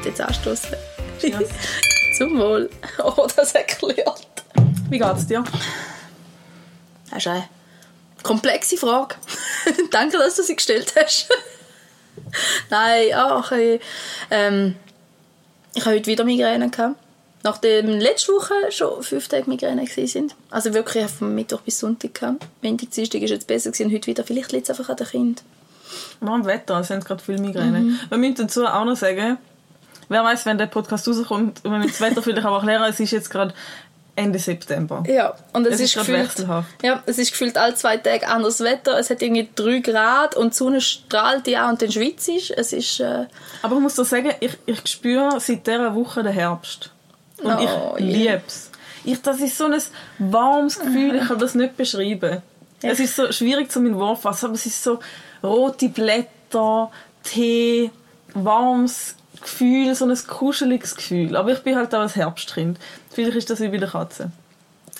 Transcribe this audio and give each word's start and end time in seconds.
will 0.00 0.10
jetzt 0.10 0.20
anstoßen. 0.20 0.76
Zum 2.18 2.38
Wohl. 2.38 2.70
Oh, 3.02 3.26
das 3.34 3.52
erklärt. 3.52 4.26
Wie 4.88 4.98
geht's 4.98 5.26
dir? 5.26 5.44
Das 7.10 7.18
ist 7.18 7.26
eine 7.26 7.48
komplexe 8.22 8.76
Frage. 8.76 9.16
Danke, 9.90 10.18
dass 10.18 10.36
du 10.36 10.42
sie 10.42 10.56
gestellt 10.56 10.92
hast. 10.96 11.28
Nein, 12.68 13.08
ach, 13.14 13.52
ich, 13.52 13.80
ähm, 14.30 14.76
ich 15.74 15.84
habe 15.84 15.96
heute 15.96 16.06
wieder 16.06 16.24
Migräne 16.24 16.70
gehabt. 16.70 16.96
Nachdem 17.42 17.88
letzte 17.88 18.32
Woche 18.32 18.54
schon 18.70 19.02
fünf 19.02 19.28
Tage 19.28 19.48
Migräne 19.48 19.86
sind. 19.86 20.34
Also 20.50 20.74
wirklich 20.74 21.06
von 21.06 21.34
Mittwoch 21.34 21.62
bis 21.62 21.78
Sonntag 21.78 22.14
gehabt. 22.14 22.46
Montag, 22.60 22.90
Dienstag 22.90 23.22
ist 23.22 23.30
jetzt 23.30 23.46
besser 23.46 23.70
gewesen, 23.70 23.92
heute 23.92 24.06
wieder. 24.06 24.24
Vielleicht 24.24 24.52
liegt 24.52 24.68
es 24.68 24.70
einfach 24.70 24.90
an 24.90 24.96
den 24.96 25.06
Kind. 25.06 25.42
Am 26.20 26.44
Wetter, 26.44 26.80
es 26.80 26.88
sind 26.88 27.04
gerade 27.04 27.22
viele 27.22 27.40
Migräne. 27.40 27.98
Wir 28.08 28.18
müssen 28.18 28.34
dazu 28.34 28.66
auch 28.66 28.84
noch 28.84 28.96
sagen, 28.96 29.38
wer 30.10 30.22
weiß, 30.22 30.44
wenn 30.44 30.58
der 30.58 30.66
Podcast 30.66 31.08
rauskommt, 31.08 31.64
und 31.64 31.70
wir 31.70 31.78
müssen 31.78 31.92
das 31.92 32.00
Wetter 32.02 32.22
vielleicht 32.22 32.46
auch 32.46 32.56
erklären, 32.56 32.82
es 32.90 33.00
ist 33.00 33.12
jetzt 33.12 33.30
gerade 33.30 33.54
Ende 34.16 34.38
September. 34.38 35.02
Ja, 35.06 35.34
und 35.54 35.66
es, 35.66 35.74
Es 35.76 35.80
ist 35.80 35.94
gerade 35.94 36.12
wechselhaft. 36.12 36.68
Ja, 36.82 37.02
es 37.06 37.16
ist 37.16 37.30
gefühlt 37.30 37.56
alle 37.56 37.74
zwei 37.74 37.96
Tage 37.96 38.28
anderes 38.28 38.60
Wetter. 38.60 38.98
Es 38.98 39.08
hat 39.08 39.22
irgendwie 39.22 39.48
drei 39.54 39.78
Grad 39.78 40.36
und 40.36 40.52
die 40.52 40.56
Sonne 40.56 40.80
strahlt 40.82 41.48
ja 41.48 41.70
und 41.70 41.80
dann 41.80 41.90
schwitzt 41.90 42.28
ist. 42.28 42.50
Es 42.50 42.74
ist... 42.74 43.00
Äh, 43.00 43.26
Aber 43.62 43.76
ich 43.76 43.80
muss 43.80 43.94
dir 43.94 44.04
sagen, 44.04 44.32
ich, 44.40 44.58
ich 44.66 44.86
spüre 44.86 45.40
seit 45.40 45.66
dieser 45.66 45.94
Woche 45.94 46.22
den 46.22 46.32
Herbst. 46.32 46.90
Und 47.42 47.54
Oh, 47.54 47.94
ich 47.96 48.04
liebe 48.04 48.42
es. 48.46 48.70
Ich, 49.04 49.22
das 49.22 49.40
ist 49.40 49.56
so 49.56 49.64
ein 49.64 49.80
warmes 50.18 50.78
Gefühl, 50.78 51.14
ich 51.14 51.26
kann 51.28 51.38
das 51.38 51.54
nicht 51.54 51.76
beschreiben. 51.78 52.42
Es 52.82 53.00
ist 53.00 53.16
so 53.16 53.30
schwierig 53.32 53.70
zu 53.70 53.80
meinem 53.80 53.96
Wort 53.98 54.20
fassen, 54.20 54.46
aber 54.46 54.54
es 54.54 54.66
ist 54.66 54.82
so 54.82 54.98
rote 55.42 55.88
Blätter, 55.88 56.90
Tee, 57.22 57.90
warmes 58.34 59.14
Gefühl, 59.40 59.94
so 59.94 60.04
ein 60.06 60.18
kuscheliges 60.26 60.96
Gefühl. 60.96 61.36
Aber 61.36 61.52
ich 61.52 61.60
bin 61.60 61.76
halt 61.76 61.94
auch 61.94 62.00
ein 62.00 62.08
Herbstkind. 62.08 62.78
Vielleicht 63.10 63.36
ist 63.36 63.50
das 63.50 63.60
wie 63.60 63.68
bei 63.68 63.78
der 63.78 63.88
Katze. 63.88 64.30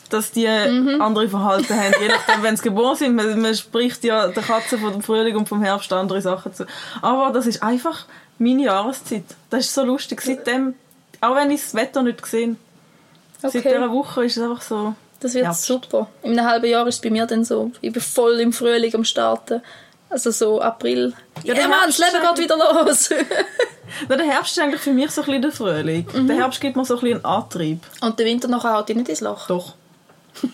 Dass 0.08 0.32
die 0.32 0.48
andere 0.48 1.28
Verhalten 1.28 1.74
haben, 1.74 1.94
je 2.00 2.08
nachdem, 2.08 2.42
wenn 2.42 2.56
sie 2.56 2.64
geboren 2.64 2.96
sind. 2.96 3.14
Man, 3.14 3.40
man 3.40 3.54
spricht 3.54 4.02
ja 4.02 4.26
der 4.28 4.42
Katze 4.42 4.78
von 4.78 4.92
dem 4.92 5.02
Frühling 5.02 5.36
und 5.36 5.48
vom 5.48 5.62
Herbst 5.62 5.92
andere 5.92 6.20
Sachen 6.20 6.52
zu. 6.52 6.66
Aber 7.00 7.32
das 7.32 7.46
ist 7.46 7.62
einfach 7.62 8.06
meine 8.38 8.64
Jahreszeit. 8.64 9.24
Das 9.50 9.66
ist 9.66 9.74
so 9.74 9.84
lustig. 9.84 10.20
Seitdem, 10.22 10.74
auch 11.20 11.36
wenn 11.36 11.50
ich 11.50 11.60
das 11.62 11.74
Wetter 11.74 12.02
nicht 12.02 12.22
gesehen 12.22 12.56
Seit 13.40 13.54
okay, 13.54 13.68
dieser 13.74 13.90
Woche 13.90 14.24
ist 14.24 14.36
es 14.36 14.42
einfach 14.42 14.60
so. 14.60 14.94
das 15.20 15.34
wird 15.34 15.44
Herbst. 15.46 15.64
super. 15.64 16.08
In 16.22 16.38
einem 16.38 16.46
halben 16.46 16.66
Jahr 16.66 16.86
ist 16.86 16.96
es 16.96 17.00
bei 17.00 17.10
mir 17.10 17.26
dann 17.26 17.44
so. 17.44 17.70
Ich 17.80 17.92
bin 17.92 18.02
voll 18.02 18.38
im 18.40 18.52
Frühling 18.52 18.94
am 18.94 19.04
Starten. 19.04 19.62
Also 20.10 20.30
so 20.30 20.60
April. 20.60 21.14
Ja, 21.44 21.54
der 21.54 21.68
Mann, 21.68 21.86
das 21.86 21.98
Leben 21.98 22.20
geht 22.20 22.44
wieder 22.44 22.56
los. 22.56 23.10
Na, 24.08 24.16
der 24.16 24.26
Herbst 24.26 24.52
ist 24.56 24.62
eigentlich 24.62 24.80
für 24.80 24.92
mich 24.92 25.10
so 25.10 25.22
ein 25.22 25.26
bisschen 25.26 25.42
der 25.42 25.52
Frühling. 25.52 26.06
Mhm. 26.12 26.26
Der 26.26 26.36
Herbst 26.36 26.60
gibt 26.60 26.76
mir 26.76 26.84
so 26.84 26.94
ein 26.94 27.00
bisschen 27.00 27.16
einen 27.16 27.24
Antrieb. 27.24 27.82
und 28.00 28.18
der 28.18 28.26
Winter 28.26 28.48
nachher 28.48 28.74
haut 28.74 28.88
dich 28.88 28.96
nicht 28.96 29.08
ins 29.08 29.20
Loch. 29.20 29.46
Doch. 29.46 29.74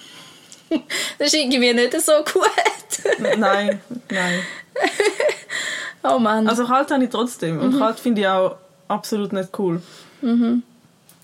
Das 1.18 1.28
ist 1.28 1.34
irgendwie 1.34 1.72
nicht 1.72 1.92
so 2.00 2.12
gut. 2.24 3.20
nein, 3.20 3.80
nein. 4.10 4.40
oh 6.02 6.18
Mann. 6.18 6.48
Also 6.48 6.66
kalt 6.66 6.90
habe 6.90 7.04
ich 7.04 7.10
trotzdem. 7.10 7.56
Mhm. 7.56 7.62
Und 7.62 7.78
kalt 7.78 8.00
finde 8.00 8.22
ich 8.22 8.26
auch 8.26 8.56
absolut 8.88 9.32
nicht 9.32 9.50
cool. 9.58 9.80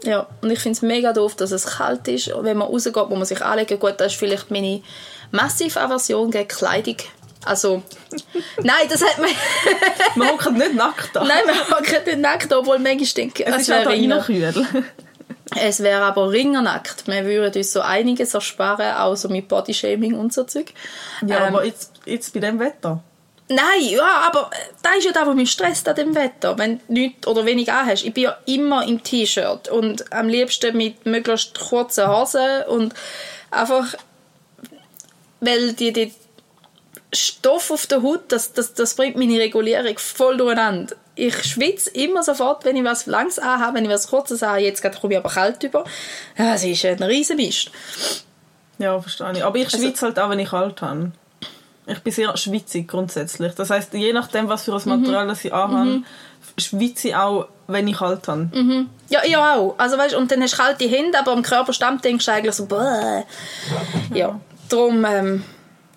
Ja, 0.05 0.27
und 0.41 0.51
ich 0.51 0.59
finde 0.59 0.77
es 0.77 0.83
mega 0.83 1.13
doof, 1.13 1.35
dass 1.35 1.51
es 1.51 1.67
kalt 1.67 2.07
ist. 2.09 2.31
Wenn 2.41 2.57
man 2.57 2.69
rausgeht, 2.69 2.95
muss 2.95 3.11
man 3.11 3.25
sich 3.25 3.43
anlegen. 3.43 3.79
Gut, 3.79 3.95
das 3.99 4.13
ist 4.13 4.19
vielleicht 4.19 4.51
meine 4.51 4.83
massive 5.31 5.81
Aversion 5.81 6.31
gegen 6.31 6.49
Kleidung. 6.49 6.97
Also, 7.45 7.83
nein, 8.63 8.87
das 8.89 9.03
hat 9.03 9.19
man... 9.19 9.31
Man 10.15 10.29
hockt 10.29 10.53
nicht 10.53 10.75
nackt 10.75 11.17
da. 11.17 11.25
nein, 11.25 11.39
man 11.47 11.57
hockt 11.71 12.07
nicht 12.07 12.19
nackt, 12.19 12.53
obwohl 12.53 12.79
manchmal 12.79 13.07
denke 13.17 13.45
es 13.47 13.63
es 13.63 13.69
halt 13.71 13.87
wäre 13.87 13.89
auch 13.89 13.93
Ringer. 13.93 14.17
reinkühl. 14.17 14.85
Es 15.57 15.81
wäre 15.83 16.03
aber 16.03 16.31
ringernackt. 16.31 17.07
Wir 17.07 17.25
würden 17.25 17.55
uns 17.57 17.73
so 17.73 17.81
einiges 17.81 18.35
ersparen, 18.35 18.95
auch 18.97 19.17
so 19.17 19.29
mit 19.29 19.49
Bodyshaming 19.49 20.15
und 20.15 20.33
so 20.33 20.45
Zeug. 20.45 20.73
Ja, 21.27 21.47
Ähm, 21.47 21.55
aber 21.55 21.65
jetzt, 21.65 21.93
jetzt 22.07 22.33
bei 22.33 22.41
dem 22.41 22.59
Wetter. 22.59 23.03
Nein, 23.49 23.83
ja, 23.83 24.23
aber 24.27 24.51
das 24.83 24.99
ist 24.99 25.05
ja 25.05 25.13
das, 25.13 25.27
was 25.27 25.35
mich 25.35 25.51
stresst 25.51 25.87
an 25.89 25.97
dem 25.97 26.15
Wetter. 26.15 26.57
Wenn 26.57 26.79
du 26.89 26.93
nichts 26.95 27.27
oder 27.27 27.45
wenig 27.45 27.71
anhast. 27.71 28.05
Ich 28.05 28.15
bin 28.15 28.25
ja 28.25 28.37
immer 28.47 28.87
im 28.87 29.03
T-Shirt 29.03 29.69
und 29.69 30.11
am 30.13 30.29
liebsten 30.29 30.77
mit 30.77 31.05
möglichst 31.05 31.59
kurzen 31.59 32.09
Hosen 32.09 32.63
und 32.69 32.95
einfach, 33.51 33.95
weil 35.41 35.73
die, 35.75 35.93
die 35.93 36.15
Stoff 37.15 37.71
auf 37.71 37.87
der 37.87 38.03
Haut, 38.03 38.23
das, 38.33 38.53
das, 38.53 38.73
das 38.75 38.95
bringt 38.95 39.17
meine 39.17 39.39
Regulierung 39.39 39.99
voll 39.99 40.37
durcheinander. 40.39 40.97
Ich 41.15 41.45
schwitze 41.45 41.91
immer 41.91 42.23
sofort, 42.23 42.65
wenn 42.65 42.75
ich 42.77 42.85
was 42.85 43.05
langs 43.07 43.39
anhabe, 43.39 43.77
wenn 43.77 43.85
ich 43.85 43.91
was 43.91 44.09
kurzes 44.09 44.43
anhabe. 44.43 44.63
Jetzt 44.63 44.81
gerade 44.81 44.99
komme 44.99 45.13
ich 45.15 45.19
aber 45.19 45.29
kalt 45.29 45.63
über. 45.63 45.85
Ja, 46.39 46.55
es 46.55 46.65
ist 46.65 46.85
ein 46.87 47.03
riesen 47.03 47.37
Mist. 47.37 47.71
Ja, 48.79 48.99
verstehe 48.99 49.33
ich. 49.35 49.45
Aber 49.45 49.57
ich 49.59 49.67
Also- 49.67 49.79
schwitze 49.79 50.07
halt 50.07 50.19
auch, 50.19 50.31
wenn 50.31 50.39
ich 50.39 50.49
kalt 50.49 50.81
habe. 50.81 51.13
Ich 51.87 51.99
bin 51.99 52.13
sehr 52.13 52.35
schwitzig 52.37 52.89
grundsätzlich. 52.89 53.55
Das 53.57 53.69
heißt, 53.69 53.93
je 53.93 54.13
nachdem, 54.13 54.49
was 54.49 54.65
für 54.65 54.75
ein 54.75 54.83
Material 55.01 55.27
das 55.27 55.45
ich 55.45 55.53
anhabe, 55.53 56.03
schwitze 56.57 57.09
ich 57.09 57.15
auch, 57.17 57.49
wenn 57.67 57.89
ich 57.89 57.97
kalt 57.99 58.27
habe. 58.29 58.87
Ja, 59.11 59.21
ich 59.25 59.37
auch. 59.37 59.75
Also, 59.79 59.99
weißt, 59.99 60.15
und 60.15 60.31
dann 60.31 60.43
hast 60.43 60.55
du 60.55 60.59
kalte 60.63 60.89
Hände, 60.89 61.19
aber 61.19 61.33
am 61.33 61.43
Körperstammt 61.43 62.05
denkst 62.05 62.25
du 62.25 62.33
eigentlich 62.33 62.55
so, 62.55 62.67
Bäh. 62.67 63.25
Ja, 64.15 64.41
darum, 64.69 65.05
ähm, 65.05 65.45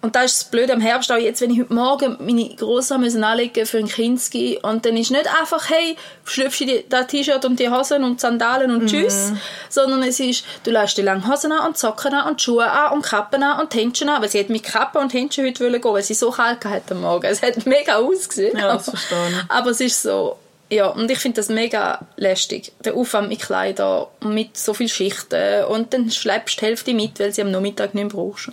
und 0.05 0.15
das 0.15 0.25
ist 0.33 0.41
das 0.43 0.49
Blöde 0.51 0.73
am 0.73 0.81
Herbst 0.81 1.11
auch 1.11 1.17
jetzt, 1.17 1.41
wenn 1.41 1.49
ich 1.49 1.59
heute 1.61 1.73
Morgen 1.73 2.17
meine 2.19 2.55
müssen 2.99 3.23
anlegen 3.23 3.65
für 3.65 3.79
ein 3.79 3.87
Kinski 3.87 4.59
und 4.61 4.85
dann 4.85 4.95
ist 4.95 5.09
nicht 5.09 5.27
einfach, 5.41 5.69
hey, 5.69 5.97
schlüpfst 6.23 6.59
du 6.61 6.65
die- 6.67 6.85
das 6.87 7.07
T-Shirt 7.07 7.43
und 7.43 7.59
die 7.59 7.69
Hosen 7.69 8.03
und 8.03 8.21
Sandalen 8.21 8.69
und 8.69 8.85
tschüss, 8.87 9.31
sondern 9.69 10.03
es 10.03 10.19
ist, 10.19 10.45
du 10.63 10.69
lässt 10.71 10.95
die 10.97 11.01
langen 11.01 11.27
Hosen 11.27 11.51
an 11.51 11.67
und 11.67 11.77
Socken 11.77 12.13
an 12.13 12.29
und 12.29 12.41
Schuhe 12.41 12.69
an 12.69 12.93
und 12.93 13.01
Kappen 13.03 13.41
an 13.41 13.59
und 13.61 13.73
Händchen 13.73 14.07
an, 14.09 14.21
weil 14.21 14.29
sie 14.29 14.39
hat 14.39 14.49
mit 14.49 14.63
Kappe 14.63 14.99
und 14.99 15.11
Händchen 15.13 15.45
heute 15.45 15.63
wollen 15.63 15.81
gehen, 15.81 15.91
weil 15.93 16.03
sie 16.03 16.13
so 16.13 16.29
kalt 16.29 16.63
hatte 16.65 16.93
am 16.93 17.01
Morgen. 17.01 17.25
Es 17.25 17.41
hat 17.41 17.65
mega 17.65 17.95
ausgesehen. 17.97 18.57
Ja, 18.57 18.75
das 18.75 18.89
verstehe 18.89 19.17
ich. 19.29 19.35
Aber 19.51 19.71
es 19.71 19.81
ist 19.81 20.01
so, 20.03 20.37
ja, 20.71 20.87
und 20.87 21.09
ich 21.09 21.17
finde 21.19 21.37
das 21.37 21.49
mega 21.49 21.99
lästig. 22.17 22.71
Der 22.83 22.95
Aufwand 22.95 23.29
mit 23.29 23.39
Kleidern 23.41 24.05
mit 24.23 24.55
so 24.57 24.73
vielen 24.75 24.89
Schichten 24.89 25.65
und 25.65 25.93
dann 25.93 26.11
schleppst 26.11 26.57
du 26.57 26.59
die 26.61 26.65
Hälfte 26.67 26.93
mit, 26.93 27.19
weil 27.19 27.33
sie 27.33 27.41
am 27.41 27.51
Nachmittag 27.51 27.93
nicht 27.95 28.03
mehr 28.03 28.13
brauchst. 28.13 28.51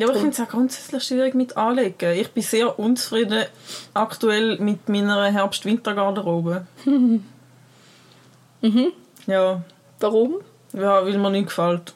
Ja, 0.00 0.06
aber 0.06 0.14
ich 0.16 0.20
finde 0.22 0.34
es 0.34 0.40
auch 0.40 0.48
grundsätzlich 0.50 1.02
schwierig 1.04 1.34
mit 1.34 1.56
Anlegen. 1.56 2.12
Ich 2.18 2.30
bin 2.30 2.42
sehr 2.42 2.78
unzufrieden 2.78 3.44
aktuell 3.94 4.58
mit 4.58 4.88
meiner 4.88 5.24
Herbst-Winter-Garderobe. 5.30 6.66
Ja, 9.26 9.62
Warum? 10.00 10.36
ja, 10.72 11.04
weil 11.04 11.16
mir 11.18 11.30
nicht 11.30 11.46
gefällt. 11.48 11.94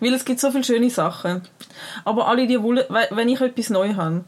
Weil 0.00 0.14
es 0.14 0.24
gibt 0.24 0.40
so 0.40 0.50
viele 0.50 0.64
schöne 0.64 0.90
Sachen. 0.90 1.42
Aber 2.04 2.28
alle 2.28 2.46
die 2.46 2.62
Wolle, 2.62 2.86
we- 2.88 3.08
wenn 3.10 3.28
ich 3.28 3.40
etwas 3.40 3.70
neu 3.70 3.94
habe, 3.94 4.24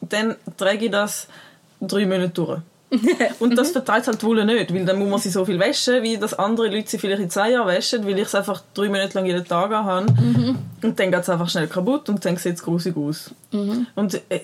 dann 0.00 0.36
trage 0.56 0.86
ich 0.86 0.90
das 0.90 1.28
drei 1.80 2.06
Monate 2.06 2.28
durch. 2.30 2.60
Und 3.40 3.56
das 3.56 3.72
verteilt 3.72 4.06
halt 4.06 4.22
die 4.22 4.26
Wolle 4.26 4.44
nicht, 4.44 4.72
weil 4.72 4.84
dann 4.84 4.98
muss 4.98 5.08
man 5.08 5.18
sie 5.20 5.30
so 5.30 5.44
viel 5.44 5.58
waschen, 5.58 6.02
wie 6.02 6.18
das 6.18 6.34
andere 6.34 6.68
Leute 6.68 6.88
sie 6.88 6.98
vielleicht 6.98 7.20
in 7.20 7.30
zwei 7.30 7.50
Jahren 7.50 7.66
waschen, 7.66 8.06
weil 8.06 8.16
ich 8.18 8.26
es 8.26 8.34
einfach 8.34 8.62
drei 8.74 8.86
Monate 8.86 9.14
lang 9.14 9.26
jeden 9.26 9.44
Tag 9.44 9.70
habe. 9.72 10.06
Und 10.82 11.00
dann 11.00 11.10
geht 11.10 11.20
es 11.20 11.28
einfach 11.28 11.48
schnell 11.48 11.66
kaputt 11.66 12.08
und 12.08 12.24
dann 12.24 12.36
sieht 12.36 12.54
es 12.54 12.62
grusig 12.62 12.96
aus. 12.96 13.32
Und 13.96 14.14
äh, 14.28 14.42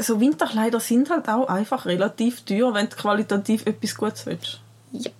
so 0.00 0.20
Winterkleider 0.20 0.80
sind 0.80 1.10
halt 1.10 1.28
auch 1.28 1.48
einfach 1.48 1.86
relativ 1.86 2.42
teuer, 2.42 2.74
wenn 2.74 2.88
du 2.88 2.96
qualitativ 2.96 3.64
etwas 3.66 3.94
Gutes 3.94 4.26
willst. 4.26 4.60
Yep. 4.92 5.12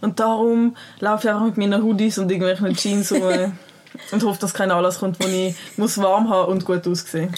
Und 0.00 0.18
darum 0.20 0.76
laufe 1.00 1.26
ich 1.26 1.32
einfach 1.32 1.46
mit 1.46 1.58
meinen 1.58 1.82
Hoodies 1.82 2.18
und 2.18 2.30
irgendwelchen 2.30 2.74
Jeans 2.74 3.12
rum 3.12 3.52
und 4.12 4.24
hoffe, 4.24 4.40
dass 4.40 4.54
kein 4.54 4.70
Anlass 4.70 4.98
kommt, 4.98 5.22
wo 5.22 5.28
ich 5.28 5.54
muss 5.76 5.98
warm 5.98 6.30
haben 6.30 6.52
und 6.52 6.64
gut 6.64 6.86
aussehen 6.86 7.34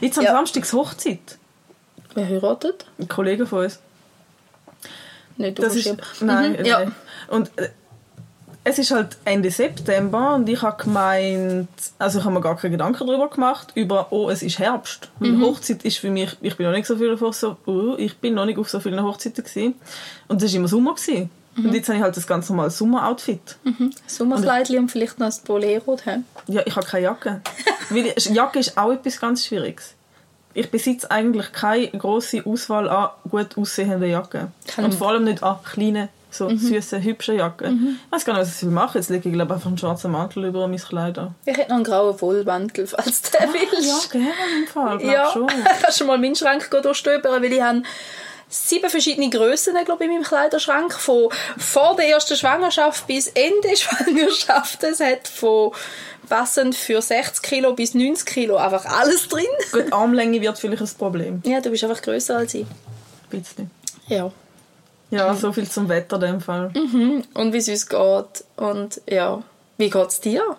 Jetzt 0.00 0.18
am 0.18 0.24
Ja. 0.24 0.32
Samstag 0.32 0.70
Hochzeit. 0.72 1.38
Wer 2.14 2.26
heiratet? 2.28 2.86
Ein 2.98 3.08
Kollege 3.08 3.46
von 3.46 3.64
uns. 3.64 3.80
Nicht 5.36 5.58
Das 5.58 5.74
ist, 5.74 5.96
nein, 6.20 6.56
Mhm, 6.58 6.64
ja. 6.64 6.78
nein. 6.80 6.94
Und 7.28 7.50
äh, 7.58 7.70
es 8.64 8.78
ist 8.78 8.90
halt 8.92 9.16
Ende 9.24 9.50
September 9.50 10.34
und 10.36 10.48
ich 10.48 10.62
habe 10.62 10.82
gemeint, 10.82 11.68
also 11.98 12.18
ich 12.20 12.24
habe 12.24 12.34
mir 12.34 12.40
gar 12.40 12.56
keine 12.56 12.72
Gedanken 12.72 13.06
darüber 13.06 13.28
gemacht, 13.28 13.72
über, 13.74 14.08
oh, 14.10 14.30
es 14.30 14.42
ist 14.42 14.58
Herbst. 14.58 15.10
Mhm. 15.18 15.42
Hochzeit 15.42 15.84
ist 15.84 15.98
für 15.98 16.10
mich, 16.10 16.36
ich 16.40 16.56
bin 16.56 16.66
noch 16.66 16.72
nicht 16.72 16.86
so 16.86 16.96
viel 16.96 17.12
auf 17.20 17.34
so, 17.34 17.56
oh, 17.66 17.94
ich 17.98 18.16
bin 18.18 18.34
noch 18.34 18.44
nicht 18.44 18.58
auf 18.58 18.70
so 18.70 18.78
vielen 18.78 19.02
Hochzeiten 19.02 19.42
gewesen. 19.42 19.74
Und 20.28 20.42
es 20.42 20.52
war 20.52 20.58
immer 20.58 20.68
Sommer. 20.68 20.94
Gewesen. 20.94 21.30
Mhm. 21.56 21.66
Und 21.66 21.74
jetzt 21.74 21.88
habe 21.88 21.98
ich 21.98 22.04
halt 22.04 22.16
das 22.16 22.26
ganz 22.26 22.48
normale 22.48 22.70
Sommeroutfit. 22.70 23.56
Sommerkleidchen 24.06 24.78
und 24.78 24.90
vielleicht 24.90 25.18
noch 25.18 25.26
ein 25.26 25.34
Bolero. 25.44 25.98
Ja, 26.46 26.62
ich 26.64 26.76
habe 26.76 26.86
keine 26.86 27.04
Jacke. 27.04 27.40
Weil 27.90 28.14
Jacke 28.16 28.58
ist 28.60 28.78
auch 28.78 28.92
etwas 28.92 29.20
ganz 29.20 29.44
Schwieriges. 29.44 29.94
Ich 30.54 30.70
besitze 30.70 31.10
eigentlich 31.10 31.52
keine 31.52 31.88
große 31.88 32.42
Auswahl 32.44 32.88
an 32.88 33.10
gut 33.30 33.56
aussehenden 33.56 34.10
Jacken. 34.10 34.48
Kann 34.66 34.84
Und 34.86 34.94
vor 34.94 35.08
allem 35.10 35.24
nicht 35.24 35.42
an 35.42 35.58
kleinen, 35.64 36.08
so 36.30 36.48
Mhm. 36.48 36.58
süßen, 36.58 37.02
hübschen 37.02 37.36
Jacken. 37.36 37.98
Ich 38.06 38.12
weiß 38.12 38.24
gar 38.24 38.34
nicht, 38.38 38.42
was 38.48 38.62
ich 38.62 38.68
machen 38.68 38.98
Jetzt 38.98 39.10
lege 39.10 39.28
ich 39.28 39.34
glaube 39.34 39.54
einfach 39.54 39.66
einen 39.68 39.78
schwarzen 39.78 40.10
Mantel 40.12 40.44
über 40.46 40.66
mein 40.68 40.78
Kleid 40.78 41.18
an. 41.18 41.34
Ich 41.44 41.56
hätte 41.56 41.68
noch 41.70 41.76
einen 41.76 41.84
grauen 41.84 42.16
Vollmantel, 42.18 42.86
falls 42.86 43.22
du 43.22 43.38
den 43.38 43.48
willst. 43.52 44.14
Ja, 44.14 44.20
gerne 44.20 44.30
im 44.62 44.66
Fall, 44.68 45.02
Ja, 45.02 45.30
schon. 45.32 45.46
kannst 45.82 46.00
du 46.00 46.04
mal 46.06 46.18
meinen 46.18 46.34
Schrank 46.36 46.70
durchstöbern, 46.70 47.42
weil 47.42 47.52
ich 47.52 47.60
habe 47.62 47.82
sieben 48.52 48.90
verschiedene 48.90 49.30
Grössen, 49.30 49.74
glaube 49.84 50.04
ich, 50.04 50.10
in 50.10 50.16
meinem 50.16 50.24
Kleiderschrank. 50.24 50.92
Von 50.92 51.28
vor 51.58 51.96
der 51.96 52.08
ersten 52.08 52.36
Schwangerschaft 52.36 53.06
bis 53.06 53.28
Ende 53.28 53.76
Schwangerschaft. 53.76 54.82
Es 54.84 55.00
hat 55.00 55.26
von 55.26 55.72
passend 56.28 56.74
für 56.74 57.02
60 57.02 57.42
Kilo 57.42 57.74
bis 57.74 57.94
90 57.94 58.26
Kilo 58.26 58.56
einfach 58.56 58.84
alles 58.84 59.28
drin. 59.28 59.46
Gut, 59.72 59.92
Armlänge 59.92 60.40
wird 60.40 60.58
vielleicht 60.58 60.82
ein 60.82 60.98
Problem. 60.98 61.42
Ja, 61.44 61.60
du 61.60 61.70
bist 61.70 61.82
einfach 61.84 62.02
grösser 62.02 62.36
als 62.36 62.54
ich. 62.54 62.66
Bisschen. 63.30 63.70
Ja. 64.06 64.30
Ja, 65.10 65.34
so 65.34 65.52
viel 65.52 65.68
zum 65.68 65.88
Wetter 65.88 66.16
in 66.16 66.22
dem 66.22 66.40
Fall. 66.40 66.70
Und 67.34 67.52
wie 67.52 67.58
es 67.58 67.68
uns 67.68 67.86
geht. 67.86 68.44
Und 68.56 69.00
ja, 69.06 69.42
wie 69.76 69.90
geht 69.90 70.08
es 70.08 70.20
dir? 70.20 70.56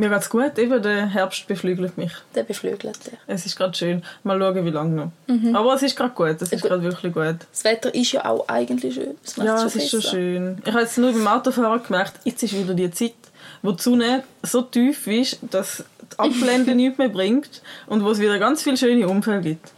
Mir 0.00 0.08
geht's 0.08 0.30
gut, 0.30 0.58
eben 0.58 0.82
der 0.82 1.08
Herbst 1.08 1.46
beflügelt 1.46 1.98
mich. 1.98 2.12
Der 2.34 2.42
beflügelt 2.42 3.04
dich. 3.04 3.12
Es 3.26 3.44
ist 3.44 3.54
gerade 3.54 3.76
schön. 3.76 4.02
Mal 4.22 4.40
schauen, 4.40 4.64
wie 4.64 4.70
lange 4.70 4.94
noch. 5.26 5.54
Aber 5.54 5.74
es 5.74 5.82
ist 5.82 5.94
gerade 5.94 6.14
gut, 6.14 6.40
es 6.40 6.50
ist 6.50 6.62
gerade 6.62 6.82
wirklich 6.82 7.12
gut. 7.12 7.36
Das 7.52 7.64
Wetter 7.64 7.94
ist 7.94 8.12
ja 8.12 8.24
auch 8.24 8.48
eigentlich 8.48 8.94
schön. 8.94 9.14
Ja, 9.36 9.62
es 9.62 9.76
ist 9.76 9.90
schon 9.90 10.00
schön. 10.00 10.62
Ich 10.64 10.72
habe 10.72 10.80
jetzt 10.80 10.96
nur 10.96 11.12
beim 11.12 11.26
Autofahren 11.26 11.82
gemerkt, 11.82 12.14
jetzt 12.24 12.42
ist 12.42 12.56
wieder 12.56 12.72
die 12.72 12.90
Zeit, 12.90 13.12
wo 13.60 13.72
die 13.72 13.82
Sonne 13.82 14.24
so 14.42 14.62
tief 14.62 15.06
ist, 15.06 15.38
dass 15.42 15.84
die 16.12 16.18
Abblende 16.18 16.74
nichts 16.74 16.96
mehr 16.96 17.10
bringt 17.10 17.60
und 17.86 18.02
wo 18.02 18.12
es 18.12 18.20
wieder 18.20 18.38
ganz 18.38 18.62
viele 18.62 18.78
schöne 18.78 19.06
Umfälle 19.06 19.42
gibt. 19.42 19.70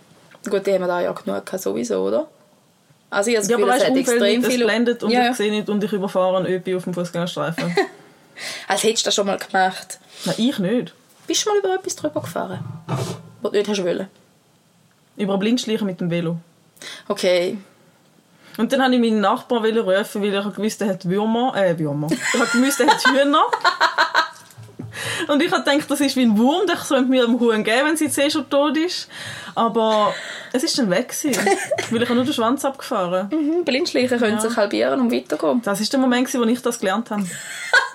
Gut, 0.49 0.65
die 0.65 0.73
haben 0.73 0.83
wir 0.83 0.87
da 0.87 1.01
ja 1.01 1.11
genug 1.11 1.45
gehabt, 1.45 1.61
sowieso, 1.61 2.01
oder? 2.01 2.29
Also 3.11 3.29
ich 3.29 3.37
habe 3.39 3.43
das 3.43 3.51
Ja, 3.51 3.57
Gefühl, 3.57 3.73
aber 3.73 3.83
es 3.83 3.89
hat 3.89 3.97
extrem 3.97 4.21
nicht, 4.21 4.47
es 4.47 4.55
viel... 4.55 4.65
blendet 4.65 5.03
und 5.03 5.11
ja, 5.11 5.23
ich 5.23 5.27
ja. 5.27 5.35
sehe 5.35 5.51
nicht 5.51 5.69
und 5.69 5.83
ich 5.83 5.93
überfahre 5.93 6.37
einen 6.37 6.47
Öpi 6.47 6.77
auf 6.77 6.85
dem 6.85 6.95
Fußgängerstreifen. 6.95 7.75
Als 8.69 8.85
hättest 8.85 9.05
du 9.05 9.09
das 9.09 9.17
schon 9.17 9.27
mal 9.27 9.39
gemacht. 9.39 9.99
Nein, 10.25 10.35
ich 10.38 10.59
nicht. 10.59 10.94
Bist 11.26 11.47
du 11.47 11.50
mal 11.50 11.59
über 11.59 11.75
etwas 11.75 11.97
drüber 11.97 12.20
gefahren? 12.20 12.61
Was 13.41 13.53
du 13.53 13.59
nicht 13.59 13.69
hast 13.69 13.85
wollen? 13.85 14.09
Über 15.17 15.38
Blindschleichen 15.38 15.87
mit 15.87 16.00
dem 16.00 16.11
Velo. 16.11 16.38
Okay. 17.09 17.59
Und 18.59 18.73
dann 18.73 18.82
habe 18.82 18.94
ich 18.94 19.00
meinen 19.00 19.20
Nachbarn 19.20 19.64
rufen, 19.79 20.23
weil 20.23 20.35
ich 20.35 20.55
gewusst, 20.55 20.81
er 20.82 20.88
hat 20.88 21.09
Würmer. 21.09 21.55
Äh, 21.56 21.79
Würmer. 21.79 22.09
Ich 22.11 22.41
habe 22.41 22.50
gewusst, 22.50 22.81
er 22.81 22.88
hat 22.88 23.03
Hühner. 23.06 23.44
Und 25.29 25.43
ich 25.43 25.50
habe 25.50 25.62
gedacht, 25.62 25.91
das 25.91 26.00
ist 26.00 26.17
wie 26.17 26.23
ein 26.23 26.37
Wurm, 26.37 26.67
der 26.67 26.76
sollte 26.76 27.08
mir 27.08 27.25
einen 27.25 27.38
Huhn 27.38 27.65
geben, 27.65 27.87
wenn 27.87 27.97
sie 27.97 28.06
jetzt 28.06 28.19
eh 28.19 28.31
schon 28.31 28.49
tot 28.49 28.76
ist. 28.76 29.08
Aber 29.55 30.15
es 30.53 30.62
ist 30.62 30.79
dann 30.79 30.91
weg 30.91 31.08
gewesen, 31.08 31.49
weil 31.91 32.03
ich 32.03 32.08
nur 32.08 32.25
den 32.25 32.32
Schwanz 32.32 32.65
abgefahren. 32.65 33.29
Mhm, 33.31 33.65
Blindschleichen 33.65 34.19
können 34.19 34.41
sich 34.41 34.56
halbieren 34.56 35.00
und 35.00 35.12
weitergehen. 35.12 35.62
Das 35.62 35.81
ist 35.81 35.93
der 35.93 36.00
Moment, 36.00 36.32
wo 36.35 36.43
ich 36.44 36.62
das 36.62 36.79
gelernt 36.79 37.11
habe. 37.11 37.25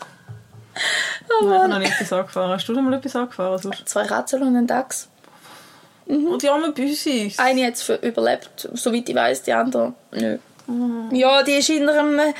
Oh 1.29 1.45
ich 1.45 1.53
habe 1.53 1.68
noch 1.68 1.79
nicht 1.79 1.94
etwas 1.94 2.13
angefahren. 2.13 2.51
Hast 2.51 2.68
du 2.68 2.74
denn 2.74 2.83
mal 2.83 2.94
etwas 2.94 3.15
angefahren? 3.15 3.57
Sonst? 3.57 3.88
Zwei 3.88 4.06
Katzen 4.06 4.41
und 4.44 4.56
ein 4.56 4.68
Dachs. 4.68 5.09
Und 6.06 6.41
die 6.41 6.50
armen 6.50 6.74
Büsis. 6.74 7.38
Eine 7.38 7.65
hat 7.68 7.74
es 7.74 7.89
überlebt, 7.89 8.69
soweit 8.74 9.09
ich 9.09 9.15
weiß, 9.15 9.44
die 9.44 9.53
andere 9.53 9.94
nö. 10.12 10.38
Ja, 11.12 11.44
die 11.44 11.53
ist 11.53 11.69
in 11.69 11.88
einem 11.88 12.33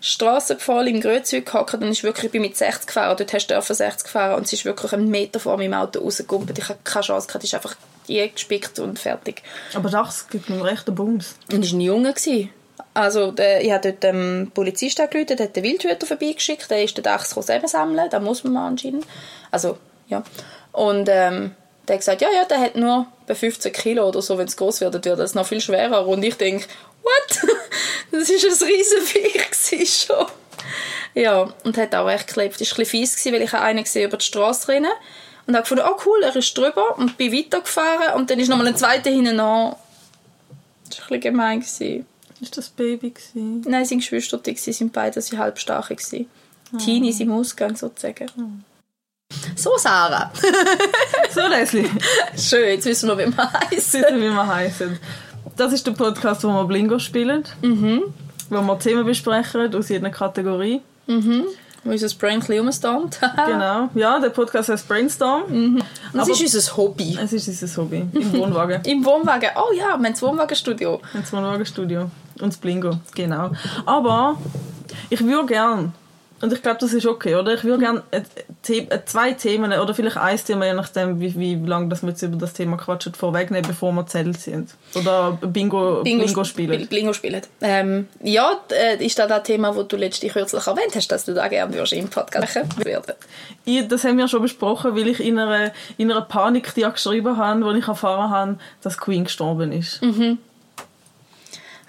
Strassenpfahl 0.00 0.88
im 0.88 1.00
Grötzüg 1.00 1.44
gehockt 1.44 1.74
und 1.74 1.82
ist 1.82 2.02
wirklich, 2.02 2.26
ich 2.26 2.32
bin 2.32 2.42
mit 2.42 2.56
60 2.56 2.86
gefahren, 2.86 3.16
dort 3.18 3.32
hast 3.32 3.46
du 3.46 3.54
dürfen 3.54 3.74
60 3.74 4.08
fahren 4.08 4.36
und 4.36 4.48
sie 4.48 4.56
ist 4.56 4.64
wirklich 4.64 4.92
einen 4.92 5.10
Meter 5.10 5.40
vor 5.40 5.58
meinem 5.58 5.74
Auto 5.74 6.00
rausgegumpelt. 6.00 6.58
Ich 6.58 6.68
hatte 6.68 6.80
keine 6.84 7.04
Chance, 7.04 7.26
gehabt, 7.26 7.42
die 7.42 7.48
ist 7.48 7.54
einfach 7.54 7.76
gespickt 8.06 8.78
und 8.78 8.98
fertig. 8.98 9.42
Aber 9.74 9.90
das 9.90 10.28
gibt 10.28 10.48
mir 10.48 10.64
recht 10.64 10.88
einen 10.88 10.96
Bums. 10.96 11.34
Und 11.52 11.64
war 11.64 11.78
ein 11.78 11.80
Junge. 11.80 12.12
gewesen. 12.12 12.50
Also, 12.94 13.30
der, 13.32 13.62
ich 13.62 13.70
habe 13.72 13.90
dort 13.90 14.02
dem 14.02 14.50
Polizist 14.54 15.00
angerufen, 15.00 15.36
der 15.36 15.46
hat 15.46 15.56
den 15.56 15.64
Wildhüter 15.64 16.06
vorbeigeschickt, 16.06 16.70
der 16.70 16.84
ist 16.84 16.96
den 16.96 17.04
Dachs 17.04 17.34
gekommen, 17.34 17.66
sammeln, 17.66 18.10
da 18.10 18.20
muss 18.20 18.44
man 18.44 18.52
mal 18.52 18.66
anscheinend. 18.66 19.06
Also, 19.50 19.78
ja. 20.08 20.22
Und 20.72 21.08
ähm, 21.08 21.54
der 21.88 21.94
hat 21.94 22.00
gesagt, 22.00 22.22
ja, 22.22 22.28
ja, 22.34 22.44
der 22.44 22.60
hat 22.60 22.76
nur 22.76 23.06
bei 23.26 23.34
15 23.34 23.72
Kilo 23.72 24.08
oder 24.08 24.22
so, 24.22 24.38
wenn 24.38 24.46
es 24.46 24.56
groß 24.56 24.80
wird, 24.80 25.04
wird 25.04 25.18
das 25.18 25.34
noch 25.34 25.46
viel 25.46 25.60
schwerer. 25.60 26.06
Und 26.06 26.22
ich 26.22 26.36
denke, 26.36 26.66
what? 27.02 27.40
das 28.12 28.30
ist 28.30 28.44
ein 28.44 28.68
riesen 28.68 29.02
Viech 29.02 29.50
gewesen 29.50 29.86
schon. 29.86 30.26
Ja, 31.14 31.52
und 31.64 31.76
hat 31.76 31.94
auch 31.94 32.06
recht 32.06 32.28
geklebt. 32.28 32.54
War 32.54 32.60
ein 32.60 32.76
bisschen 32.76 32.86
fies, 32.86 33.26
weil 33.26 33.42
ich 33.42 33.52
einen 33.54 33.82
gesehen 33.82 34.08
über 34.08 34.18
die 34.18 34.24
Straße 34.24 34.68
rennen 34.68 34.92
und 35.46 35.54
habe 35.54 35.62
gefunden, 35.62 35.84
oh 35.86 35.96
cool, 36.06 36.22
er 36.22 36.36
ist 36.36 36.56
drüber 36.56 36.96
und 36.96 37.16
bin 37.16 37.32
weitergefahren 37.32 38.14
und 38.14 38.30
dann 38.30 38.38
ist 38.38 38.48
nochmal 38.48 38.68
ein 38.68 38.76
zweiter 38.76 39.10
hinten 39.10 39.40
an. 39.40 39.74
Das 40.88 40.98
war 41.00 41.06
ein 41.06 41.08
bisschen 41.08 41.20
gemein. 41.20 41.64
Ist 42.40 42.56
das 42.56 42.68
Baby 42.70 43.10
gewesen? 43.10 43.62
Nein, 43.68 43.84
seine 43.84 44.00
Geschwister 44.00 44.38
die 44.38 44.56
sind 44.56 44.92
beide 44.92 45.20
sie 45.20 45.38
halbstarke 45.38 45.94
gsi. 45.94 46.26
Teenies 46.78 47.20
im 47.20 47.32
Ausgang 47.32 47.76
sozusagen. 47.76 48.64
So 49.56 49.76
Sarah. 49.76 50.32
So, 51.32 51.46
Leslie. 51.46 51.88
Schön, 52.36 52.70
jetzt 52.70 52.86
wissen 52.86 53.08
wir, 53.08 53.18
wie 53.18 53.26
man 53.26 53.52
heisst. 53.52 53.94
Wissen, 53.94 54.16
wie 54.16 54.22
wir 54.22 54.46
heißen. 54.46 54.98
Das 55.56 55.72
ist 55.72 55.86
der 55.86 55.92
Podcast, 55.92 56.42
wo 56.42 56.48
wir 56.48 56.64
Blingo 56.64 56.98
spielen. 56.98 57.44
Mhm. 57.62 58.02
Wo 58.48 58.60
wir 58.60 58.78
Themen 58.80 59.04
besprechen 59.06 59.72
aus 59.72 59.88
jeder 59.88 60.10
Kategorie. 60.10 60.80
Wo 61.06 61.90
unser 61.90 62.08
Brain 62.16 62.42
ein 62.42 62.58
rumsteht. 62.58 63.20
Genau. 63.46 63.88
Ja, 63.94 64.18
der 64.18 64.30
Podcast 64.30 64.70
heißt 64.70 64.88
Brainstorm. 64.88 65.44
Und 65.44 65.84
das 66.12 66.28
ist 66.28 66.40
unser 66.40 66.76
Hobby. 66.76 67.16
Es 67.22 67.32
ist 67.32 67.46
unser 67.46 67.82
Hobby. 67.82 68.04
Im 68.12 68.32
Wohnwagen. 68.32 68.82
Im 68.86 69.04
Wohnwagen. 69.04 69.50
Oh 69.54 69.72
ja, 69.72 69.84
wir 69.84 69.92
haben 69.92 70.04
das 70.04 70.22
Wohnwagenstudio. 70.22 71.00
Ins 71.14 71.32
Wohnwagenstudio. 71.32 72.10
Und 72.40 72.52
das 72.52 72.58
Blingo. 72.58 72.98
Genau. 73.14 73.50
Aber 73.86 74.36
ich 75.08 75.24
würde 75.24 75.46
gern, 75.46 75.92
und 76.42 76.52
ich 76.52 76.62
glaube, 76.62 76.78
das 76.80 76.94
ist 76.94 77.06
okay, 77.06 77.34
oder? 77.34 77.52
Ich 77.52 77.64
würde 77.64 77.80
gern 77.80 78.02
äh, 78.10 78.22
äh, 78.72 79.04
zwei 79.04 79.32
Themen, 79.32 79.72
oder 79.72 79.92
vielleicht 79.92 80.16
ein 80.16 80.38
Thema, 80.38 80.66
je 80.66 80.72
nachdem, 80.72 81.20
wie, 81.20 81.38
wie 81.38 81.54
lange 81.56 81.88
das 81.88 82.02
wir 82.02 82.10
jetzt 82.10 82.22
über 82.22 82.36
das 82.36 82.54
Thema 82.54 82.78
quatschen, 82.78 83.12
vorwegnehmen, 83.12 83.68
bevor 83.68 83.92
wir 83.92 84.06
zählt 84.06 84.40
sind. 84.40 84.74
Oder 84.94 85.38
Bingo, 85.40 86.02
Bingo, 86.02 86.44
spielen. 86.44 86.86
Bingo 86.86 87.12
spielen. 87.12 87.42
Ähm, 87.60 88.08
ja, 88.22 88.58
äh, 88.70 89.04
ist 89.04 89.18
das 89.18 89.28
das 89.28 89.42
Thema, 89.42 89.72
das 89.72 89.88
du 89.88 89.96
letztlich 89.96 90.32
kürzlich 90.32 90.66
erwähnt 90.66 90.94
hast, 90.94 91.08
dass 91.08 91.26
du 91.26 91.34
da 91.34 91.48
gerne 91.48 91.74
würdest 91.74 91.92
im 91.92 92.08
Podcast 92.08 92.54
werden 92.84 93.14
Ich, 93.66 93.86
das 93.86 94.04
haben 94.04 94.16
wir 94.16 94.26
schon 94.26 94.42
besprochen, 94.42 94.96
weil 94.96 95.08
ich 95.08 95.20
in 95.20 95.38
einer, 95.38 95.72
in 95.98 96.10
einer 96.10 96.22
Panik 96.22 96.74
die 96.74 96.82
geschrieben 96.82 97.36
habe, 97.36 97.64
wo 97.64 97.72
ich 97.72 97.86
erfahren 97.86 98.30
habe, 98.30 98.58
dass 98.82 98.96
Queen 98.96 99.24
gestorben 99.24 99.72
ist. 99.72 100.02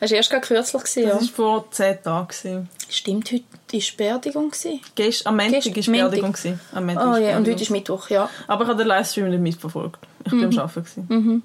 Hast 0.02 0.10
du 0.12 0.16
erst 0.16 0.30
gerade 0.32 0.46
kürzlich 0.48 0.82
gesehen, 0.84 1.10
Das 1.10 1.22
ja? 1.22 1.28
war 1.28 1.34
vor 1.36 1.72
zehn 1.72 2.02
Tagen. 2.02 2.28
gewesen. 2.28 2.70
Stimmt, 2.90 3.32
heute 3.32 3.44
war 3.44 3.60
die 3.72 3.84
Beerdigung. 3.96 4.50
gewesen. 4.52 4.82
Gest, 4.96 5.28
am 5.28 5.38
Montag 5.38 5.64
war 5.66 5.84
Beerdigung. 5.94 6.34
gewesen. 6.34 6.60
Am 6.74 6.86
Montag 6.88 7.08
Oh 7.08 7.18
ja, 7.18 7.38
und 7.38 7.48
heute 7.48 7.62
ist 7.62 7.70
Mittwoch, 7.70 8.10
ja. 8.10 8.30
Aber 8.48 8.64
ich 8.64 8.70
habe 8.70 8.80
den 8.80 8.88
Livestream 8.88 9.30
nicht 9.30 9.40
mitverfolgt. 9.42 10.00
Ich 10.26 10.32
war 10.32 10.40
am 10.44 10.58
Arbeiten. 10.60 11.08
gewesen. 11.08 11.44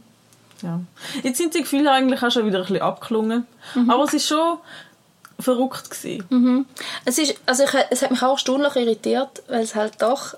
Ja. 0.62 0.80
Jetzt 1.22 1.36
sind 1.36 1.52
die 1.54 1.60
Gefühle 1.60 1.92
eigentlich 1.92 2.22
auch 2.22 2.30
schon 2.30 2.46
wieder 2.46 2.58
ein 2.58 2.62
bisschen 2.62 2.80
abgeklungen. 2.80 3.46
Aber 3.88 4.04
es 4.04 4.14
war 4.14 4.20
schon 4.20 4.58
verrückt. 5.38 5.90
Gewesen. 5.90 6.66
Es, 7.04 7.18
ist, 7.18 7.34
also 7.44 7.64
ich, 7.64 7.70
es 7.90 8.00
hat 8.02 8.10
mich 8.10 8.22
auch 8.22 8.32
erstaunlich 8.32 8.74
irritiert, 8.74 9.42
weil 9.48 9.60
es 9.62 9.74
halt 9.74 10.00
doch... 10.00 10.34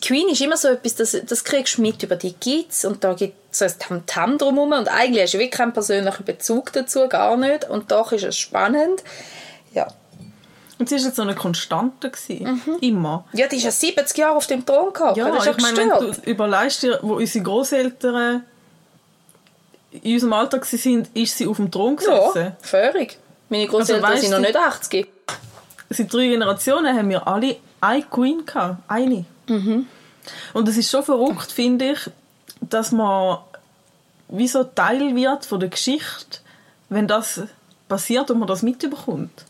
Queen 0.00 0.28
ist 0.28 0.40
immer 0.40 0.56
so 0.56 0.68
etwas, 0.68 0.94
das, 0.94 1.16
das 1.26 1.42
kriegst 1.44 1.76
du 1.76 1.82
mit, 1.82 2.02
über 2.04 2.14
die 2.16 2.32
gibt's 2.32 2.84
und 2.84 3.02
da 3.02 3.14
gibt 3.14 3.34
so 3.58 3.64
ein 3.64 3.74
Tamtam 3.78 4.38
drumherum 4.38 4.72
und 4.72 4.88
eigentlich 4.88 5.24
hast 5.24 5.34
du 5.34 5.38
wirklich 5.38 5.58
keinen 5.58 5.72
persönlichen 5.72 6.24
Bezug 6.24 6.72
dazu, 6.72 7.08
gar 7.08 7.36
nicht. 7.36 7.68
Und 7.68 7.90
doch 7.90 8.12
ist 8.12 8.24
es 8.24 8.36
spannend. 8.36 9.02
Ja. 9.72 9.88
Und 10.78 10.88
sie 10.88 10.96
war 10.96 11.02
jetzt 11.02 11.16
so 11.16 11.22
eine 11.22 11.34
Konstante. 11.34 12.10
Gewesen. 12.10 12.60
Immer. 12.80 13.24
Ja, 13.32 13.48
die 13.48 13.56
ist 13.56 13.64
ja 13.64 13.70
70 13.70 14.16
Jahre 14.16 14.36
auf 14.36 14.46
dem 14.46 14.64
Thron 14.64 14.92
gehabt. 14.92 15.16
Ja, 15.16 15.28
das 15.30 15.40
ist 15.40 15.46
ja 15.46 15.52
ich 15.52 15.62
meine, 15.62 15.76
wenn 15.76 15.88
du 15.88 16.30
überlegst 16.30 16.82
dir, 16.82 16.98
wo 17.02 17.14
unsere 17.14 17.44
Großeltern 17.44 18.44
in 19.90 20.14
unserem 20.14 20.32
Alter 20.34 20.60
waren, 20.60 21.08
ist 21.14 21.36
sie 21.36 21.46
auf 21.46 21.56
dem 21.56 21.70
Thron 21.70 21.96
gesessen. 21.96 22.42
Ja, 22.44 22.56
völlig. 22.60 23.18
Meine 23.48 23.66
Großeltern 23.66 24.04
Also 24.04 24.14
weißt 24.14 24.22
sind 24.22 24.32
noch 24.32 24.40
nicht 24.40 24.56
80. 24.56 25.08
Seit 25.90 26.12
drei 26.12 26.28
Generationen 26.28 26.96
haben 26.96 27.08
wir 27.08 27.26
alle 27.26 27.56
eine 27.80 28.02
Queen 28.02 28.44
gehabt. 28.44 28.82
Eine. 28.86 29.24
Und 30.52 30.68
es 30.68 30.76
ist 30.76 30.90
schon 30.90 31.02
verrückt, 31.02 31.50
finde 31.50 31.92
ich, 31.92 32.10
dass 32.60 32.92
man 32.92 33.38
wie 34.28 34.48
so 34.48 34.64
Teil 34.64 35.14
wird 35.16 35.44
von 35.46 35.60
der 35.60 35.68
Geschichte, 35.68 36.38
wenn 36.88 37.06
das 37.06 37.40
passiert 37.88 38.30
und 38.30 38.38
man 38.38 38.48
das 38.48 38.62
mitbekommt. 38.62 39.44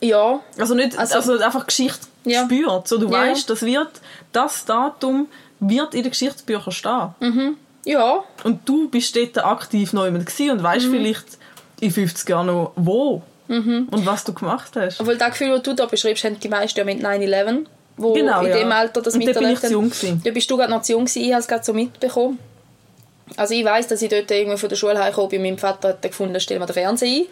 Ja, 0.00 0.40
Also 0.58 0.74
nicht, 0.74 0.98
Also- 0.98 1.14
also, 1.16 1.38
einfach 1.38 1.66
Geschichte 1.66 2.06
Ja. 2.24 2.44
spürt. 2.44 2.86
So, 2.88 2.98
du 2.98 3.06
Ja, 3.10 3.24
ja. 3.24 3.30
weißt, 3.32 3.48
das 3.48 3.62
wird, 3.62 3.88
das 4.32 4.64
Datum 4.66 5.28
wird 5.58 5.94
in 5.94 6.02
den 6.02 6.10
Geschichtsbüchern 6.10 6.72
stehen. 6.72 7.56
ja. 7.84 8.22
Und 8.44 8.68
du 8.68 8.88
bist 8.90 9.16
dort 9.16 9.38
aktiv 9.44 9.92
noch 9.94 10.04
jemand 10.04 10.28
und 10.28 10.38
Mhm. 10.58 10.62
weißt 10.62 10.86
vielleicht 10.86 11.38
in 11.80 11.90
50 11.90 12.28
Jahren 12.28 12.46
noch, 12.48 12.72
wo 12.76 13.22
und 13.48 14.04
was 14.04 14.24
du 14.24 14.34
gemacht 14.34 14.72
hast. 14.76 15.00
Obwohl 15.00 15.16
das 15.16 15.30
Gefühl, 15.30 15.50
das 15.50 15.62
du 15.62 15.72
da 15.74 15.86
beschreibst, 15.86 16.24
haben 16.24 16.38
die 16.40 16.48
meisten 16.48 16.78
ja 16.78 16.84
mit 16.84 17.00
9-11. 17.00 17.66
Wo 17.96 18.12
Genau, 18.12 18.40
in 18.42 18.48
ja. 18.48 18.58
dem 18.58 18.72
Alter 18.72 19.00
das 19.00 19.14
Und 19.14 19.24
da 19.26 19.32
bin 19.32 19.48
ich 19.50 19.60
zu 19.60 19.70
jung 19.72 19.88
gewesen. 19.88 20.20
Da 20.22 20.30
bist 20.30 20.50
du 20.50 20.56
gerade 20.58 20.70
noch 20.70 20.82
zu 20.82 20.92
jung 20.92 21.06
gewesen, 21.06 21.22
ich 21.22 21.32
habe 21.32 21.40
es 21.40 21.48
gerade 21.48 21.64
so 21.64 21.72
mitbekommen. 21.72 22.38
Also 23.36 23.54
ich 23.54 23.64
weiß, 23.64 23.88
dass 23.88 24.02
ich 24.02 24.08
dort 24.08 24.30
irgendwie 24.30 24.56
von 24.56 24.68
der 24.68 24.76
Schule 24.76 24.98
heimgekommen 24.98 25.30
bin 25.30 25.40
und 25.40 25.48
mein 25.48 25.58
Vater 25.58 25.88
hat 25.88 26.02
gefunden, 26.02 26.38
stell 26.40 26.58
mal 26.58 26.66
den 26.66 26.74
Fernseher 26.74 27.08
ein. 27.08 27.26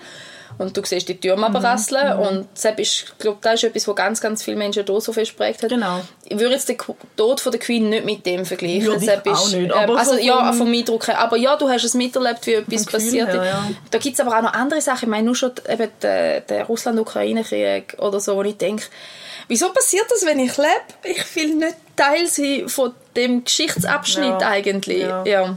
und 0.58 0.76
du 0.76 0.82
siehst 0.84 1.08
die 1.08 1.18
Türme 1.18 1.48
mhm. 1.48 1.56
rasseln 1.56 2.16
mhm. 2.16 2.22
und 2.22 2.48
das 2.54 2.64
ist, 2.64 2.78
ich 2.78 3.18
glaube, 3.18 3.38
das 3.40 3.54
ist 3.54 3.64
etwas, 3.64 3.88
was 3.88 3.96
ganz, 3.96 4.20
ganz 4.20 4.42
viele 4.42 4.56
Menschen 4.56 4.84
hier 4.84 5.00
so 5.00 5.12
prägt 5.12 5.62
hat. 5.62 5.68
Genau. 5.70 6.00
Ich 6.24 6.38
würde 6.38 6.54
jetzt 6.54 6.68
den 6.68 6.78
Tod 7.16 7.40
von 7.40 7.52
der 7.52 7.60
Queen 7.60 7.88
nicht 7.88 8.04
mit 8.04 8.26
dem 8.26 8.44
vergleichen. 8.44 8.86
Würde 8.86 9.04
ich 9.04 9.28
auch 9.30 9.50
nicht. 9.50 9.72
Aber 9.72 9.92
ähm, 9.92 9.98
also, 9.98 10.12
so 10.14 10.18
ja, 10.18 10.52
vom 10.52 10.72
Eindruck 10.72 11.08
her. 11.08 11.18
Aber 11.18 11.36
ja, 11.36 11.56
du 11.56 11.68
hast 11.68 11.84
es 11.84 11.94
miterlebt, 11.94 12.46
wie 12.46 12.54
etwas 12.54 12.86
passiert 12.86 13.28
ist. 13.28 13.34
Ja. 13.34 13.70
Da 13.90 13.98
gibt 13.98 14.14
es 14.14 14.20
aber 14.20 14.36
auch 14.36 14.42
noch 14.42 14.52
andere 14.52 14.80
Sachen. 14.80 15.04
Ich 15.04 15.10
meine, 15.10 15.26
nur 15.26 15.36
schon 15.36 15.52
eben 15.68 15.88
der, 16.02 16.40
der 16.40 16.64
Russland-Ukraine-Krieg 16.64 17.96
oder 17.98 18.20
so, 18.20 18.36
wo 18.36 18.42
ich 18.42 18.56
denke, 18.56 18.84
wieso 19.48 19.70
passiert 19.70 20.06
das, 20.10 20.24
wenn 20.24 20.38
ich 20.38 20.56
lebe? 20.56 20.68
Ich 21.04 21.36
will 21.36 21.54
nicht 21.54 21.76
Teil 21.96 22.26
sein 22.26 22.68
von 22.68 22.92
dem 23.16 23.44
Geschichtsabschnitt 23.44 24.40
ja. 24.40 24.48
eigentlich. 24.48 25.06
Ja. 25.24 25.56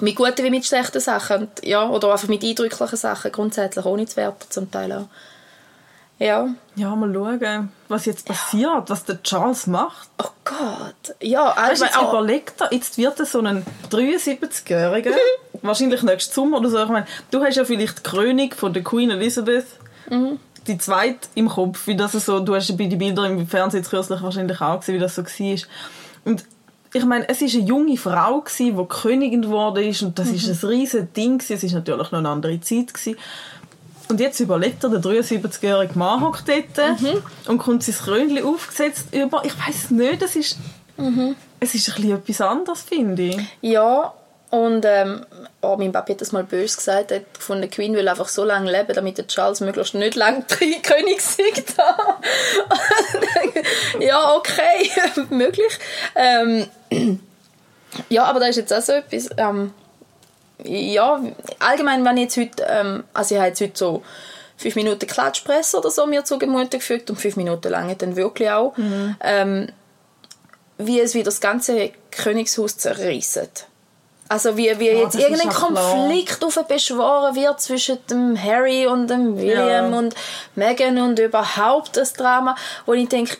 Ja. 0.00 0.04
Mit 0.04 0.16
guten 0.16 0.44
wie 0.44 0.50
mit 0.50 0.66
schlechten 0.66 1.00
Sachen. 1.00 1.48
Ja, 1.62 1.88
oder 1.88 2.12
einfach 2.12 2.28
mit 2.28 2.42
eindrücklichen 2.42 2.96
Sachen, 2.96 3.32
grundsätzlich, 3.32 3.84
ohne 3.84 4.06
zu 4.06 4.16
werten 4.16 4.50
zum 4.50 4.70
Teil 4.70 4.92
auch. 4.92 5.06
Ja. 6.20 6.48
Ja, 6.76 6.94
mal 6.94 7.12
schauen, 7.12 7.72
was 7.88 8.04
jetzt 8.04 8.26
passiert, 8.26 8.62
ja. 8.62 8.84
was 8.86 9.04
der 9.04 9.22
Charles 9.22 9.66
macht. 9.66 10.10
Oh 10.22 10.28
Gott. 10.44 11.16
Ja, 11.20 11.50
also... 11.52 11.82
Weißt, 11.82 11.94
jetzt 11.94 12.02
oh. 12.02 12.10
überlegt 12.10 12.60
er, 12.60 12.72
jetzt 12.72 12.98
wird 12.98 13.18
er 13.18 13.24
so 13.24 13.40
ein 13.40 13.64
73-Jähriger, 13.90 15.12
wahrscheinlich 15.62 16.02
nächstes 16.02 16.34
Sommer 16.34 16.58
oder 16.58 16.68
so. 16.68 16.82
Ich 16.82 16.88
meine, 16.90 17.06
du 17.30 17.42
hast 17.42 17.56
ja 17.56 17.64
vielleicht 17.64 18.00
die 18.00 18.02
Krönung 18.02 18.52
von 18.52 18.74
der 18.74 18.84
Queen 18.84 19.10
Elizabeth, 19.10 19.64
mhm. 20.10 20.38
die 20.66 20.76
zweite 20.76 21.26
im 21.36 21.48
Kopf, 21.48 21.86
wie 21.86 21.96
das 21.96 22.12
so, 22.12 22.38
du 22.40 22.54
hast 22.54 22.76
bei 22.76 22.84
den 22.84 22.98
Bildern 22.98 23.38
im 23.38 23.48
Fernsehen 23.48 23.82
kürzlich 23.82 24.22
wahrscheinlich 24.22 24.60
auch 24.60 24.80
gesehen, 24.80 24.96
wie 24.96 25.00
das 25.00 25.14
so 25.14 25.24
war. 25.24 25.58
Und 26.26 26.44
ich 26.92 27.04
meine, 27.04 27.28
es 27.28 27.40
war 27.40 27.48
eine 27.48 27.68
junge 27.68 27.96
Frau, 27.96 28.44
die 28.58 28.74
Königin 28.88 29.42
geworden 29.42 29.84
ist 29.84 30.02
und 30.02 30.18
das 30.18 30.28
mhm. 30.28 30.34
ist 30.34 30.48
ein 30.48 30.68
riesiges 30.68 31.12
Ding. 31.12 31.40
Es 31.40 31.62
war 31.62 31.70
natürlich 31.72 32.10
noch 32.10 32.18
eine 32.18 32.28
andere 32.28 32.60
Zeit. 32.60 32.92
Gewesen. 32.92 33.16
Und 34.08 34.18
jetzt 34.18 34.40
überlegt 34.40 34.82
er, 34.82 34.90
der 34.90 35.00
73-jährige 35.00 35.96
Mann 35.96 36.20
hockt 36.20 36.48
dort 36.48 37.00
mhm. 37.00 37.22
und 37.46 37.58
kommt 37.58 37.84
sein 37.84 37.94
Krönchen 37.94 38.44
aufgesetzt 38.44 39.14
über. 39.14 39.44
Ich 39.44 39.56
weiß 39.56 39.92
nicht, 39.92 40.20
es 40.20 40.34
ist, 40.34 40.58
mhm. 40.96 41.36
es 41.60 41.74
ist 41.76 41.88
ein 41.88 41.94
bisschen 41.94 42.16
etwas 42.16 42.40
anderes, 42.40 42.82
finde 42.82 43.22
ich. 43.22 43.40
Ja, 43.60 44.12
und 44.50 44.84
ähm, 44.84 45.24
oh, 45.60 45.76
mein 45.78 45.92
Papi 45.92 46.12
hat 46.12 46.20
das 46.20 46.32
mal 46.32 46.42
böse 46.42 46.76
gesagt, 46.76 47.12
er 47.12 47.20
hat 47.20 47.34
gefunden, 47.34 47.62
die 47.62 47.68
Queen 47.68 47.94
will 47.94 48.08
einfach 48.08 48.26
so 48.26 48.44
lange 48.44 48.72
leben, 48.72 48.92
damit 48.94 49.16
der 49.16 49.28
Charles 49.28 49.60
möglichst 49.60 49.94
nicht 49.94 50.16
lange 50.16 50.42
König 50.82 51.20
siegt. 51.20 51.76
ja, 54.00 54.34
okay, 54.34 54.90
möglich. 55.30 55.78
Ähm, 56.14 56.66
ja, 58.08 58.24
aber 58.24 58.40
da 58.40 58.46
ist 58.46 58.56
jetzt 58.56 58.72
auch 58.72 58.82
so 58.82 58.92
etwas... 58.92 59.30
Ähm, 59.36 59.72
ja, 60.64 61.20
allgemein, 61.58 62.04
wenn 62.04 62.16
ich 62.16 62.24
jetzt 62.24 62.36
heute, 62.36 62.66
ähm, 62.68 63.04
also 63.14 63.34
ich 63.34 63.40
habe 63.40 63.48
jetzt 63.48 63.60
heute 63.60 63.72
so 63.78 64.02
fünf 64.56 64.76
Minuten 64.76 65.06
Klatschpresse 65.06 65.78
oder 65.78 65.90
so 65.90 66.06
mir 66.06 66.24
zu 66.24 66.38
Gemüte 66.38 66.78
gefügt 66.78 67.08
und 67.10 67.16
fünf 67.16 67.36
Minuten 67.36 67.68
lang 67.70 67.96
dann 67.96 68.16
wirklich 68.16 68.50
auch, 68.50 68.76
mhm. 68.76 69.16
ähm, 69.20 69.72
wie 70.78 71.00
es 71.00 71.14
wie 71.14 71.22
das 71.22 71.40
ganze 71.40 71.92
Königshaus 72.10 72.76
zerreißt. 72.76 73.66
Also 74.28 74.56
wie, 74.56 74.78
wie 74.78 74.86
ja, 74.86 74.98
jetzt 74.98 75.16
irgendein 75.16 75.48
Konflikt 75.48 76.68
beschworen 76.68 77.34
wird 77.34 77.60
zwischen 77.60 77.98
dem 78.08 78.40
Harry 78.40 78.86
und 78.86 79.08
dem 79.08 79.36
William 79.36 79.92
ja. 79.92 79.98
und 79.98 80.14
Meghan 80.54 80.98
und 80.98 81.18
überhaupt 81.18 81.96
das 81.96 82.12
Drama, 82.12 82.54
wo 82.86 82.92
ich 82.92 83.08
denke, 83.08 83.38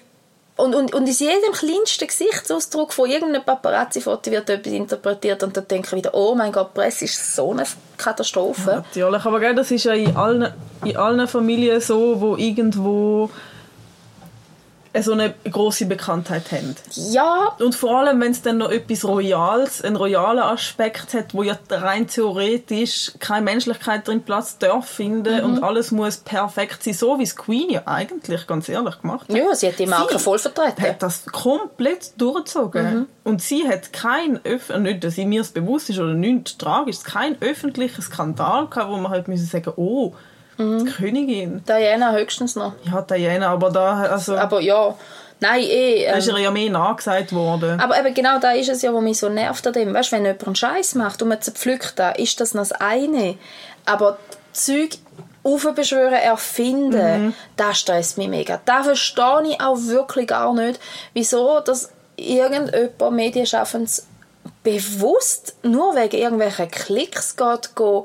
und, 0.60 0.74
und, 0.74 0.94
und 0.94 1.08
in 1.08 1.14
jedem 1.14 1.52
kleinsten 1.52 2.06
Gesichtsausdruck 2.06 2.92
von 2.92 3.08
irgendeinem 3.08 3.44
Paparazzi-Foto 3.44 4.30
wird 4.30 4.50
etwas 4.50 4.72
interpretiert 4.72 5.42
und 5.42 5.56
dann 5.56 5.66
denke 5.66 5.88
ich 5.88 5.96
wieder, 5.96 6.14
oh 6.14 6.34
mein 6.34 6.52
Gott, 6.52 6.74
Presse 6.74 7.06
ist 7.06 7.34
so 7.34 7.52
eine 7.52 7.64
Katastrophe. 7.96 8.70
Ja, 8.70 8.76
natürlich, 8.76 9.24
aber 9.24 9.40
gell, 9.40 9.54
das 9.54 9.70
ist 9.70 9.84
ja 9.84 9.92
in 9.92 10.16
allen, 10.16 10.52
in 10.84 10.96
allen 10.96 11.26
Familien 11.26 11.80
so, 11.80 12.20
wo 12.20 12.36
irgendwo 12.36 13.30
so 14.98 15.12
eine 15.12 15.34
große 15.48 15.86
Bekanntheit 15.86 16.50
haben. 16.50 16.74
Ja. 16.94 17.54
Und 17.60 17.74
vor 17.74 17.98
allem, 17.98 18.20
wenn 18.20 18.32
es 18.32 18.42
dann 18.42 18.58
noch 18.58 18.70
etwas 18.70 19.04
Royales, 19.04 19.82
einen 19.82 19.96
royalen 19.96 20.40
Aspekt 20.40 21.14
hat, 21.14 21.32
wo 21.32 21.42
ja 21.42 21.56
rein 21.70 22.08
theoretisch 22.08 23.12
keine 23.20 23.44
Menschlichkeit 23.44 24.08
drin 24.08 24.22
Platz 24.22 24.58
darf 24.58 24.88
finden 24.88 25.38
mhm. 25.38 25.44
und 25.44 25.62
alles 25.62 25.92
muss 25.92 26.18
perfekt 26.18 26.82
sein, 26.82 26.94
so 26.94 27.18
wie 27.18 27.22
es 27.22 27.36
Queen 27.36 27.70
ja 27.70 27.82
eigentlich, 27.86 28.46
ganz 28.46 28.68
ehrlich, 28.68 29.00
gemacht 29.00 29.28
hat. 29.28 29.36
Ja, 29.36 29.54
sie 29.54 29.68
hat 29.68 29.78
die 29.78 29.86
Marke 29.86 30.18
sie 30.18 30.24
voll 30.24 30.38
vertreten. 30.38 30.82
hat 30.82 31.02
das 31.02 31.24
komplett 31.26 32.20
durchgezogen. 32.20 32.94
Mhm. 32.94 33.06
Und 33.22 33.42
sie 33.42 33.68
hat 33.68 33.92
kein, 33.92 34.40
Öf 34.44 34.76
nicht, 34.76 35.04
dass 35.04 35.14
sie 35.14 35.24
mir 35.24 35.42
es 35.42 35.50
bewusst 35.50 35.90
ist 35.90 35.98
oder 35.98 36.14
nichts 36.14 36.58
tragisch, 36.58 37.02
kein 37.04 37.40
öffentlichen 37.40 38.02
Skandal 38.02 38.66
gehabt, 38.66 38.90
wo 38.90 38.96
man 38.96 39.12
halt 39.12 39.28
müssen 39.28 39.46
sagen, 39.46 39.72
oh, 39.76 40.14
Mhm. 40.60 40.84
Die 40.84 40.92
Königin. 40.92 41.64
Diana 41.66 42.12
höchstens 42.12 42.56
noch. 42.56 42.74
Ja, 42.84 43.02
Diana, 43.02 43.48
aber 43.48 43.70
da, 43.70 44.02
also... 44.02 44.36
Aber 44.36 44.60
ja, 44.60 44.94
nein, 45.40 45.62
eh... 45.62 46.04
Ähm, 46.04 46.12
da 46.12 46.18
ist 46.18 46.28
ihr 46.28 46.38
ja 46.38 46.50
mehr 46.50 46.70
nachgesagt 46.70 47.32
worden. 47.32 47.80
Aber 47.80 47.98
eben 47.98 48.12
genau 48.14 48.38
da 48.38 48.52
ist 48.52 48.68
es 48.68 48.82
ja, 48.82 48.92
was 48.92 49.02
mich 49.02 49.18
so 49.18 49.28
nervt 49.28 49.66
an 49.66 49.72
dem. 49.72 49.94
Weißt, 49.94 50.12
wenn 50.12 50.24
jemand 50.24 50.46
einen 50.46 50.56
Scheiß 50.56 50.94
macht 50.96 51.22
und 51.22 51.28
man 51.28 51.40
zerpflückt 51.40 51.98
da, 51.98 52.10
ist 52.10 52.40
das 52.40 52.54
noch 52.54 52.62
das 52.62 52.72
eine. 52.72 53.36
Aber 53.86 54.18
Zeug 54.52 54.98
aufbeschwören, 55.42 56.12
erfinden, 56.14 57.26
mhm. 57.26 57.34
das 57.56 57.80
stresst 57.80 58.18
mich 58.18 58.28
mega. 58.28 58.60
Da 58.66 58.82
verstehe 58.82 59.42
ich 59.48 59.60
auch 59.60 59.78
wirklich 59.78 60.28
gar 60.28 60.52
nicht, 60.52 60.78
wieso 61.14 61.60
dass 61.60 61.90
irgendjemand 62.16 63.12
Medienschaffendes 63.12 64.06
bewusst 64.62 65.54
nur 65.62 65.94
wegen 65.96 66.16
irgendwelchen 66.16 66.70
Klicks 66.70 67.36
geht, 67.36 67.74
geht 67.74 68.04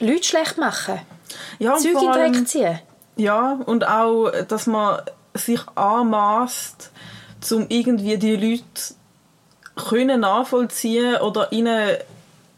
Leute 0.00 0.22
schlecht 0.22 0.58
machen. 0.58 1.00
Ja, 1.58 1.76
Zeug 1.76 2.02
in 2.02 2.12
Dreck 2.12 2.48
ziehen. 2.48 2.78
Ja, 3.16 3.60
und 3.66 3.86
auch, 3.86 4.30
dass 4.46 4.66
man 4.66 5.02
sich 5.34 5.60
anmaßt, 5.74 6.90
um 7.52 7.66
irgendwie 7.68 8.16
die 8.16 8.36
Leute 8.36 8.94
können 9.76 10.20
nachvollziehen 10.20 11.16
oder 11.16 11.52
ihnen 11.52 11.96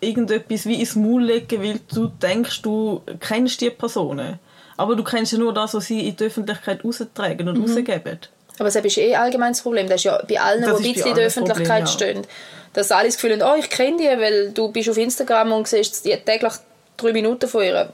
irgendetwas 0.01 0.67
wie 0.67 0.81
ins 0.81 0.97
Maul 0.97 1.25
legen, 1.25 1.63
weil 1.63 1.81
du 1.93 2.07
denkst, 2.07 2.63
du 2.63 3.03
kennst 3.21 3.61
die 3.61 3.71
Personen. 3.71 4.39
Aber 4.77 4.97
du 4.97 5.05
kennst 5.05 5.33
ja 5.33 5.39
nur 5.39 5.53
das, 5.53 5.75
was 5.75 5.87
sie 5.87 6.09
in 6.09 6.17
die 6.17 6.25
Öffentlichkeit 6.25 6.83
raustragen 6.85 7.49
und 7.49 7.59
mhm. 7.59 7.65
rausgeben. 7.65 8.19
Aber 8.59 8.71
das 8.71 8.77
ist 8.77 8.99
eh 8.99 9.15
allgemein 9.15 9.53
das 9.53 9.63
Problem. 9.63 9.89
Das 9.89 9.97
ist 9.97 10.05
ja 10.05 10.23
bei 10.27 10.41
allen, 10.41 10.63
die 10.63 10.71
ein 10.71 10.95
bisschen 10.95 11.09
in 11.09 11.15
der 11.15 11.27
Öffentlichkeit 11.27 11.85
Problem, 11.85 11.85
ja. 11.85 11.87
stehen. 11.87 12.27
Dass 12.73 12.93
alle 12.93 13.09
das 13.09 13.17
Gefühl 13.17 13.33
haben, 13.33 13.43
oh, 13.43 13.59
ich 13.59 13.69
kenne 13.69 13.97
die, 13.99 14.05
weil 14.05 14.53
du 14.53 14.71
bist 14.71 14.89
auf 14.89 14.97
Instagram 14.97 15.53
und 15.53 15.69
siehst 15.69 16.05
täglich 16.05 16.53
drei 16.97 17.13
Minuten 17.13 17.49
von 17.49 17.63
ihr. 17.63 17.93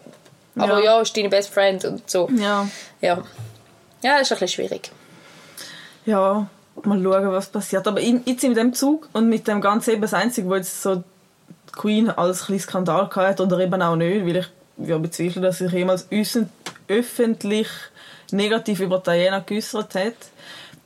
Aber 0.57 0.79
ja, 0.79 0.97
ja 0.97 1.01
ist 1.01 1.17
deine 1.17 1.29
Best 1.29 1.53
Friend 1.53 1.85
und 1.85 2.09
so. 2.09 2.29
Ja. 2.37 2.69
Ja, 3.01 3.23
ja 4.03 4.19
ist 4.19 4.33
ein 4.33 4.39
bisschen 4.39 4.49
schwierig. 4.49 4.91
Ja, 6.05 6.49
mal 6.85 7.03
schauen, 7.03 7.33
was 7.33 7.49
passiert. 7.49 7.87
Aber 7.87 8.01
jetzt 8.01 8.45
in 8.45 8.55
dem 8.55 8.73
Zug 8.73 9.09
und 9.13 9.29
mit 9.29 9.47
dem 9.49 9.61
Ganzen 9.61 9.93
eben 9.93 10.03
das 10.03 10.15
Einzige, 10.15 10.49
wo 10.49 10.55
jetzt 10.55 10.83
so 10.83 10.97
die 10.97 11.73
Queen 11.73 12.11
als 12.11 12.49
ein 12.49 12.59
Skandal 12.59 13.11
hatte 13.15 13.43
oder 13.43 13.59
eben 13.61 13.83
auch 13.83 13.97
nicht, 13.97 14.25
weil 14.25 14.37
ich 14.37 14.47
ja, 14.79 14.99
bezweifle, 14.99 15.43
dass 15.43 15.59
sich 15.59 15.73
jemals 15.73 16.09
öffentlich 16.89 17.69
negativ 18.31 18.81
über 18.81 18.99
Diana 18.99 19.41
geäußert 19.41 19.95
hat, 19.95 20.15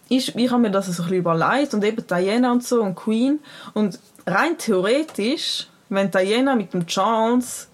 ist, 0.09 0.35
ich 0.35 0.51
habe 0.51 0.63
mir 0.63 0.71
das 0.71 0.87
so 0.87 1.03
ein 1.03 1.09
bisschen 1.09 1.19
überlegt 1.19 1.75
und 1.75 1.85
eben 1.85 2.05
Diana 2.07 2.53
und 2.53 2.65
so 2.65 2.83
und 2.83 2.95
Queen 2.95 3.39
und 3.75 3.99
rein 4.27 4.59
theoretisch, 4.59 5.69
wenn 5.89 6.11
Diana 6.11 6.55
mit 6.55 6.73
dem 6.75 6.87
Charles 6.87 7.69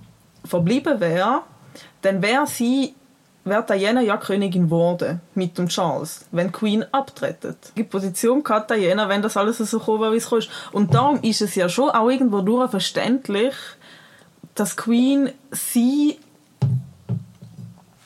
verblieben 0.44 1.00
wäre, 1.00 1.42
dann 2.06 2.22
wäre 2.22 2.46
sie 2.46 2.94
wäre 3.46 3.64
Diana 3.64 4.00
ja 4.00 4.16
Königin 4.16 4.64
geworden 4.64 5.20
mit 5.34 5.56
dem 5.56 5.68
Charles, 5.68 6.24
wenn 6.32 6.50
Queen 6.50 6.84
abtretet. 6.92 7.56
Die 7.76 7.84
Position 7.84 8.42
hat 8.48 8.70
Diana, 8.70 9.08
wenn 9.08 9.22
das 9.22 9.36
alles 9.36 9.58
so 9.58 9.78
kommt, 9.78 10.12
wie 10.12 10.16
es 10.16 10.28
kommt. 10.28 10.48
Und 10.72 10.94
darum 10.94 11.20
ist 11.22 11.40
es 11.42 11.54
ja 11.54 11.68
schon 11.68 11.90
auch 11.90 12.10
irgendwo 12.10 12.40
durch 12.40 12.70
verständlich, 12.70 13.54
dass 14.54 14.76
Queen 14.76 15.30
sie 15.52 16.18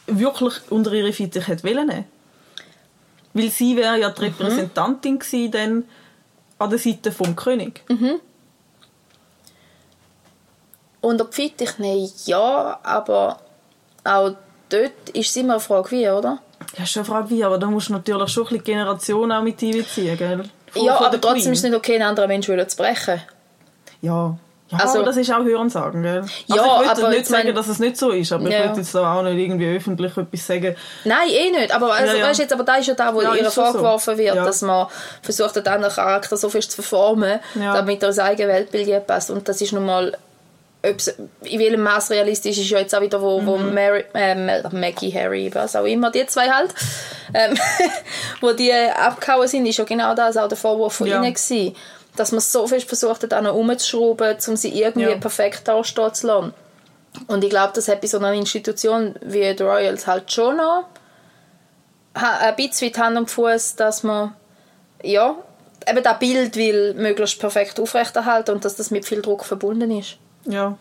wirklich 0.06 0.54
unter 0.68 0.92
ihre 0.92 1.12
Fittich 1.12 1.48
hätte 1.48 1.64
wollen. 1.64 2.04
Weil 3.32 3.50
sie 3.50 3.76
wäre 3.76 3.98
ja 3.98 4.10
die 4.10 4.20
mhm. 4.20 4.26
Repräsentantin 4.26 5.14
mhm. 5.14 5.18
gewesen, 5.20 5.50
dann 5.52 5.84
an 6.58 6.70
der 6.70 6.78
Seite 6.78 7.12
vom 7.12 7.34
König. 7.34 7.82
Mhm. 7.88 8.20
Und 11.00 11.22
ob 11.22 11.32
Fittich 11.32 11.78
nehmen, 11.78 12.10
ja, 12.26 12.78
aber 12.82 13.40
auch 14.04 14.32
dort 14.68 15.10
ist 15.12 15.30
es 15.30 15.36
immer 15.36 15.54
eine 15.54 15.60
Frage 15.60 15.90
wie, 15.90 16.08
oder? 16.08 16.38
Ja, 16.76 16.86
schon 16.86 17.00
eine 17.00 17.12
Frage 17.12 17.30
wie, 17.30 17.44
aber 17.44 17.58
da 17.58 17.66
musst 17.66 17.88
du 17.88 17.94
natürlich 17.94 18.30
schon 18.30 18.44
ein 18.44 18.48
bisschen 18.48 18.64
Generation 18.64 19.32
auch 19.32 19.42
mit 19.42 19.62
einbeziehen, 19.62 20.16
gell? 20.16 20.42
Von, 20.70 20.84
ja, 20.84 20.96
von 20.96 21.06
aber 21.06 21.20
trotzdem 21.20 21.42
Queen. 21.42 21.52
ist 21.52 21.58
es 21.58 21.64
nicht 21.64 21.74
okay, 21.74 21.94
einen 21.94 22.04
anderen 22.04 22.28
Menschen 22.28 22.68
zu 22.68 22.76
brechen. 22.76 23.20
Ja, 24.02 24.36
ja, 24.70 24.78
also, 24.78 25.02
das 25.02 25.16
ist 25.16 25.32
auch 25.32 25.42
Hörensagen, 25.42 26.02
gell? 26.02 26.20
Also 26.20 26.36
ja, 26.48 26.82
ich 26.82 26.96
würde 26.98 27.10
nicht 27.10 27.26
sagen, 27.26 27.46
mein, 27.46 27.54
dass 27.56 27.66
es 27.66 27.80
nicht 27.80 27.96
so 27.96 28.10
ist, 28.10 28.32
aber 28.32 28.48
ja. 28.48 28.58
ich 28.58 28.68
würde 28.68 28.80
jetzt 28.80 28.96
auch 28.96 29.22
nicht 29.24 29.36
irgendwie 29.36 29.76
öffentlich 29.76 30.16
etwas 30.16 30.46
sagen. 30.46 30.76
Nein, 31.04 31.28
eh 31.28 31.50
nicht. 31.50 31.74
Aber, 31.74 31.92
also, 31.92 32.12
ja, 32.12 32.20
ja. 32.20 32.28
Weißt, 32.28 32.38
jetzt, 32.38 32.52
aber 32.52 32.62
da 32.62 32.76
ist 32.76 32.86
ja 32.86 32.94
da, 32.94 33.12
wo 33.12 33.20
ja, 33.20 33.34
ihr 33.34 33.50
vorgeworfen 33.50 34.16
so. 34.16 34.22
wird, 34.22 34.36
dass 34.36 34.62
man 34.62 34.86
versucht, 35.22 35.56
den 35.56 35.66
anderen 35.66 35.92
Charakter 35.92 36.36
so 36.36 36.48
fest 36.48 36.70
zu 36.70 36.82
verformen, 36.82 37.40
damit 37.56 38.02
er 38.04 38.12
sein 38.12 38.28
eigenes 38.28 38.54
Weltbild 38.54 39.06
passt. 39.08 39.32
Und 39.32 39.48
das 39.48 39.60
ist 39.60 39.72
nun 39.72 39.86
mal 39.86 40.16
in 40.82 41.58
welchem 41.60 41.82
Maß 41.82 42.10
realistisch 42.10 42.56
ist 42.58 42.70
ja 42.70 42.78
jetzt 42.78 42.94
auch 42.94 43.02
wieder, 43.02 43.20
wo, 43.20 43.44
wo 43.44 43.58
Mary, 43.58 44.04
äh, 44.14 44.62
Maggie, 44.70 45.12
Harry, 45.12 45.50
was 45.54 45.76
auch 45.76 45.84
immer, 45.84 46.10
die 46.10 46.26
zwei 46.26 46.48
halt, 46.50 46.74
ähm, 47.34 47.54
wo 48.40 48.52
die 48.52 48.72
abgehauen 48.72 49.46
sind, 49.46 49.66
ist 49.66 49.76
ja 49.78 49.84
genau 49.84 50.14
das 50.14 50.36
auch 50.38 50.48
der 50.48 50.56
Vorwurf 50.56 50.94
von 50.94 51.06
Ja. 51.06 51.16
ihnen 51.22 51.34
gewesen. 51.34 51.76
Dass 52.16 52.32
man 52.32 52.40
so 52.40 52.66
fest 52.66 52.88
versucht 52.88 53.22
hat, 53.22 53.32
an 53.34 53.44
ihnen 53.44 53.54
rumzuschrauben, 53.54 54.36
um 54.48 54.56
sie 54.56 54.70
irgendwie 54.80 55.10
Ja. 55.10 55.16
perfekt 55.16 55.68
dastehen 55.68 56.14
zu 56.14 56.26
lassen. 56.26 56.54
Und 57.26 57.44
ich 57.44 57.50
glaube, 57.50 57.72
das 57.74 57.88
hat 57.88 58.00
bei 58.00 58.06
so 58.06 58.16
einer 58.18 58.32
Institution 58.32 59.14
wie 59.20 59.54
die 59.54 59.62
Royals 59.62 60.06
halt 60.06 60.32
schon 60.32 60.56
noch 60.56 60.84
ein 62.14 62.56
bisschen 62.56 62.92
die 62.92 62.98
Hand 62.98 63.16
und 63.18 63.30
Fuß, 63.30 63.76
dass 63.76 64.02
man 64.02 64.34
ja, 65.02 65.36
eben 65.88 66.02
das 66.02 66.18
Bild 66.18 66.56
will 66.56 66.94
möglichst 66.94 67.38
perfekt 67.38 67.78
aufrechterhalten 67.80 68.52
und 68.54 68.64
dass 68.64 68.76
das 68.76 68.90
mit 68.90 69.04
viel 69.06 69.22
Druck 69.22 69.44
verbunden 69.44 69.90
ist. 69.96 70.16
Ja. 70.44 70.78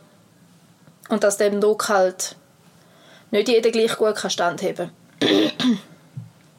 Und 1.09 1.23
dass 1.23 1.37
dem 1.37 1.59
Druck 1.59 1.89
halt 1.89 2.35
nicht 3.31 3.47
jeder 3.47 3.71
gleich 3.71 3.97
gut 3.97 4.15
kann 4.15 4.29
standheben 4.29 4.91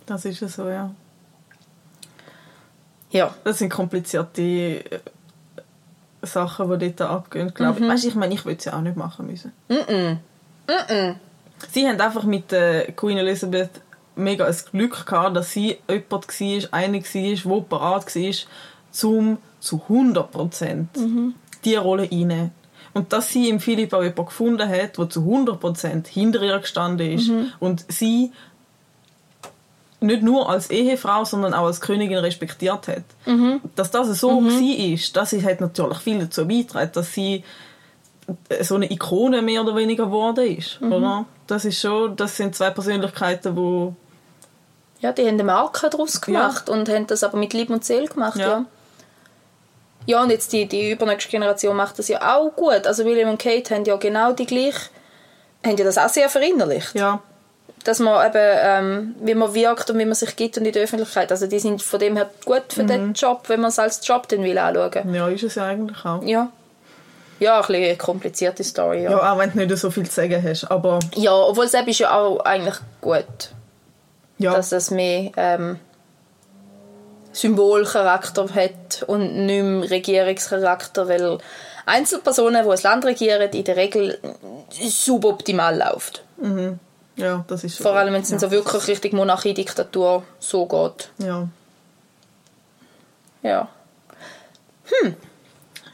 Das 0.07 0.25
ist 0.25 0.41
ja 0.41 0.49
so, 0.49 0.69
ja. 0.69 0.91
Ja. 3.11 3.35
Das 3.45 3.59
sind 3.59 3.71
komplizierte 3.71 4.43
äh, 4.43 5.01
Sachen, 6.23 6.79
die 6.79 6.95
dort 6.95 7.11
abgehen, 7.11 7.53
glaube 7.55 7.81
ich. 7.81 7.89
Weißt 7.89 8.05
du, 8.05 8.09
ich 8.09 8.15
meine, 8.15 8.35
ich 8.35 8.45
würde 8.45 8.59
es 8.59 8.65
ja 8.65 8.75
auch 8.75 8.81
nicht 8.81 8.97
machen 8.97 9.27
müssen. 9.27 9.53
Sie 11.73 11.87
haben 11.87 12.01
einfach 12.01 12.25
mit 12.25 12.53
äh, 12.53 12.93
Queen 12.93 13.19
Elizabeth 13.19 13.71
mega 14.17 14.47
ein 14.47 14.57
Glück 14.71 15.07
gehabt, 15.07 15.37
dass 15.37 15.53
sie 15.53 15.79
jemand 15.89 16.13
war, 16.13 16.75
eine 16.75 17.03
war, 17.03 17.61
der 17.61 17.69
bereit 17.69 18.17
war, 18.17 18.35
zum 18.91 19.39
zu 19.61 19.83
100% 19.89 20.87
die 21.65 21.75
Rolle 21.77 22.09
einnehmen. 22.11 22.53
Und 23.01 23.15
dass 23.15 23.31
sie 23.31 23.49
im 23.49 23.61
Philipp 23.61 23.95
auch 23.95 24.03
jemanden 24.03 24.27
gefunden 24.27 24.69
hat, 24.69 24.99
der 24.99 25.09
zu 25.09 25.21
100% 25.21 26.07
hinter 26.07 26.43
ihr 26.43 26.59
gestanden 26.59 27.13
ist 27.13 27.31
und 27.59 27.87
sie 27.89 28.31
nicht 30.01 30.23
nur 30.23 30.51
als 30.51 30.69
Ehefrau, 30.71 31.25
sondern 31.25 31.55
auch 31.55 31.65
als 31.65 31.81
Königin 31.81 32.19
respektiert 32.19 32.89
hat. 32.89 33.05
Dass 33.75 33.91
das 33.91 34.09
so 34.21 34.29
war, 34.43 35.13
das 35.15 35.33
hat 35.33 35.61
natürlich 35.63 35.99
viel 35.99 36.19
dazu 36.19 36.47
beigetragen, 36.47 36.91
dass 36.93 37.15
sie 37.15 37.43
so 38.61 38.75
eine 38.75 38.91
Ikone 38.91 39.41
mehr 39.41 39.63
oder 39.63 39.75
weniger 39.77 40.05
geworden 40.05 40.47
ist. 40.59 40.81
Oder? 40.83 41.25
Das 41.47 41.65
ist 41.65 41.81
schon, 41.81 42.17
das 42.17 42.37
sind 42.37 42.55
zwei 42.55 42.69
Persönlichkeiten, 42.71 43.57
wo 43.57 43.95
Ja, 45.01 45.13
die 45.13 45.23
haben 45.23 45.35
eine 45.35 45.45
Marke 45.45 45.89
daraus 45.89 46.21
gemacht 46.21 46.69
und 46.69 46.89
haben 46.91 47.07
das 47.07 47.25
aber 47.25 47.39
mit 47.39 47.55
Liebe 47.55 47.73
und 47.73 47.83
Seele 47.83 48.09
gemacht, 48.09 48.39
Ja. 48.39 48.49
ja. 48.49 48.65
Ja, 50.11 50.23
und 50.23 50.31
jetzt 50.31 50.53
die, 50.53 50.67
die 50.67 50.91
übernächste 50.91 51.31
Generation 51.31 51.77
macht 51.77 51.99
das 51.99 52.09
ja 52.09 52.37
auch 52.37 52.51
gut. 52.57 52.87
Also 52.87 53.05
William 53.05 53.29
und 53.31 53.41
Kate 53.41 53.75
haben 53.75 53.85
ja 53.85 53.97
genau 53.97 54.33
die 54.33 54.47
gleiche, 54.47 54.91
haben 55.65 55.77
ja 55.77 55.85
das 55.85 55.99
auch 55.99 56.09
sehr 56.09 56.29
verinnerlicht. 56.29 56.95
ja, 56.95 57.21
Dass 57.85 57.99
man 58.01 58.27
eben, 58.27 58.59
ähm, 58.63 59.15
wie 59.21 59.35
man 59.35 59.55
wirkt 59.55 59.89
und 59.91 59.99
wie 59.99 60.05
man 60.05 60.15
sich 60.15 60.35
gibt 60.37 60.59
und 60.59 60.67
in 60.67 60.73
der 60.73 60.83
Öffentlichkeit. 60.83 61.31
Also 61.31 61.47
die 61.47 61.59
sind 61.61 61.81
von 61.83 62.01
dem 62.01 62.17
her 62.17 62.29
gut 62.45 62.73
für 62.73 62.85
den 62.85 63.13
Job, 63.15 63.45
wenn 63.49 63.61
man 63.61 63.69
es 63.71 63.79
als 63.79 64.07
Job 64.07 64.27
dann 64.29 64.43
will 64.43 64.59
anschauen. 64.59 65.15
ja, 65.15 65.29
ist 65.29 65.45
es 65.45 65.55
ja 65.55 65.67
eigentlich 65.67 66.05
auch. 66.05 66.23
Ja. 66.25 66.51
Ja, 67.39 67.57
ein 67.61 67.67
bisschen 67.67 67.85
eine 67.85 67.97
komplizierte 67.97 68.63
Story, 68.65 69.05
ja. 69.05 69.13
Ja, 69.13 69.33
auch 69.33 69.39
wenn 69.39 69.51
du 69.53 69.59
nicht 69.65 69.77
so 69.79 69.91
viel 69.91 70.05
zu 70.07 70.13
sagen 70.13 70.43
hast, 70.47 70.71
aber 70.71 70.99
Ja, 71.15 71.33
obwohl 71.35 71.65
es 71.65 71.73
eben 71.75 71.89
ist 71.89 72.01
ja 72.01 72.11
auch 72.15 72.41
eigentlich 72.41 72.75
gut, 73.01 73.25
ja, 74.37 74.53
dass 74.55 74.73
es 74.73 74.91
mehr 74.91 75.31
ähm, 75.39 75.79
Symbolcharakter 77.33 78.49
hat 78.55 79.05
und 79.07 79.47
nicht 79.47 79.63
mehr 79.63 79.91
Regierungscharakter, 79.91 81.09
weil 81.09 81.39
Einzelpersonen, 81.87 82.65
die 82.65 82.71
ein 82.71 82.83
Land 82.83 83.05
regieren, 83.05 83.51
in 83.51 83.65
der 83.65 83.77
Regel 83.77 84.19
suboptimal 84.71 85.77
läuft. 85.77 86.25
ja, 87.17 87.45
das 87.49 87.65
ist 87.65 87.81
Vor 87.81 87.95
allem, 87.95 88.15
wenn 88.15 88.23
es 88.23 88.31
ja. 88.31 88.39
so 88.39 88.51
wirklich 88.51 88.87
richtig 88.89 89.13
Monarchie-Diktatur 89.13 90.23
so 90.39 90.67
geht. 90.67 91.11
Ja. 91.19 91.49
Ja. 93.43 93.69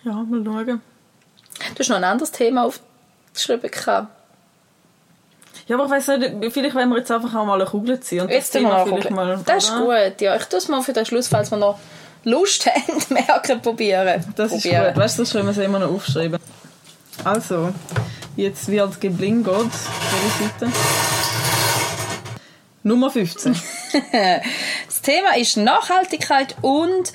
ja, 0.05 0.13
mal 0.13 0.45
schauen. 0.45 0.83
Du 1.75 1.79
hast 1.79 1.89
noch 1.89 1.97
ein 1.97 2.05
anderes 2.05 2.33
Thema 2.33 2.67
aufgeschrieben. 2.67 3.71
gehabt. 3.71 4.16
Ja, 5.67 5.77
aber 5.77 5.87
ich 5.87 5.91
weiß 5.91 6.19
nicht, 6.19 6.53
vielleicht 6.53 6.75
wollen 6.77 6.91
wir 6.91 6.99
jetzt 6.99 7.11
einfach 7.11 7.35
auch 7.35 7.45
mal 7.45 7.61
eine 7.61 7.69
Kugel 7.69 7.99
ziehen 7.99 8.23
und 8.23 8.31
Jetzt 8.31 8.55
das 8.55 8.61
Thema 8.63 8.71
mal 8.71 8.87
vielleicht 8.87 9.11
mal... 9.11 9.41
Das 9.45 9.65
ist 9.65 9.77
gut, 9.77 10.21
ja. 10.21 10.37
Ich 10.37 10.45
tue 10.45 10.59
es 10.59 10.69
mal 10.69 10.81
für 10.83 10.93
den 10.93 11.05
Schluss, 11.05 11.27
falls 11.27 11.51
wir 11.51 11.57
noch 11.59 11.79
Lust 12.23 12.67
haben, 12.73 13.03
merken, 13.09 13.61
probieren. 13.61 14.25
Das 14.37 14.53
ist 14.53 14.63
probieren. 14.63 14.95
gut. 14.95 15.03
Weißt 15.03 15.19
du, 15.19 15.23
das 15.23 15.33
können 15.33 15.47
wir 15.47 15.51
es 15.51 15.59
immer 15.59 15.81
noch 15.81 15.91
aufschreiben. 15.91 16.39
Also, 17.25 17.73
jetzt 18.37 18.69
wird 18.69 19.01
geblingert. 19.01 19.71
Welche 19.71 20.55
Seite? 20.67 20.73
Nummer 22.83 23.11
15. 23.11 23.57
Das 24.87 25.01
Thema 25.03 25.37
ist 25.37 25.57
Nachhaltigkeit 25.57 26.57
und 26.63 27.13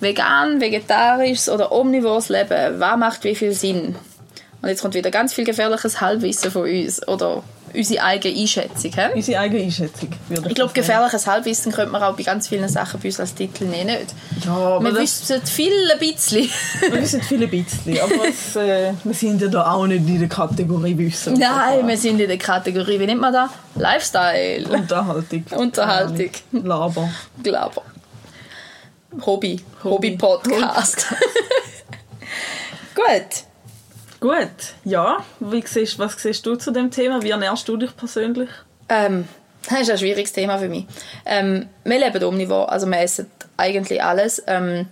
vegan, 0.00 0.60
vegetarisches 0.60 1.48
oder 1.48 1.70
omnivores 1.72 2.28
Leben. 2.28 2.80
Was 2.80 2.96
macht 2.96 3.24
wie 3.24 3.34
viel 3.34 3.52
Sinn? 3.52 3.96
Und 4.62 4.68
jetzt 4.68 4.82
kommt 4.82 4.94
wieder 4.94 5.10
ganz 5.10 5.34
viel 5.34 5.44
gefährliches 5.44 6.00
Halbwissen 6.00 6.50
von 6.50 6.62
uns 6.62 7.06
oder 7.06 7.42
unsere 7.74 8.02
eigene 8.02 8.40
Einschätzung. 8.40 8.92
He? 8.92 9.14
Unsere 9.14 9.40
eigene 9.40 9.62
Einschätzung. 9.62 10.08
Würde 10.28 10.48
Ich 10.48 10.54
glaube, 10.54 10.72
gefährliches 10.72 11.26
Halbwissen 11.26 11.72
könnte 11.72 11.92
man 11.92 12.02
auch 12.02 12.16
bei 12.16 12.22
ganz 12.22 12.48
vielen 12.48 12.68
Sachen 12.68 13.00
bei 13.00 13.08
uns 13.08 13.20
als 13.20 13.34
Titel 13.34 13.64
nehmen. 13.64 13.86
Nicht? 13.86 14.14
Ja, 14.44 14.82
Wir 14.82 14.94
wissen 14.94 15.42
viel 15.46 15.72
ein 15.92 15.98
bisschen. 15.98 16.48
wir 16.80 16.92
wissen 17.02 17.22
viele 17.22 17.48
bisschen. 17.48 17.98
Aber 18.00 18.28
es, 18.28 18.56
äh, 18.56 18.92
wir 19.02 19.14
sind 19.14 19.40
ja 19.42 19.48
da 19.48 19.72
auch 19.72 19.86
nicht 19.86 20.06
in 20.08 20.18
der 20.20 20.28
Kategorie 20.28 20.96
Wissen. 20.96 21.34
Nein, 21.34 21.86
wir 21.86 21.96
sind 21.96 22.20
in 22.20 22.28
der 22.28 22.38
Kategorie, 22.38 22.98
wie 23.00 23.06
nennt 23.06 23.20
man 23.20 23.32
das? 23.32 23.50
Lifestyle. 23.74 24.66
Unterhaltung. 24.68 25.44
Unterhaltung. 25.56 26.30
Laber. 26.52 27.10
Glaube. 27.42 27.82
Hobby. 29.26 29.60
Hobby. 29.82 30.16
Hobby-Podcast. 30.18 31.06
Gut. 32.94 33.44
Gut, 34.24 34.72
ja. 34.84 35.18
Wie 35.38 35.62
siehst, 35.66 35.98
was 35.98 36.14
siehst 36.14 36.46
du 36.46 36.56
zu 36.56 36.70
dem 36.70 36.90
Thema? 36.90 37.20
Wie 37.20 37.28
ernährst 37.28 37.68
du 37.68 37.76
dich 37.76 37.94
persönlich? 37.94 38.48
Ähm, 38.88 39.28
das 39.68 39.82
ist 39.82 39.90
ein 39.90 39.98
schwieriges 39.98 40.32
Thema 40.32 40.56
für 40.56 40.70
mich. 40.70 40.86
Ähm, 41.26 41.68
wir 41.84 41.98
leben 41.98 42.24
omnivor, 42.24 42.72
also 42.72 42.86
wir 42.86 43.00
essen 43.00 43.30
eigentlich 43.58 44.02
alles. 44.02 44.42
Ähm, 44.46 44.86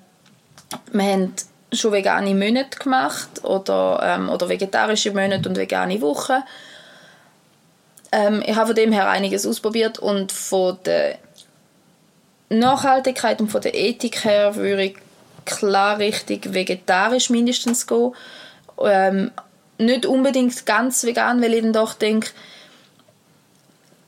wir 0.92 1.04
haben 1.04 1.32
schon 1.72 1.92
vegane 1.92 2.34
Monate 2.34 2.78
gemacht 2.78 3.42
oder, 3.42 4.00
ähm, 4.02 4.28
oder 4.28 4.50
vegetarische 4.50 5.12
Monate 5.12 5.48
und 5.48 5.56
vegane 5.56 6.02
Wochen. 6.02 6.42
Ähm, 8.12 8.42
ich 8.44 8.54
habe 8.54 8.66
von 8.66 8.76
dem 8.76 8.92
her 8.92 9.08
einiges 9.08 9.46
ausprobiert 9.46 9.98
und 9.98 10.30
von 10.30 10.76
der 10.84 11.16
Nachhaltigkeit 12.50 13.40
und 13.40 13.48
von 13.48 13.62
der 13.62 13.74
Ethik 13.74 14.26
her 14.26 14.56
würde 14.56 14.84
ich 14.84 14.96
klar 15.46 15.96
richtig 15.96 16.52
vegetarisch 16.52 17.30
mindestens 17.30 17.86
gehen. 17.86 18.12
Ähm, 18.84 19.30
nicht 19.78 20.06
unbedingt 20.06 20.64
ganz 20.66 21.04
vegan, 21.04 21.42
weil 21.42 21.54
ich 21.54 21.62
dann 21.62 21.72
doch 21.72 21.94
denke, 21.94 22.30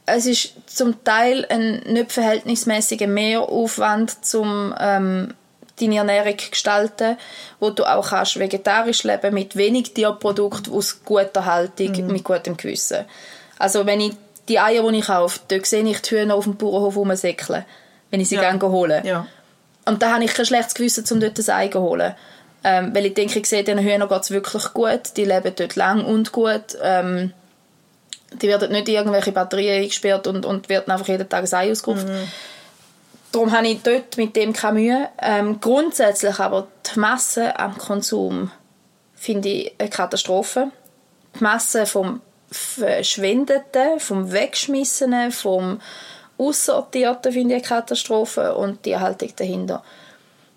es 0.06 0.26
ist 0.26 0.52
zum 0.66 1.02
Teil 1.04 1.46
ein 1.48 1.80
nicht 1.86 2.12
verhältnismäßiger 2.12 3.06
Mehraufwand 3.06 4.24
zum 4.24 4.74
ähm, 4.78 5.34
deine 5.80 5.96
Ernährung 5.96 6.36
gestalten, 6.50 7.16
wo 7.58 7.70
du 7.70 7.84
auch 7.84 8.10
kannst 8.10 8.38
vegetarisch 8.38 9.02
leben 9.04 9.34
mit 9.34 9.56
wenig 9.56 9.94
Tierprodukten 9.94 10.72
aus 10.72 11.00
guter 11.04 11.44
Haltung, 11.46 12.06
mit 12.06 12.22
gutem 12.22 12.56
Gewissen. 12.56 13.04
Also 13.58 13.86
wenn 13.86 14.00
ich 14.00 14.12
die 14.48 14.58
Eier, 14.60 14.88
die 14.90 14.98
ich 14.98 15.06
kaufe, 15.06 15.40
dort 15.48 15.66
sehe 15.66 15.82
ich 15.88 16.00
die 16.02 16.10
Hühner 16.16 16.34
auf 16.34 16.44
dem 16.44 16.56
Bauernhof 16.56 16.96
rumsäckeln, 16.96 17.64
wenn 18.10 18.20
ich 18.20 18.28
sie 18.28 18.36
Ja. 18.36 18.42
gerne 18.42 18.60
hole. 18.62 19.02
Ja. 19.04 19.26
Und 19.86 20.02
da 20.02 20.14
habe 20.14 20.24
ich 20.24 20.34
kein 20.34 20.46
schlechtes 20.46 20.74
Gewissen, 20.74 21.04
um 21.10 21.20
dort 21.20 21.38
ein 21.38 21.50
Ei 21.50 21.68
zu 21.68 21.80
holen. 21.80 22.14
Ähm, 22.64 22.94
weil 22.94 23.06
ich 23.06 23.14
denke, 23.14 23.38
ich 23.38 23.46
sehe, 23.46 23.62
den 23.62 23.78
Hühnern 23.78 24.08
geht 24.08 24.22
es 24.22 24.30
wirklich 24.30 24.72
gut. 24.72 25.16
Die 25.16 25.24
leben 25.24 25.52
dort 25.54 25.76
lang 25.76 26.04
und 26.04 26.32
gut. 26.32 26.76
Ähm, 26.82 27.32
die 28.32 28.48
werden 28.48 28.72
nicht 28.72 28.88
in 28.88 28.94
irgendwelche 28.94 29.32
Batterien 29.32 29.82
eingesperrt 29.82 30.26
und, 30.26 30.44
und 30.46 30.68
werden 30.68 30.90
einfach 30.90 31.06
jeden 31.08 31.28
Tag 31.28 31.44
ein 31.44 31.54
Ei 31.54 31.70
ausgerupft. 31.70 32.06
Darum 33.32 33.52
habe 33.52 33.66
ich 33.66 33.82
dort 33.82 34.16
mit 34.16 34.34
dem 34.36 34.52
keine 34.52 34.80
Mühe. 34.80 35.08
Ähm, 35.20 35.60
grundsätzlich 35.60 36.38
aber 36.38 36.68
die 36.86 36.98
Masse 36.98 37.58
am 37.58 37.76
Konsum 37.76 38.50
finde 39.14 39.48
ich 39.48 39.74
eine 39.78 39.90
Katastrophe. 39.90 40.70
Die 41.38 41.42
Masse 41.42 41.86
vom 41.86 42.20
Verschwendeten, 42.50 43.98
vom 43.98 44.30
Wegschmissenen, 44.30 45.32
vom 45.32 45.80
Aussortierten 46.38 47.32
finde 47.32 47.56
ich 47.56 47.62
eine 47.62 47.80
Katastrophe 47.80 48.54
und 48.54 48.84
die 48.84 48.96
Haltung 48.96 49.30
dahinter. 49.36 49.82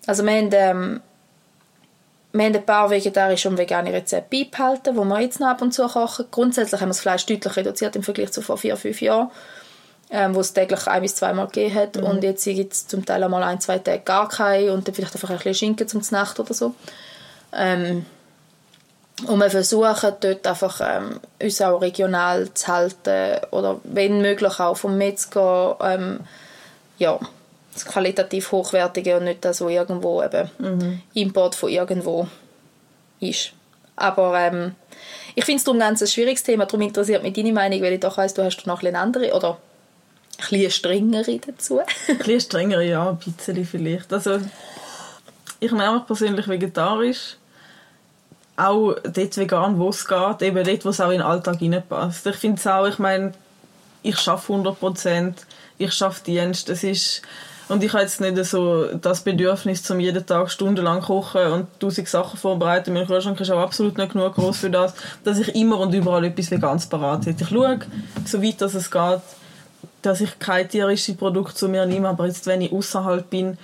Also 0.06 0.24
wir 0.24 0.32
haben, 0.32 0.50
ähm, 0.52 1.00
wir 2.32 2.44
haben 2.44 2.54
ein 2.54 2.66
paar 2.66 2.90
vegetarische 2.90 3.48
und 3.48 3.58
vegane 3.58 3.92
Rezepte 3.92 4.44
beibehalten, 4.44 4.94
die 4.94 5.04
wir 5.04 5.20
jetzt 5.20 5.40
noch 5.40 5.48
ab 5.48 5.62
und 5.62 5.72
zu 5.72 5.86
kochen. 5.86 6.26
Grundsätzlich 6.30 6.80
haben 6.80 6.88
wir 6.88 6.94
das 6.94 7.00
Fleisch 7.00 7.26
deutlich 7.26 7.56
reduziert 7.56 7.96
im 7.96 8.02
Vergleich 8.02 8.32
zu 8.32 8.42
vor 8.42 8.58
vier, 8.58 8.76
fünf 8.76 9.00
Jahren, 9.00 9.30
ähm, 10.10 10.34
wo 10.34 10.40
es 10.40 10.52
täglich 10.52 10.86
ein 10.86 11.02
bis 11.02 11.14
zweimal 11.14 11.46
gegeben 11.46 11.74
hat. 11.74 11.96
Und 11.96 12.22
jetzt 12.22 12.44
gibt 12.44 12.72
es 12.72 12.86
zum 12.86 13.04
Teil 13.04 13.22
einmal 13.24 13.42
ein, 13.42 13.60
zwei 13.60 13.78
Tage 13.78 14.00
gar 14.00 14.28
keine 14.28 14.72
und 14.72 14.86
dann 14.86 14.94
vielleicht 14.94 15.14
einfach 15.14 15.30
ein 15.30 15.36
bisschen 15.36 15.54
Schinken 15.54 15.88
zum 15.88 16.02
Nacht 16.10 16.38
oder 16.38 16.54
so. 16.54 16.74
Ähm, 17.52 18.04
Und 19.26 19.40
wir 19.40 19.50
versuchen 19.50 20.12
dort 20.20 20.46
einfach 20.46 20.80
ähm, 20.80 21.20
uns 21.42 21.60
auch 21.60 21.80
regional 21.80 22.54
zu 22.54 22.68
halten 22.68 23.44
oder 23.50 23.80
wenn 23.82 24.20
möglich 24.22 24.60
auch 24.60 24.76
vom 24.76 24.96
Metzger 24.96 25.76
ähm, 25.82 26.20
ja, 26.98 27.18
das 27.78 27.86
qualitativ 27.86 28.52
hochwertige 28.52 29.16
und 29.16 29.24
nicht 29.24 29.44
das, 29.44 29.60
was 29.60 29.70
irgendwo 29.70 30.22
eben 30.22 30.50
Mhm. 30.58 31.02
Import 31.14 31.54
von 31.54 31.70
irgendwo 31.70 32.26
ist. 33.20 33.52
Aber 33.96 34.38
ähm, 34.38 34.74
ich 35.34 35.44
finde 35.44 35.58
es 35.58 35.64
darum 35.64 35.80
ganz 35.80 36.00
ein 36.00 36.08
schwieriges 36.08 36.42
Thema, 36.42 36.66
darum 36.66 36.82
interessiert 36.82 37.22
mich 37.22 37.32
deine 37.32 37.52
Meinung, 37.52 37.82
weil 37.82 37.94
ich 37.94 38.00
doch 38.00 38.16
weiss, 38.16 38.34
du 38.34 38.44
hast 38.44 38.66
noch 38.66 38.82
ein 38.82 38.96
andere 38.96 39.32
oder 39.32 39.58
ein 40.38 40.46
bisschen 40.50 40.70
strengere 40.70 41.38
dazu. 41.38 41.80
Ein 42.08 42.18
bisschen 42.18 42.40
strenger, 42.40 42.80
ja, 42.80 43.10
ein 43.10 43.18
bisschen 43.18 43.64
vielleicht. 43.64 44.12
Also, 44.12 44.38
ich 45.58 45.70
ernähre 45.72 45.94
mich 45.94 46.06
persönlich 46.06 46.46
vegetarisch. 46.46 47.36
Auch 48.56 48.94
dort 49.02 49.36
vegan, 49.36 49.78
wo 49.78 49.88
es 49.88 50.06
geht. 50.06 50.42
Eben 50.42 50.64
dort, 50.64 50.84
wo 50.84 50.88
es 50.90 51.00
auch 51.00 51.10
in 51.10 51.18
den 51.18 51.22
Alltag 51.22 51.60
reinpasst. 51.60 52.26
Ich 52.26 52.36
finde 52.36 52.58
es 52.58 52.66
auch, 52.66 52.86
ich 52.86 52.98
meine, 52.98 53.32
ich 54.02 54.28
arbeite 54.28 54.52
100%, 54.52 55.32
ich 55.78 56.02
arbeite 56.02 56.24
Dienst. 56.24 56.68
Das 56.68 56.84
ist... 56.84 57.22
Und 57.68 57.84
ich 57.84 57.92
habe 57.92 58.02
jetzt 58.02 58.20
nicht 58.20 58.42
so 58.44 58.86
das 58.94 59.20
Bedürfnis, 59.20 59.82
zum 59.82 60.00
jeden 60.00 60.24
Tag 60.24 60.50
stundenlang 60.50 61.00
kochen 61.02 61.52
und 61.52 61.80
tausend 61.80 62.08
Sachen 62.08 62.38
vorbereiten. 62.38 62.94
Mein 62.94 63.06
Kühlschrank 63.06 63.38
ist 63.40 63.50
auch 63.50 63.60
absolut 63.60 63.98
nicht 63.98 64.12
genug 64.12 64.34
groß 64.34 64.56
für 64.56 64.70
das, 64.70 64.94
dass 65.22 65.38
ich 65.38 65.54
immer 65.54 65.78
und 65.78 65.92
überall 65.92 66.24
etwas 66.24 66.50
Veganes 66.50 66.86
parat 66.86 67.26
hätte. 67.26 67.44
Ich 67.44 67.50
schaue, 67.50 67.80
so 68.24 68.42
weit 68.42 68.60
dass 68.60 68.74
es 68.74 68.90
geht, 68.90 69.20
dass 70.00 70.20
ich 70.20 70.38
keine 70.38 70.66
tierischen 70.66 71.16
Produkte 71.16 71.54
zu 71.54 71.68
mir 71.68 71.84
nehme, 71.84 72.08
aber 72.08 72.26
jetzt, 72.26 72.46
wenn 72.46 72.62
ich 72.62 72.72
außerhalb 72.72 73.28
bin, 73.28 73.58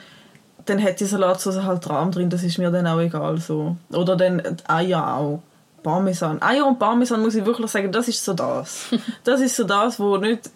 dann 0.66 0.82
hat 0.82 1.00
die 1.00 1.04
Salatsauce 1.04 1.62
halt 1.62 1.88
Rahm 1.88 2.10
drin, 2.10 2.30
das 2.30 2.42
ist 2.42 2.58
mir 2.58 2.70
dann 2.70 2.86
auch 2.86 3.00
egal. 3.00 3.38
So. 3.38 3.76
Oder 3.92 4.16
dann 4.16 4.42
Eier 4.66 5.16
auch. 5.16 5.42
Parmesan. 5.82 6.40
Eier 6.40 6.66
und 6.66 6.78
Parmesan 6.78 7.20
muss 7.20 7.34
ich 7.34 7.44
wirklich 7.44 7.70
sagen, 7.70 7.92
das 7.92 8.08
ist 8.08 8.24
so 8.24 8.32
das. 8.32 8.86
Das 9.24 9.40
ist 9.40 9.54
so 9.54 9.64
das, 9.64 10.00
wo 10.00 10.16
nicht 10.16 10.50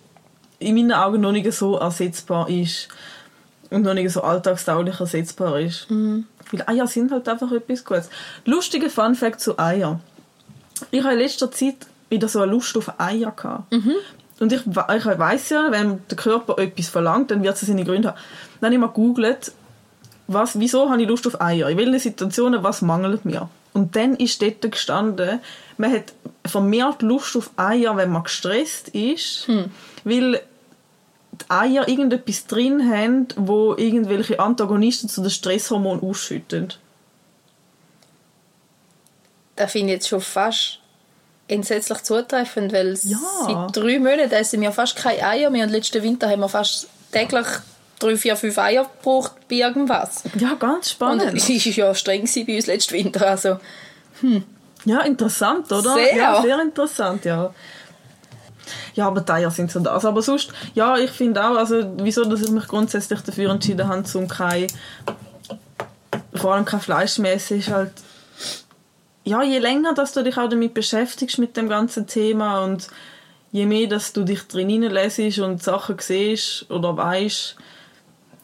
in 0.58 0.74
meinen 0.74 0.92
Augen 0.92 1.20
noch 1.20 1.32
nicht 1.32 1.52
so 1.52 1.76
ersetzbar 1.76 2.48
ist 2.48 2.88
und 3.70 3.82
noch 3.82 3.94
nicht 3.94 4.10
so 4.10 4.22
alltagstauglich 4.22 4.98
ersetzbar 5.00 5.60
ist. 5.60 5.86
Weil 6.50 6.64
Eier 6.66 6.86
sind 6.86 7.10
halt 7.12 7.28
einfach 7.28 7.52
etwas 7.52 7.84
Gutes. 7.84 8.08
Lustiger 8.44 8.88
Funfact 8.90 9.40
zu 9.40 9.58
Eier. 9.58 10.00
Ich 10.90 11.02
habe 11.02 11.14
in 11.14 11.20
letzter 11.20 11.50
Zeit 11.50 11.86
wieder 12.08 12.28
so 12.28 12.40
eine 12.40 12.52
Lust 12.52 12.76
auf 12.76 12.98
Eier 12.98 13.32
gehabt. 13.32 13.72
Und 14.40 14.52
ich, 14.52 14.60
ich 14.66 15.06
weiss 15.06 15.50
ja, 15.50 15.66
wenn 15.70 16.00
der 16.08 16.16
Körper 16.16 16.58
etwas 16.58 16.88
verlangt, 16.88 17.30
dann 17.30 17.42
wird 17.42 17.54
es 17.54 17.62
seine 17.62 17.84
Gründe 17.84 18.08
haben. 18.08 18.18
Dann 18.60 18.68
habe 18.68 18.74
ich 18.74 18.80
mal 18.80 18.86
gegoogelt, 18.86 19.52
was, 20.28 20.58
wieso 20.58 20.88
habe 20.90 21.02
ich 21.02 21.08
Lust 21.08 21.26
auf 21.26 21.40
Eier? 21.40 21.68
In 21.68 21.76
welchen 21.76 21.98
Situationen, 21.98 22.62
was 22.62 22.82
mangelt 22.82 23.24
mir? 23.24 23.48
Und 23.72 23.96
dann 23.96 24.14
ist 24.16 24.40
dort 24.40 24.62
gestanden, 24.70 25.40
man 25.76 25.92
hat 25.92 26.12
vermehrt 26.44 27.02
Lust 27.02 27.36
auf 27.36 27.50
Eier, 27.56 27.96
wenn 27.96 28.10
man 28.10 28.22
gestresst 28.24 28.88
ist, 28.88 29.48
weil 30.04 30.40
die 31.42 31.50
Eier 31.50 31.88
irgendetwas 31.88 32.46
drin 32.46 32.90
haben, 32.90 33.28
wo 33.36 33.74
irgendwelche 33.76 34.38
Antagonisten 34.40 35.08
zu 35.08 35.20
den 35.22 35.30
Stresshormonen 35.30 36.02
ausschütten. 36.02 36.72
Das 39.56 39.72
finde 39.72 39.88
ich 39.88 39.94
jetzt 39.94 40.08
schon 40.08 40.20
fast 40.20 40.78
entsetzlich 41.48 42.02
zutreffend, 42.02 42.72
weil 42.72 42.96
Ja. 43.04 43.18
seit 43.46 43.76
drei 43.76 43.98
Monaten 43.98 44.30
essen 44.32 44.60
wir 44.60 44.72
fast 44.72 44.96
keine 44.96 45.22
Eier 45.26 45.50
mehr 45.50 45.64
und 45.64 45.72
letzten 45.72 46.02
Winter 46.02 46.28
haben 46.28 46.40
wir 46.40 46.48
fast 46.48 46.88
täglich 47.10 47.46
drei, 47.98 48.16
vier, 48.16 48.36
fünf 48.36 48.56
Eier 48.58 48.84
gebraucht 48.84 49.32
bei 49.48 49.56
irgendwas. 49.56 50.22
Ja, 50.38 50.54
ganz 50.54 50.76
Und 50.76 50.84
spannend. 50.86 51.34
es 51.36 51.48
war 51.48 51.56
ja 51.86 51.94
streng 51.94 52.28
bei 52.46 52.56
uns 52.56 52.66
letzten 52.66 52.94
Winter. 52.94 53.26
Also, 53.26 53.58
Ja, 54.84 55.00
interessant, 55.00 55.70
oder? 55.72 55.94
Sehr. 55.94 56.16
Ja, 56.16 56.40
sehr 56.42 56.60
interessant, 56.62 57.24
ja. 57.24 57.52
Ja, 58.94 59.06
aber 59.06 59.20
die 59.20 59.32
Eier 59.32 59.50
sind 59.50 59.70
so 59.70 59.80
das. 59.80 60.04
Aber 60.04 60.22
sonst, 60.22 60.52
ja, 60.74 60.96
ich 60.96 61.10
finde 61.10 61.44
auch, 61.44 61.56
also, 61.56 61.94
wieso, 61.98 62.24
dass 62.24 62.42
ich 62.42 62.50
mich 62.50 62.66
grundsätzlich 62.66 63.20
dafür 63.20 63.50
entschieden 63.50 63.88
habe, 63.88 64.04
zum 64.04 64.28
kein, 64.28 64.66
vor 66.34 66.54
allem 66.54 66.64
kein 66.64 66.80
Fleisch 66.80 67.18
mehr 67.18 67.34
essen, 67.34 67.58
ist 67.58 67.70
halt, 67.70 67.92
ja, 69.24 69.42
je 69.42 69.58
länger, 69.58 69.94
dass 69.94 70.12
du 70.12 70.22
dich 70.22 70.38
auch 70.38 70.48
damit 70.48 70.74
beschäftigst 70.74 71.38
mit 71.38 71.56
dem 71.56 71.68
ganzen 71.68 72.06
Thema 72.06 72.64
und 72.64 72.88
je 73.52 73.66
mehr, 73.66 73.86
dass 73.86 74.12
du 74.12 74.24
dich 74.24 74.42
drin 74.48 74.68
hineinlässt 74.68 75.38
und 75.38 75.62
Sachen 75.62 75.96
siehst 75.98 76.70
oder 76.70 76.96
weißt, 76.96 77.56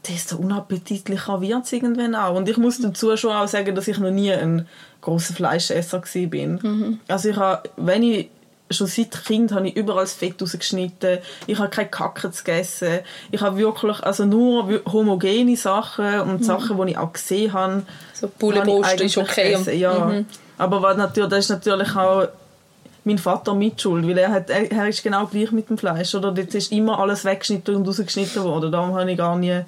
desto 0.09 0.37
unappetitlicher 0.37 1.41
wird 1.41 1.65
es 1.65 1.73
irgendwann 1.73 2.15
auch. 2.15 2.35
Und 2.35 2.49
ich 2.49 2.57
muss 2.57 2.81
dazu 2.81 3.17
schon 3.17 3.33
auch 3.33 3.49
sagen, 3.49 3.75
dass 3.75 3.89
ich 3.89 3.99
noch 3.99 4.11
nie 4.11 4.33
ein 4.33 4.69
großer 5.01 5.35
Fleischesser 5.35 6.01
gewesen 6.01 6.31
bin. 6.31 7.01
Also 7.09 7.31
ich 7.31 7.37
habe, 7.37 7.69
wenn 7.77 8.03
ich 8.03 8.31
schon 8.71 8.87
seit 8.87 9.25
Kind 9.25 9.53
habe 9.53 9.69
ich 9.69 9.77
überall 9.77 10.05
das 10.05 10.15
Fett 10.15 10.41
rausgeschnitten. 10.41 11.19
Ich 11.47 11.59
habe 11.59 11.69
keine 11.69 11.89
Kacke 11.89 12.31
gegessen. 12.31 13.01
Ich 13.31 13.41
habe 13.41 13.57
wirklich 13.57 14.03
also 14.03 14.25
nur 14.25 14.81
homogene 14.91 15.57
Sachen 15.57 16.21
und 16.21 16.45
Sachen, 16.45 16.79
die 16.81 16.93
ich 16.93 16.99
auch 16.99 17.13
gesehen 17.13 17.53
habe. 17.53 17.83
so 18.13 18.29
Bullenbrust 18.39 19.01
ist 19.01 19.19
okay. 19.19 19.53
gegessen, 19.53 19.79
ja. 19.79 20.25
Aber 20.57 20.83
was 20.83 20.97
natürlich, 20.97 21.31
das 21.31 21.39
ist 21.41 21.51
natürlich 21.51 21.95
auch 21.95 22.29
mein 23.07 23.19
Vater 23.19 23.55
mit 23.55 23.81
Schuld, 23.81 24.09
weil 24.09 24.17
er, 24.17 24.31
hat, 24.31 24.49
er, 24.49 24.89
ist 24.89 25.03
genau 25.03 25.27
gleich 25.27 25.53
mit 25.53 25.69
dem 25.69 25.77
Fleisch, 25.77 26.15
oder? 26.15 26.33
Dort 26.33 26.55
ist 26.55 26.73
immer 26.73 26.99
alles 26.99 27.25
weggeschnitten 27.25 27.77
und 27.77 27.87
rausgeschnitten 27.87 28.43
worden. 28.43 28.73
Darum 28.73 28.95
habe 28.95 29.11
ich 29.11 29.19
gar 29.19 29.37
nie, 29.37 29.61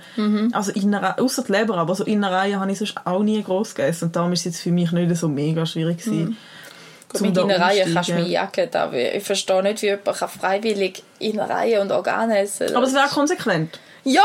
also 0.53 0.73
Innerei, 0.73 1.19
außer 1.21 1.45
die 1.45 1.53
Leber, 1.53 1.77
aber 1.77 1.95
so 1.95 2.05
Innereien 2.05 2.59
habe 2.59 2.73
ich 2.73 2.79
sonst 2.79 2.97
auch 3.05 3.23
nie 3.23 3.43
groß 3.43 3.75
gegessen. 3.75 4.07
Und 4.07 4.17
darum 4.17 4.33
ist 4.33 4.41
es 4.41 4.45
jetzt 4.47 4.61
für 4.63 4.71
mich 4.71 4.91
nicht 4.93 5.15
so 5.17 5.29
mega 5.29 5.67
schwierig 5.67 5.99
gewesen. 5.99 6.29
Gut, 6.29 6.37
zum 7.19 7.29
mit 7.29 7.37
Innereien 7.37 7.93
kannst 7.93 8.11
du 8.11 8.15
mich 8.15 8.29
jagen. 8.29 8.69
aber 8.75 9.15
Ich 9.15 9.25
verstehe 9.25 9.63
nicht, 9.63 9.83
wie 9.83 9.87
jemand 9.87 10.19
kann 10.19 10.29
freiwillig 10.29 11.03
Innereien 11.19 11.83
und 11.83 11.93
Organe 11.93 12.39
essen 12.39 12.75
Aber 12.75 12.87
es 12.87 12.95
wäre 12.95 13.09
konsequent. 13.09 13.79
Ja, 14.05 14.23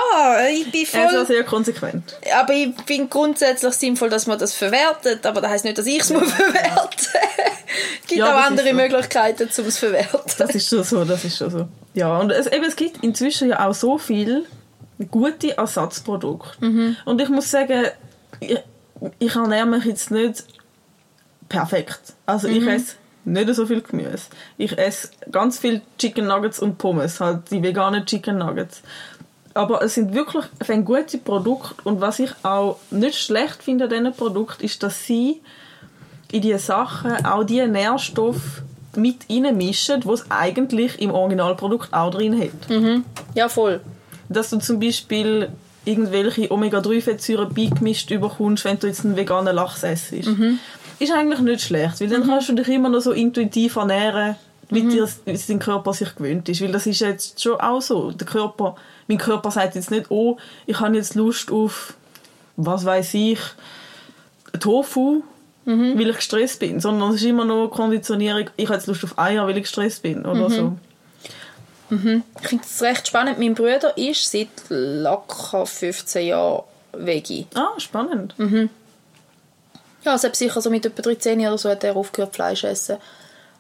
ich 0.54 0.72
bin 0.72 0.86
voll... 0.86 1.26
sehr 1.26 1.44
konsequent. 1.44 2.16
Aber 2.40 2.54
ich 2.54 2.70
finde 2.86 3.08
grundsätzlich 3.08 3.74
sinnvoll, 3.74 4.12
dass 4.12 4.28
man 4.28 4.38
das 4.38 4.54
verwertet, 4.54 5.26
aber 5.26 5.42
das 5.42 5.50
heisst 5.50 5.66
nicht, 5.66 5.78
dass 5.78 5.88
ich 5.88 6.02
es 6.02 6.12
muss 6.12 6.32
verwerten 6.32 6.88
Es 7.00 8.08
gibt 8.08 8.20
Ja, 8.20 8.36
auch 8.38 8.44
andere 8.44 8.70
so. 8.70 8.74
Möglichkeiten, 8.76 9.44
um 9.44 9.50
es 9.50 9.56
zu 9.56 9.64
verwerten. 9.64 10.20
Das 10.38 10.54
ist 10.54 10.70
schon 10.70 10.84
so, 10.84 11.04
das 11.04 11.26
ist 11.26 11.38
schon 11.38 11.50
so. 11.50 11.68
Ja, 11.96 12.16
und 12.20 12.32
es, 12.32 12.46
eben, 12.46 12.64
es 12.66 12.76
gibt 12.76 13.04
inzwischen 13.04 13.50
ja 13.50 13.68
auch 13.68 13.74
so 13.74 13.98
viel 13.98 14.46
gute 15.10 15.58
Ersatzprodukte. 15.58 16.96
Und 17.06 17.20
ich 17.20 17.30
muss 17.30 17.50
sagen, 17.50 17.86
ich, 18.40 18.60
ich 19.18 19.36
ernähre 19.36 19.66
mich 19.66 19.86
jetzt 19.86 20.12
nicht 20.12 20.44
perfekt. 21.52 22.14
Also 22.26 22.48
ich 22.48 22.66
esse 22.66 22.96
nicht 23.26 23.54
so 23.54 23.66
viel 23.66 23.82
Gemüse. 23.82 24.28
Ich 24.58 24.78
esse 24.78 25.10
ganz 25.32 25.60
viel 25.60 25.82
Chicken 26.00 26.28
Nuggets 26.28 26.60
und 26.60 26.78
Pommes, 26.78 27.20
halt 27.20 27.52
die 27.52 27.62
veganen 27.62 28.06
Chicken 28.06 28.38
Nuggets. 28.38 28.82
Aber 29.54 29.82
es 29.84 29.96
sind 29.96 30.14
wirklich 30.14 30.46
es 30.60 30.68
sind 30.68 30.86
gute 30.86 31.18
Produkte 31.18 31.76
und 31.84 32.00
was 32.00 32.20
ich 32.20 32.32
auch 32.44 32.78
nicht 32.90 33.20
schlecht 33.20 33.62
finde 33.62 33.84
an 33.84 33.90
diesen 33.90 34.14
Produkten, 34.14 34.64
ist, 34.64 34.82
dass 34.82 35.06
sie 35.06 35.42
in 36.32 36.42
diese 36.42 36.60
Sachen 36.60 37.26
auch 37.26 37.44
die 37.44 37.66
Nährstoffe 37.68 38.62
mit 38.96 39.30
reinmischen, 39.30 40.02
die 40.02 40.10
es 40.10 40.32
eigentlich 40.32 41.02
im 41.02 41.12
Originalprodukt 41.12 41.94
auch 41.94 42.12
drin 42.12 42.40
hat. 42.40 43.04
Ja, 43.36 43.50
voll. 43.50 43.82
Dass 44.30 44.50
du 44.50 44.60
zum 44.60 44.80
Beispiel 44.80 45.50
irgendwelche 45.84 46.50
Omega-3-Fettsäuren 46.52 47.54
beigemischt 47.54 48.12
überkommst, 48.12 48.66
wenn 48.66 48.80
du 48.80 48.88
jetzt 48.88 49.04
einen 49.04 49.16
veganen 49.16 49.56
Lachs 49.56 49.84
isst. 49.84 50.30
Ist 51.02 51.12
eigentlich 51.12 51.40
nicht 51.40 51.62
schlecht, 51.62 52.00
weil 52.00 52.10
dann 52.10 52.28
kannst 52.28 52.50
du 52.50 52.54
dich 52.54 52.68
immer 52.68 52.88
noch 52.88 53.00
so 53.00 53.12
intuitiv 53.12 53.76
ernähren, 53.76 54.36
wie 54.70 54.84
dir 54.84 55.10
wie 55.26 55.36
dein 55.36 55.58
Körper 55.58 55.94
sich 55.94 56.14
gewöhnt 56.14 56.48
ist. 56.48 56.62
Weil 56.62 56.72
das 56.72 56.86
ist 56.86 57.00
jetzt 57.00 57.42
schon 57.42 57.60
auch 57.60 57.82
so. 57.82 58.12
Der 58.12 58.28
Körper, 58.28 58.76
mein 59.08 59.18
Körper 59.18 59.50
sagt 59.50 59.74
jetzt 59.74 59.90
nicht, 59.90 60.12
oh, 60.12 60.38
ich 60.68 60.80
habe 60.80 60.96
jetzt 60.96 61.16
Lust 61.16 61.52
auf, 61.52 61.96
was 62.56 62.86
weiß 62.86 63.16
ich, 63.16 63.40
Tofu, 64.60 65.24
weil 65.66 66.10
ich 66.10 66.18
gestresst 66.18 66.60
bin, 66.60 66.80
sondern 66.80 67.10
es 67.10 67.16
ist 67.16 67.26
immer 67.26 67.46
noch 67.46 67.70
Konditionierung, 67.70 68.52
ich 68.56 68.66
habe 68.66 68.76
jetzt 68.76 68.86
Lust 68.86 69.04
auf 69.04 69.18
Eier, 69.18 69.48
weil 69.48 69.58
ich 69.58 69.64
gestresst 69.64 70.04
bin 70.04 70.24
oder 70.24 70.52
so. 70.52 70.78
Ich 71.90 71.98
finde 72.48 72.64
es 72.64 72.82
recht 72.84 73.08
spannend. 73.08 73.40
Mein 73.40 73.56
Bruder 73.56 73.98
ist 73.98 74.32
seit 74.32 74.50
locker 74.70 75.66
15 75.66 76.28
Jahren 76.28 76.64
Veggie. 76.94 77.48
Ah, 77.56 77.70
spannend. 77.80 78.36
Ja, 80.04 80.18
selbst 80.18 80.40
sicher 80.40 80.62
so 80.62 80.70
mit 80.70 80.86
etwa 80.86 81.02
13 81.02 81.40
oder 81.42 81.58
so 81.58 81.70
hat 81.70 81.84
er 81.84 81.96
aufgehört 81.96 82.34
Fleisch 82.36 82.62
zu 82.62 82.68
essen. 82.68 82.98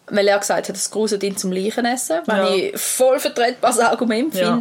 Weil 0.08 0.28
er 0.28 0.40
gesagt 0.40 0.68
hat, 0.68 0.76
es 0.76 0.90
gruselt 0.92 1.24
ihn 1.24 1.38
zum 1.38 1.52
Leichen 1.52 1.86
essen, 1.86 2.20
was 2.26 2.38
Ja. 2.38 2.50
ich 2.56 2.78
voll 2.80 3.20
vertretbares 3.20 3.80
Argument 3.80 4.34
Ja. 4.36 4.60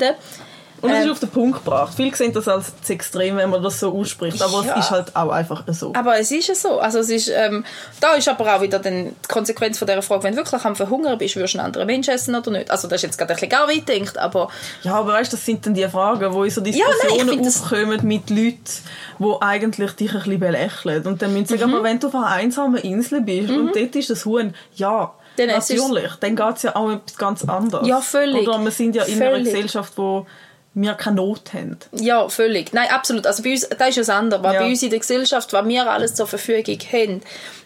Und 0.83 0.91
es 0.91 1.05
ist 1.05 1.11
auf 1.11 1.21
den 1.21 1.29
Punkt 1.31 1.63
gebracht. 1.65 1.93
Viele 1.95 2.15
sehen 2.17 2.33
das 2.33 2.49
als 2.49 2.73
zu 2.83 2.93
extrem, 2.93 3.37
wenn 3.37 3.51
man 3.51 3.63
das 3.63 3.79
so 3.81 3.93
ausspricht, 3.97 4.41
aber 4.43 4.65
Ja. 4.65 4.75
es 4.79 4.85
ist 4.87 4.91
halt 4.91 5.15
auch 5.17 5.31
einfach 5.31 5.65
so. 5.69 5.93
Aber 5.95 6.19
es 6.19 6.31
ist 6.31 6.49
ja 6.49 6.55
so. 6.55 6.79
Also 6.81 7.01
es 7.01 7.11
ist, 7.11 7.29
ähm, 7.29 7.65
da 8.01 8.15
ist 8.15 8.29
aber 8.29 8.55
auch 8.57 8.61
wieder 8.63 8.79
die 8.79 9.13
Konsequenz 9.29 9.79
von 9.79 9.87
dieser 9.87 10.03
Frage, 10.03 10.23
wenn 10.25 10.33
du 10.35 10.39
wirklich 10.39 10.65
am 10.65 10.75
Verhungern 10.77 11.19
bist, 11.19 11.37
würdest 11.37 11.55
du 11.55 11.59
einen 11.59 11.67
anderen 11.67 11.87
Mensch 11.87 12.09
essen 12.09 12.35
oder 12.35 12.51
nicht? 12.51 12.71
Also 12.71 12.89
das 12.89 12.97
ist 12.97 13.03
jetzt 13.03 13.19
gerade 13.19 13.33
ein 13.33 13.37
bisschen 13.37 13.49
gar 13.51 13.69
weit 13.69 13.87
gedacht, 13.87 14.19
aber 14.19 14.49
Ja, 14.83 14.95
aber 14.95 15.13
weißt, 15.13 15.33
das 15.33 15.45
sind 15.45 15.65
dann 15.67 15.75
die 15.75 15.87
Fragen, 15.89 16.33
wo 16.33 16.45
in 16.45 16.51
so 16.51 16.61
nein, 16.61 16.73
Diskussionen 16.73 17.29
find 17.29 17.47
das- 17.47 17.63
aufkommen 17.63 18.01
mit 18.07 18.31
Leuten, 18.31 18.61
die 19.19 19.35
eigentlich 19.41 19.93
dich 19.93 20.13
ein 20.13 20.19
bisschen 20.21 20.41
belächeln. 20.41 21.07
Und 21.07 21.21
dann 21.21 21.33
müssen 21.33 21.47
sie 21.47 21.55
Mhm. 21.55 21.59
sagen, 21.61 21.75
aber 21.75 21.83
wenn 21.85 22.01
du 22.01 22.07
auf 22.09 22.15
einer 22.15 22.27
einsamen 22.29 22.77
Insel 22.83 23.21
bist 23.21 23.51
und 23.51 23.75
dort 23.77 23.97
ist 23.97 24.11
das 24.11 24.25
Huhn, 24.25 24.55
ja, 24.77 25.13
Dann 25.37 25.47
natürlich, 25.49 26.13
dann 26.21 26.37
geht 26.37 26.57
es 26.57 26.63
ja 26.65 26.75
auch 26.77 26.85
um 26.85 26.93
etwas 26.95 27.17
ganz 27.17 27.45
anderes. 27.45 27.87
Ja, 27.87 28.01
völlig. 28.01 28.47
Oder 28.49 28.59
wir 28.63 28.71
sind 28.71 28.95
ja 28.97 29.05
in 29.05 29.21
einer 29.23 29.31
Völlig. 29.33 29.45
Gesellschaft, 29.45 29.93
wo 29.97 30.27
wir 30.73 30.95
keine 30.95 31.17
Not 31.17 31.53
haben. 31.53 31.77
ja, 31.93 32.29
völlig. 32.29 32.73
Nein, 32.73 32.89
absolut. 32.91 33.27
Also 33.27 33.43
bei 33.43 33.51
uns, 33.53 33.69
das 33.69 33.89
ist 33.89 33.97
ja 33.97 34.03
das 34.03 34.09
andere. 34.11 34.43
Weil 34.43 34.55
Ja. 34.55 34.61
bei 34.61 34.69
uns 34.69 34.83
in 34.83 34.91
der 34.91 35.01
Gesellschaft, 35.01 35.53
was 35.53 35.67
wir 35.67 35.91
alles 35.91 36.15
zur 36.15 36.27
Verfügung 36.29 36.79
haben, 36.93 37.23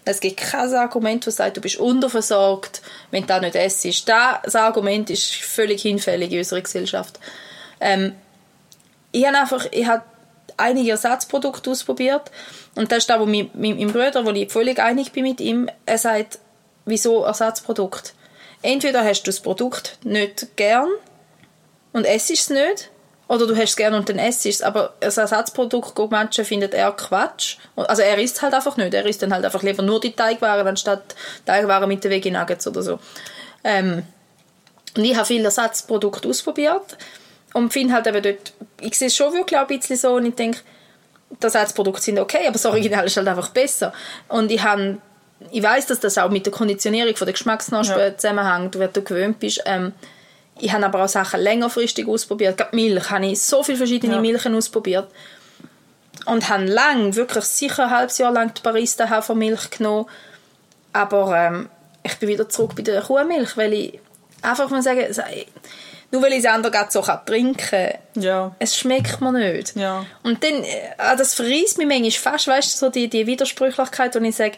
es 0.06 0.20
gibt 0.20 0.38
kein 0.38 0.72
Argument, 0.74 1.26
das 1.26 1.36
sagt, 1.36 1.56
du 1.56 1.60
bist 1.60 1.76
unterversorgt, 1.76 2.80
wenn 3.10 3.22
du 3.22 3.28
das 3.28 3.40
nicht 3.42 3.56
essst. 3.56 4.08
Das 4.08 4.54
Argument 4.56 5.10
ist 5.10 5.34
völlig 5.34 5.82
hinfällig 5.82 6.32
in 6.32 6.38
unserer 6.38 6.62
Gesellschaft. 6.62 7.20
Ähm, 7.80 8.14
ich 9.12 9.26
habe 9.26 9.38
einfach, 9.38 9.66
ich 9.70 9.86
habe 9.86 10.02
einige 10.56 10.90
Ersatzprodukte 10.92 11.70
ausprobiert 11.70 12.30
und 12.74 12.90
das 12.90 12.98
ist 12.98 13.10
da, 13.10 13.20
wo 13.20 13.26
mein, 13.26 13.50
mein, 13.54 13.76
mein 13.76 13.92
Bruder, 13.92 14.24
wo 14.24 14.30
ich 14.30 14.50
völlig 14.50 14.78
einig 14.78 15.12
bin 15.12 15.24
mit 15.24 15.40
ihm, 15.40 15.68
er 15.84 15.98
sagt, 15.98 16.38
wieso 16.84 17.22
Ersatzprodukt? 17.24 18.14
Entweder 18.62 19.04
hast 19.04 19.22
du 19.24 19.30
das 19.30 19.40
Produkt 19.40 19.98
nicht 20.04 20.56
gern 20.56 20.88
und 21.92 22.04
essst 22.06 22.30
es 22.30 22.50
nicht, 22.50 22.90
oder 23.34 23.46
du 23.46 23.54
hast 23.56 23.70
es 23.70 23.76
gern 23.76 23.94
und 23.94 24.08
dann 24.08 24.18
essst 24.18 24.46
es, 24.46 24.62
aber 24.62 24.94
als 25.00 25.16
Ersatzprodukt, 25.16 25.94
gut, 25.94 26.10
manche 26.10 26.44
findet 26.44 26.74
er 26.74 26.92
Quatsch. 26.92 27.56
Also 27.76 28.02
er 28.02 28.18
isst 28.18 28.40
halt 28.42 28.54
einfach 28.54 28.76
nicht, 28.76 28.94
er 28.94 29.04
isst 29.06 29.22
dann 29.22 29.32
halt 29.32 29.44
einfach 29.44 29.62
lieber 29.62 29.82
nur 29.82 30.00
die 30.00 30.12
Teigwaren, 30.12 30.66
anstatt 30.66 31.14
Teigwaren 31.44 31.88
mit 31.88 32.02
den 32.04 32.10
Veggie 32.10 32.30
Nuggets 32.30 32.66
oder 32.66 32.82
so. 32.82 32.98
Ähm, 33.62 34.02
und 34.96 35.04
ich 35.04 35.14
habe 35.16 35.26
viele 35.26 35.44
Ersatzprodukte 35.44 36.28
ausprobiert 36.28 36.96
und 37.52 37.72
finde 37.72 37.94
halt 37.94 38.06
eben 38.06 38.22
dort, 38.22 38.52
ich 38.80 38.96
sehe 38.96 39.08
es 39.08 39.16
schon 39.16 39.32
wirklich 39.32 39.58
auch 39.58 39.68
ein 39.68 39.78
bisschen 39.78 39.96
so 39.96 40.14
und 40.14 40.26
ich 40.26 40.34
denke, 40.34 40.60
die 41.30 41.44
Ersatzprodukte 41.44 42.02
sind 42.02 42.18
okay, 42.18 42.42
aber 42.42 42.52
das 42.52 42.66
Original 42.66 43.04
ist 43.06 43.16
halt 43.16 43.26
einfach 43.26 43.48
besser. 43.48 43.92
Und 44.28 44.50
ich 44.52 44.62
habe 44.62 44.98
ich 45.50 45.62
weiß, 45.62 45.86
dass 45.86 46.00
das 46.00 46.16
auch 46.16 46.30
mit 46.30 46.46
der 46.46 46.52
Konditionierung 46.52 47.14
von 47.16 47.26
der 47.26 47.32
Geschmacksknospe 47.32 48.00
Ja. 48.00 48.16
zusammenhängt, 48.16 48.78
wie 48.78 48.88
du 48.90 49.02
gewöhnt 49.02 49.38
bist. 49.40 49.62
Ähm, 49.66 49.92
ich 50.58 50.72
habe 50.72 50.84
aber 50.86 51.04
auch 51.04 51.08
Sachen 51.08 51.40
längerfristig 51.40 52.06
ausprobiert. 52.06 52.56
Gerade 52.56 52.74
Milch 52.76 53.10
habe 53.10 53.26
ich 53.26 53.42
so 53.42 53.62
viele 53.62 53.78
verschiedene 53.78 54.14
Ja. 54.14 54.20
Milchen 54.20 54.54
ausprobiert. 54.54 55.08
Und 56.26 56.48
habe 56.48 56.64
lang, 56.64 57.16
wirklich 57.16 57.44
sicher 57.44 57.84
ein 57.84 57.90
halbes 57.90 58.18
Jahr 58.18 58.32
lang 58.32 58.54
die 58.54 58.62
Barista 58.62 59.10
Hafermilch 59.10 59.70
genommen. 59.70 60.06
Aber 60.92 61.36
ähm, 61.36 61.68
ich 62.02 62.16
bin 62.18 62.28
wieder 62.28 62.48
zurück 62.48 62.74
bei 62.76 62.82
der 62.82 63.02
Kuhmilch, 63.02 63.56
weil 63.56 63.72
ich 63.72 63.98
einfach 64.42 64.70
mal 64.70 64.82
sagen, 64.82 65.04
nur 66.12 66.22
weil 66.22 66.32
ich 66.32 66.38
es 66.38 66.46
andere 66.46 66.70
gerade 66.70 66.92
so 66.92 67.02
kann 67.02 67.26
trinken 67.26 67.56
kann, 67.56 68.22
Ja. 68.22 68.54
es 68.60 68.76
schmeckt 68.76 69.20
mir 69.20 69.32
nicht. 69.32 69.74
Ja. 69.74 70.06
Und 70.22 70.44
dann, 70.44 70.62
äh, 70.62 70.90
ah, 70.98 71.16
das 71.16 71.34
verreist 71.34 71.78
mich 71.78 71.88
manchmal 71.88 72.10
fast, 72.12 72.46
weißt 72.46 72.72
du, 72.74 72.86
so 72.86 72.90
die, 72.90 73.08
die 73.08 73.26
Widersprüchlichkeit, 73.26 74.14
wo 74.14 74.20
ich 74.20 74.36
sage, 74.36 74.56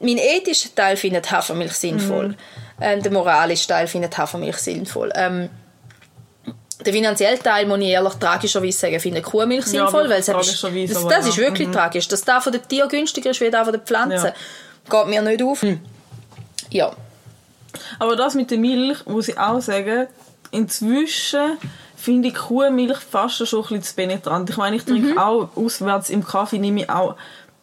mein 0.00 0.18
ethischer 0.18 0.74
Teil 0.74 0.96
findet 0.96 1.30
Hafermilch 1.30 1.72
sinnvoll. 1.72 2.28
Mhm. 2.28 2.36
Ähm, 2.80 3.02
der 3.02 3.12
moralische 3.12 3.68
Teil 3.68 3.86
findet 3.86 4.16
Hafermilch 4.18 4.56
sinnvoll. 4.56 5.12
Ähm, 5.14 5.48
der 6.84 6.92
finanzielle 6.92 7.38
Teil, 7.38 7.66
muss 7.66 7.78
ich 7.78 7.86
ehrlich 7.88 8.14
tragischerweise 8.14 8.76
sagen, 8.78 8.98
findet 8.98 9.22
Kuhmilch 9.24 9.66
Ja, 9.66 9.70
sinnvoll, 9.86 10.08
weil 10.10 10.18
es 10.20 10.28
ist, 10.28 10.64
das, 10.64 11.06
das 11.06 11.24
ja. 11.26 11.28
ist 11.30 11.38
wirklich 11.38 11.68
Mhm. 11.68 11.72
tragisch. 11.72 12.08
Dass 12.08 12.22
der 12.22 12.40
von 12.40 12.52
den 12.52 12.66
Tieren 12.66 12.88
günstiger 12.88 13.30
ist, 13.30 13.40
wie 13.40 13.50
der 13.50 13.64
von 13.64 13.72
den 13.72 13.82
Pflanzen, 13.82 14.32
geht 14.90 15.06
mir 15.06 15.22
nicht 15.22 15.42
auf. 15.42 15.64
Ja. 16.70 16.92
Aber 18.00 18.16
das 18.16 18.34
mit 18.34 18.50
der 18.50 18.58
Milch, 18.58 19.06
muss 19.06 19.28
ich 19.28 19.38
auch 19.38 19.60
sagen, 19.60 20.08
inzwischen 20.50 21.58
finde 21.96 22.28
ich 22.28 22.34
Kuhmilch 22.34 22.98
fast 22.98 23.46
schon 23.46 23.60
ein 23.60 23.62
bisschen 23.68 23.82
zu 23.82 23.94
penetrant. 23.94 24.50
Ich 24.50 24.56
meine, 24.56 24.74
ich 24.76 24.84
trinke 24.84 25.12
Mhm. 25.12 25.18
auch 25.18 25.48
auswärts 25.56 26.10
im 26.10 26.24
Kaffee, 26.26 26.58
nehme 26.58 26.80
ich 26.82 26.90
auch, 26.90 27.14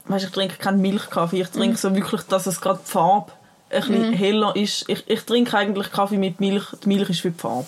weißt, 0.06 0.26
ich 0.26 0.32
trinke 0.32 0.56
keinen 0.58 0.80
Milchkaffee, 0.82 1.42
ich 1.42 1.50
Mhm. 1.54 1.58
trinke 1.60 1.78
so 1.78 1.94
wirklich, 1.94 2.22
dass 2.24 2.48
es 2.48 2.62
gerade 2.62 2.80
die 2.86 2.90
Farbe 2.90 3.32
ein 3.72 3.82
bisschen 3.82 4.14
heller 4.14 4.56
ist. 4.56 4.90
Ich, 4.90 5.04
ich 5.08 5.22
trinke 5.22 5.56
eigentlich 5.58 5.92
Kaffee 5.92 6.18
mit 6.18 6.40
Milch, 6.40 6.64
die 6.84 6.88
Milch 6.88 7.10
ist 7.10 7.24
wie 7.24 7.30
die 7.30 7.40
Farbe. 7.40 7.68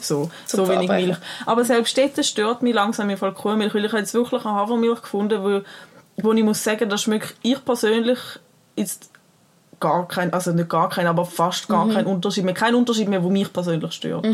So, 0.00 0.30
so 0.46 0.68
wenig. 0.68 0.88
Milch. 0.88 1.16
Aber 1.46 1.64
selbst 1.64 1.96
dort 1.96 2.24
stört 2.24 2.62
mich 2.62 2.74
langsam 2.74 3.10
im 3.10 3.18
Fall 3.18 3.32
Kuhmilch, 3.32 3.74
weil 3.74 3.84
ich 3.84 3.92
habe 3.92 4.00
jetzt 4.00 4.14
wirklich 4.14 4.44
eine 4.44 4.54
Hafermilch 4.54 5.02
gefunden, 5.02 5.42
wo, 5.42 5.60
wo 6.22 6.32
ich 6.32 6.42
muss 6.42 6.62
sagen, 6.62 6.88
das 6.88 7.02
schmeckt 7.02 7.34
ich 7.42 7.62
persönlich 7.64 8.18
jetzt 8.76 9.10
gar 9.80 10.06
kein, 10.08 10.32
also 10.32 10.52
nicht 10.52 10.68
gar 10.68 10.88
kein, 10.88 11.06
aber 11.06 11.24
fast 11.24 11.68
gar 11.68 11.88
kein 11.88 12.06
Unterschied 12.06 12.44
mehr. 12.44 12.54
Kein 12.54 12.74
Unterschied 12.74 13.08
mehr, 13.08 13.22
wo 13.22 13.30
mich 13.30 13.52
persönlich 13.52 13.92
stört. 13.92 14.24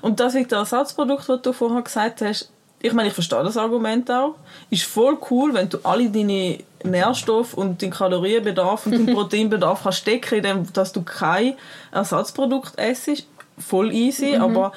Und 0.00 0.18
das 0.18 0.34
mit 0.34 0.50
dem 0.50 0.58
Ersatzprodukt, 0.58 1.28
was 1.28 1.42
du 1.42 1.52
vorher 1.52 1.82
gesagt 1.82 2.22
hast, 2.22 2.50
ich 2.80 2.92
meine, 2.92 3.08
ich 3.08 3.14
verstehe 3.14 3.42
das 3.42 3.56
Argument 3.56 4.10
auch. 4.10 4.34
Ist 4.70 4.84
voll 4.84 5.18
cool, 5.30 5.54
wenn 5.54 5.68
du 5.68 5.78
alle 5.82 6.10
deine 6.10 6.58
Nährstoffe 6.86 7.54
und 7.54 7.82
deinen 7.82 7.90
Kalorienbedarf 7.90 8.86
und 8.86 8.92
deinen 8.92 9.06
Proteinbedarf 9.14 9.82
kannst 9.82 10.06
decken, 10.06 10.36
indem 10.36 10.72
dass 10.72 10.92
du 10.92 11.02
kein 11.02 11.54
Ersatzprodukt 11.92 12.78
essst. 12.78 13.26
Voll 13.58 13.92
easy, 13.92 14.36
aber 14.36 14.72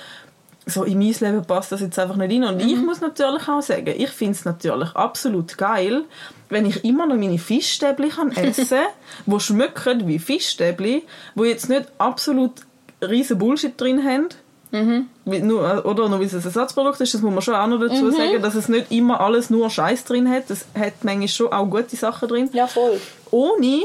so 0.70 0.84
in 0.84 1.00
mein 1.00 1.14
Leben 1.20 1.46
passt 1.46 1.72
das 1.72 1.82
jetzt 1.82 2.00
einfach 2.00 2.16
nicht 2.16 2.32
rein. 2.32 2.44
Und 2.44 2.62
ich 2.62 2.78
muss 2.78 3.02
natürlich 3.02 3.48
auch 3.48 3.62
sagen, 3.62 3.94
ich 3.98 4.10
finde 4.10 4.34
es 4.34 4.46
natürlich 4.46 4.96
absolut 4.96 5.58
geil, 5.58 6.04
wenn 6.50 6.66
ich 6.66 6.84
immer 6.84 7.06
noch 7.06 7.16
meine 7.16 7.38
Fischstäbli 7.38 8.10
kann 8.10 8.32
essen 8.32 8.68
kann, 8.70 8.88
die 9.26 9.40
schmecken 9.40 10.08
wie 10.08 10.20
Fischstäbli, 10.20 11.04
die 11.36 11.44
jetzt 11.44 11.70
nicht 11.70 11.88
absolut 11.98 12.54
riesen 13.02 13.38
Bullshit 13.38 13.80
drin 13.80 14.04
haben. 14.04 14.30
Wie- 14.72 15.40
Nur, 15.42 15.86
oder 15.86 16.10
nur 16.10 16.20
weil 16.20 16.28
es 16.28 16.34
ein 16.36 16.44
Ersatzprodukt 16.44 17.02
ist, 17.02 17.14
das 17.14 17.22
muss 17.22 17.34
man 17.34 17.42
schon 17.42 17.56
auch 17.56 17.68
noch 17.68 17.80
dazu 17.80 18.12
sagen, 18.12 18.42
dass 18.42 18.56
es 18.56 18.70
nicht 18.70 18.92
immer 18.92 19.20
alles 19.20 19.50
nur 19.50 19.70
Scheiß 19.70 20.04
drin 20.06 20.30
hat. 20.30 20.50
Es 20.50 20.66
hat 20.80 21.04
manchmal 21.04 21.28
schon 21.28 21.52
auch 21.52 21.66
gute 21.66 21.96
Sachen 21.96 22.28
drin. 22.30 22.50
Ja, 22.54 22.68
voll. 22.68 23.00
Ohne, 23.32 23.82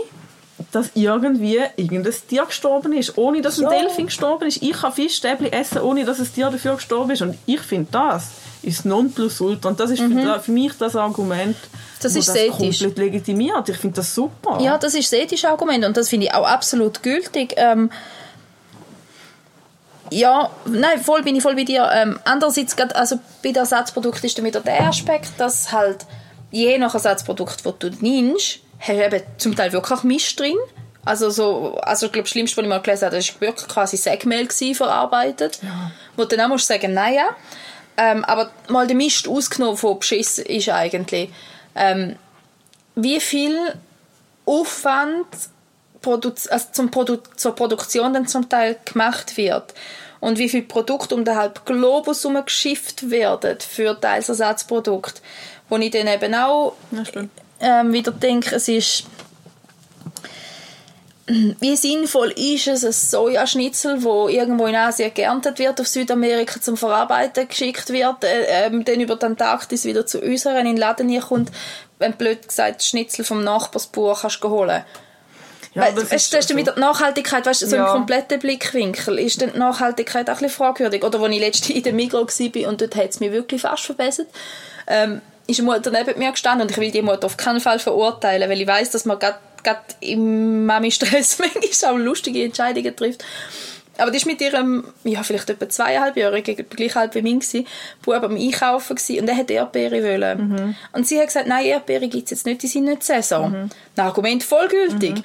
dass 0.72 0.90
irgendwie 0.94 1.58
irgendein 1.76 2.12
Tier 2.28 2.44
gestorben 2.44 2.92
ist. 2.92 3.16
Ohne, 3.16 3.40
dass 3.40 3.58
ein 3.58 3.64
Ja. 3.64 3.70
Delfin 3.70 4.06
gestorben 4.06 4.46
ist. 4.46 4.62
Ich 4.62 4.72
kann 4.72 4.92
Fischstäbli 4.92 5.48
essen, 5.50 5.80
ohne 5.80 6.04
dass 6.04 6.18
ein 6.20 6.32
Tier 6.32 6.50
dafür 6.50 6.74
gestorben 6.74 7.10
ist. 7.12 7.22
Und 7.22 7.36
ich 7.46 7.60
finde, 7.60 7.88
das 7.90 8.28
ist 8.62 8.84
Nonplusultra. 8.84 9.70
Und 9.70 9.80
das 9.80 9.90
ist 9.90 10.00
für, 10.02 10.40
für 10.40 10.52
mich 10.52 10.72
das 10.78 10.96
Argument, 10.96 11.56
Mhm. 11.56 11.78
Das 12.02 12.16
ist 12.16 12.28
das 12.28 12.36
ethisch. 12.36 12.80
komplett 12.80 12.98
legitimiert. 12.98 13.66
Ich 13.70 13.78
finde 13.78 13.96
das 13.96 14.14
super. 14.14 14.58
Ja, 14.60 14.76
das 14.76 14.94
ist 14.94 15.10
das 15.10 15.18
ethische 15.18 15.48
Argument 15.48 15.86
und 15.86 15.96
das 15.96 16.10
finde 16.10 16.26
ich 16.26 16.34
auch 16.34 16.46
absolut 16.46 17.02
gültig. 17.02 17.54
Ähm, 17.56 17.88
ja, 20.14 20.50
nein, 20.66 21.03
voll 21.03 21.22
bin 21.22 21.37
ich 21.37 21.42
voll 21.42 21.57
bei 21.57 21.64
dir. 21.64 21.90
Ähm, 21.92 22.18
andererseits, 22.24 22.77
grad, 22.77 22.94
also 22.94 23.16
bei 23.42 23.50
den 23.50 23.57
Ersatzprodukten 23.57 24.24
ist 24.24 24.38
dann 24.38 24.44
wieder 24.44 24.61
der 24.61 24.83
Aspekt, 24.83 25.33
dass 25.38 25.72
halt 25.72 26.07
je 26.50 26.79
nach 26.79 26.94
Ersatzprodukt, 26.94 27.66
das 27.66 27.79
du 27.79 27.90
nimmst, 28.00 28.61
hast 28.79 28.88
du 28.88 29.05
eben 29.05 29.22
zum 29.38 29.57
Teil 29.57 29.72
wirklich 29.72 30.03
Mist 30.05 30.38
drin. 30.38 30.57
Also, 31.05 31.29
so, 31.31 31.77
also 31.83 32.07
ich 32.07 32.12
glaube, 32.12 32.24
das 32.24 32.31
Schlimmste, 32.31 32.57
was 32.57 32.62
ich 32.62 32.68
mal 32.68 32.81
gelesen 32.81 33.07
habe, 33.07 33.16
das 33.16 33.35
war 33.35 33.40
wirklich 33.40 33.68
quasi 33.68 33.96
Sägemehl 33.96 34.48
verarbeitet. 34.74 35.59
Wo 36.16 36.24
du 36.24 36.37
dann 36.37 36.46
auch 36.46 36.55
musst 36.55 36.66
sagen, 36.66 36.94
naja. 36.94 37.31
Ähm, 37.96 38.24
aber 38.24 38.50
mal 38.68 38.87
den 38.87 38.96
Mist 38.96 39.29
ausgenommen 39.29 39.77
von 39.77 39.98
Beschiss 39.98 40.38
ist 40.38 40.68
eigentlich, 40.68 41.31
ähm, 41.74 42.16
wie 42.94 43.20
viel 43.20 43.57
Aufwand 44.46 45.27
produ- 46.03 46.48
also 46.50 46.66
zum 46.72 46.90
Produ 46.90 47.18
zur 47.37 47.55
Produktion 47.55 48.12
dann 48.14 48.27
zum 48.27 48.48
Teil 48.48 48.77
gemacht 48.85 49.37
wird 49.37 49.74
und 50.24 50.38
wie 50.38 50.48
viel 50.48 50.62
Produkte 50.62 51.14
um 51.14 51.26
den 51.26 51.37
halben 51.37 51.60
Globus 51.66 52.24
herum 52.24 52.42
geschifft 52.42 53.10
werden 53.10 53.58
für 53.60 54.00
teils 54.00 54.30
Ersatzprodukte, 54.30 55.20
wo 55.68 55.76
ich 55.76 55.90
dann 55.90 56.06
eben 56.06 56.34
auch 56.34 56.72
ähm, 57.60 57.92
wieder 57.92 58.10
denke, 58.10 58.54
es 58.54 58.66
ist 58.68 59.04
wie 61.26 61.76
sinnvoll 61.76 62.32
ist 62.37 62.68
es, 62.68 62.84
ein 62.84 62.92
Sojaschnitzel, 62.92 64.02
wo 64.02 64.28
irgendwo 64.28 64.66
in 64.66 64.76
Asien 64.76 65.12
geerntet 65.12 65.58
wird, 65.58 65.80
auf 65.80 65.88
Südamerika 65.88 66.60
zum 66.60 66.78
Verarbeiten 66.78 67.46
geschickt 67.46 67.90
wird, 67.90 68.24
äh, 68.24 68.66
ähm, 68.66 68.84
dann 68.84 69.00
über 69.00 69.16
die 69.16 69.26
Antarktis 69.26 69.84
wieder 69.84 70.06
zu 70.06 70.20
uns 70.20 70.46
herein 70.46 70.66
in 70.66 70.76
den 70.76 70.76
Laden 70.78 71.20
kommt, 71.20 71.50
wenn 71.98 72.12
du 72.12 72.18
blöd 72.18 72.48
gesagt 72.48 72.76
das 72.76 72.88
Schnitzel 72.88 73.24
vom 73.26 73.44
Nachbarsbauer 73.44 74.18
kannst 74.20 74.42
du 74.42 74.48
holen. 74.48 74.84
Ja, 75.74 75.82
Weil, 75.82 75.94
das 75.94 76.10
weißt, 76.12 76.34
ist 76.34 76.50
du, 76.50 76.56
wieder 76.56 76.72
die 76.72 76.80
Nachhaltigkeit, 76.80 77.44
weißt 77.46 77.62
du, 77.62 77.66
so 77.66 77.76
Ja. 77.76 77.87
im 77.87 77.92
kompletten 77.92 78.38
Blickwinkel 78.38 79.18
ist 79.18 79.42
dann 79.42 79.52
die 79.52 79.58
Nachhaltigkeit 79.58 80.28
auch 80.30 80.34
ein 80.34 80.38
bisschen 80.38 80.56
fragwürdig. 80.56 81.02
Oder 81.02 81.18
als 81.20 81.32
ich 81.32 81.40
letztens 81.40 81.76
in 81.76 81.82
der 81.82 81.92
Migros 81.92 82.38
war 82.38 82.68
und 82.68 82.80
dort 82.80 82.94
hat 82.94 83.10
es 83.10 83.20
mich 83.20 83.32
wirklich 83.32 83.62
fast 83.62 83.84
verbessert, 83.84 84.28
ähm, 84.87 85.20
ist 85.46 85.58
eine 85.58 85.70
Mutter 85.70 85.90
neben 85.90 86.18
mir 86.18 86.30
gestanden 86.30 86.62
und 86.62 86.70
ich 86.70 86.78
will 86.78 86.90
die 86.90 87.02
Mutter 87.02 87.26
auf 87.26 87.37
keinen 87.37 87.60
Fall 87.60 87.78
verurteilen, 87.78 88.48
weil 88.48 88.60
ich 88.60 88.66
weiß, 88.66 88.90
dass 88.92 89.04
man 89.04 89.18
gerade 89.18 89.38
im 90.00 90.64
Mami-Stress 90.66 91.38
manchmal 91.40 91.92
auch 91.92 91.98
lustige 91.98 92.44
Entscheidungen 92.44 92.94
trifft. 92.94 93.24
Aber 93.96 94.10
die 94.10 94.16
ist 94.16 94.26
mit 94.26 94.40
ihrem, 94.40 94.84
ja, 95.04 95.22
vielleicht 95.22 95.50
etwa 95.50 95.68
zweieinhalbjährigen, 95.68 96.66
gleich 96.68 96.96
alt 96.96 97.14
wie 97.14 97.22
mein 97.22 97.40
Bub 98.02 98.14
am 98.24 98.37
Einkaufen 98.37 98.96
gewesen, 98.96 99.20
und 99.20 99.28
er 99.28 99.37
hat 99.37 99.50
Erdbeere 99.50 100.02
wollen. 100.02 100.48
Mhm. 100.48 100.76
Und 100.92 101.06
sie 101.06 101.18
hat 101.18 101.26
gesagt, 101.28 101.46
nein, 101.46 101.66
Erdbeere 101.66 102.08
gibt 102.08 102.24
es 102.24 102.30
jetzt 102.30 102.46
nicht, 102.46 102.62
die 102.62 102.66
sind 102.66 102.84
nicht 102.84 103.04
Saison. 103.04 103.50
Mhm. 103.52 103.70
Das 103.94 104.06
Argument 104.06 104.42
voll 104.42 104.68
gültig. 104.68 105.16
Mhm. 105.16 105.24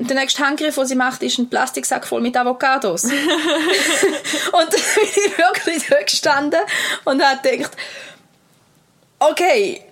Der 0.00 0.14
nächste 0.16 0.44
Handgriff, 0.46 0.76
den 0.76 0.86
sie 0.86 0.94
macht, 0.94 1.22
ist 1.24 1.38
ein 1.38 1.50
Plastiksack 1.50 2.06
voll 2.06 2.20
mit 2.20 2.36
Avocados. 2.36 3.04
und 3.04 3.12
dann 3.12 4.68
bin 4.70 5.04
ich 5.04 5.38
wirklich 5.38 5.86
da 5.88 6.02
gestanden 6.02 6.60
und 7.04 7.22
habe 7.22 7.48
gedacht, 7.48 7.72
okay, 9.18 9.82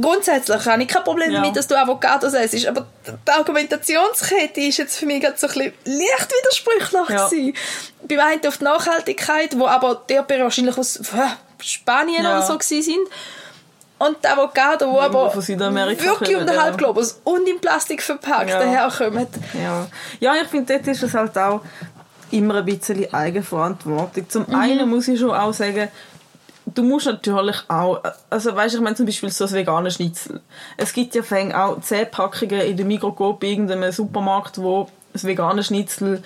grundsätzlich 0.00 0.64
habe 0.66 0.82
ich 0.82 0.88
kein 0.88 1.04
Problem 1.04 1.30
Ja. 1.30 1.40
damit, 1.40 1.56
dass 1.56 1.68
du 1.68 1.78
Avocados 1.78 2.34
isst, 2.34 2.66
aber 2.66 2.86
die 3.06 3.30
Argumentationskette 3.30 4.60
ist 4.62 4.78
jetzt 4.78 4.98
für 4.98 5.06
mich 5.06 5.20
gerade 5.22 5.38
so 5.38 5.46
ein 5.46 5.52
bisschen 5.52 5.72
leicht 5.84 6.32
widersprüchlich 6.32 7.08
Ja. 7.10 7.28
gewesen. 7.28 7.54
Beim 8.08 8.20
einen 8.20 8.46
auf 8.46 8.58
die 8.58 8.64
Nachhaltigkeit, 8.64 9.56
wo 9.58 9.66
aber 9.66 10.02
Erdbeeren 10.08 10.42
wahrscheinlich 10.44 10.76
aus 10.76 10.98
Spanien 11.60 12.24
Ja. 12.24 12.38
oder 12.38 12.42
so 12.46 12.58
gewesen 12.58 12.82
sind. 12.82 13.08
Und 14.06 14.16
die 14.22 14.28
Avocado, 14.28 14.86
wo 14.86 15.00
Irgendwo 15.00 15.18
aber 15.18 15.34
wirklich 15.34 16.36
um 16.36 16.46
den 16.46 16.54
ja. 16.54 16.62
Halbglobus 16.62 17.20
und 17.24 17.48
in 17.48 17.60
Plastik 17.60 18.02
verpackt 18.02 18.50
Ja. 18.50 18.58
daherkommen. 18.58 19.26
Ja, 19.54 19.86
ja 20.18 20.34
ich 20.42 20.48
finde, 20.48 20.74
dort 20.74 20.88
ist 20.88 21.02
es 21.02 21.14
halt 21.14 21.36
auch 21.38 21.60
immer 22.32 22.56
ein 22.56 22.64
bisschen 22.64 23.12
Eigenverantwortung. 23.12 24.28
Zum 24.28 24.44
Mhm. 24.48 24.54
einen 24.54 24.90
muss 24.90 25.06
ich 25.06 25.20
schon 25.20 25.30
auch 25.30 25.52
sagen, 25.52 25.88
du 26.66 26.82
musst 26.82 27.06
natürlich 27.06 27.56
auch, 27.68 28.00
also 28.30 28.56
weißt, 28.56 28.74
ich 28.74 28.80
meine 28.80 28.96
zum 28.96 29.06
Beispiel 29.06 29.30
so 29.30 29.44
das 29.44 29.52
vegane 29.52 29.90
Schnitzel. 29.90 30.40
Es 30.76 30.92
gibt 30.92 31.14
ja 31.14 31.22
fäng 31.22 31.52
auch 31.52 31.80
10 31.80 32.10
Packungen 32.10 32.62
in 32.62 32.76
der 32.76 32.86
Mikrocoop 32.86 33.40
bei 33.40 33.48
irgendeinem 33.48 33.92
Supermarkt, 33.92 34.58
wo 34.58 34.88
das 35.12 35.24
vegane 35.24 35.62
Schnitzel 35.62 36.22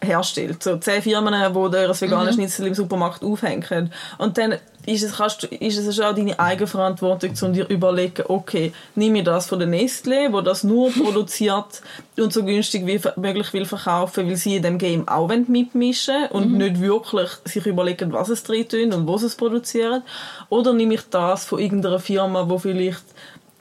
herstellt. 0.00 0.62
So 0.62 0.76
10 0.76 1.02
Firmen, 1.02 1.34
die 1.34 1.70
das 1.70 2.00
vegane 2.00 2.32
Schnitzel 2.32 2.68
im 2.68 2.74
Supermarkt 2.74 3.22
aufhängen. 3.24 3.92
Und 4.18 4.38
dann 4.38 4.54
ist 4.88 5.02
es, 5.02 5.16
kannst, 5.16 5.44
ist 5.44 5.76
es 5.76 6.00
auch 6.00 6.14
deine 6.14 6.38
Eigenverantwortung, 6.38 7.32
um 7.42 7.52
dir 7.52 7.68
überlegen, 7.68 8.24
okay, 8.28 8.72
nehme 8.94 9.18
ich 9.18 9.24
das 9.24 9.46
von 9.46 9.58
der 9.58 9.68
Nestlé, 9.68 10.32
wo 10.32 10.40
das 10.40 10.64
nur 10.64 10.90
produziert 11.04 11.82
und 12.16 12.32
so 12.32 12.42
günstig 12.42 12.86
wie 12.86 13.00
möglich 13.20 13.52
will 13.52 13.66
verkaufen, 13.66 14.26
weil 14.26 14.36
sie 14.36 14.56
in 14.56 14.62
dem 14.62 14.78
Game 14.78 15.06
auch 15.06 15.28
mitmischen 15.28 16.26
und 16.30 16.52
nicht 16.56 16.80
wirklich 16.80 17.28
sich 17.44 17.66
überlegen, 17.66 18.12
was 18.12 18.30
es 18.30 18.42
drin 18.42 18.68
tun 18.68 18.92
und 18.94 19.06
wo 19.06 19.18
sie 19.18 19.26
es 19.26 19.34
produzieren. 19.34 20.02
Oder 20.48 20.72
nehme 20.72 20.94
ich 20.94 21.02
das 21.10 21.44
von 21.44 21.58
irgendeiner 21.58 22.00
Firma, 22.00 22.48
wo 22.48 22.58
vielleicht 22.58 23.04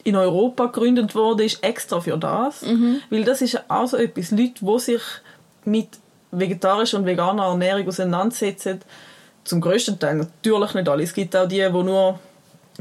in 0.06 0.16
Europa 0.16 0.68
gegründet 0.68 1.14
wurde, 1.14 1.44
ist 1.44 1.62
extra 1.62 2.00
für 2.00 2.18
das. 2.18 2.64
Weil 3.10 3.26
das 3.26 3.42
ist 3.42 3.52
ja 3.52 3.62
auch 3.68 3.88
so 3.88 3.98
etwas. 3.98 4.32
Leute, 4.32 4.54
die 4.62 4.80
sich 4.80 5.02
mit 5.66 5.90
vegetarischer 6.32 6.98
und 6.98 7.06
veganer 7.06 7.48
Ernährung 7.48 7.88
auseinandersetzen, 7.88 8.80
zum 9.48 9.62
größten 9.62 10.00
Teil 10.00 10.16
natürlich 10.16 10.74
nicht 10.74 10.90
alle. 10.90 11.04
Es 11.04 11.14
gibt 11.14 11.36
auch 11.36 11.48
die, 11.48 11.58
die 11.58 11.70
nur 11.70 12.20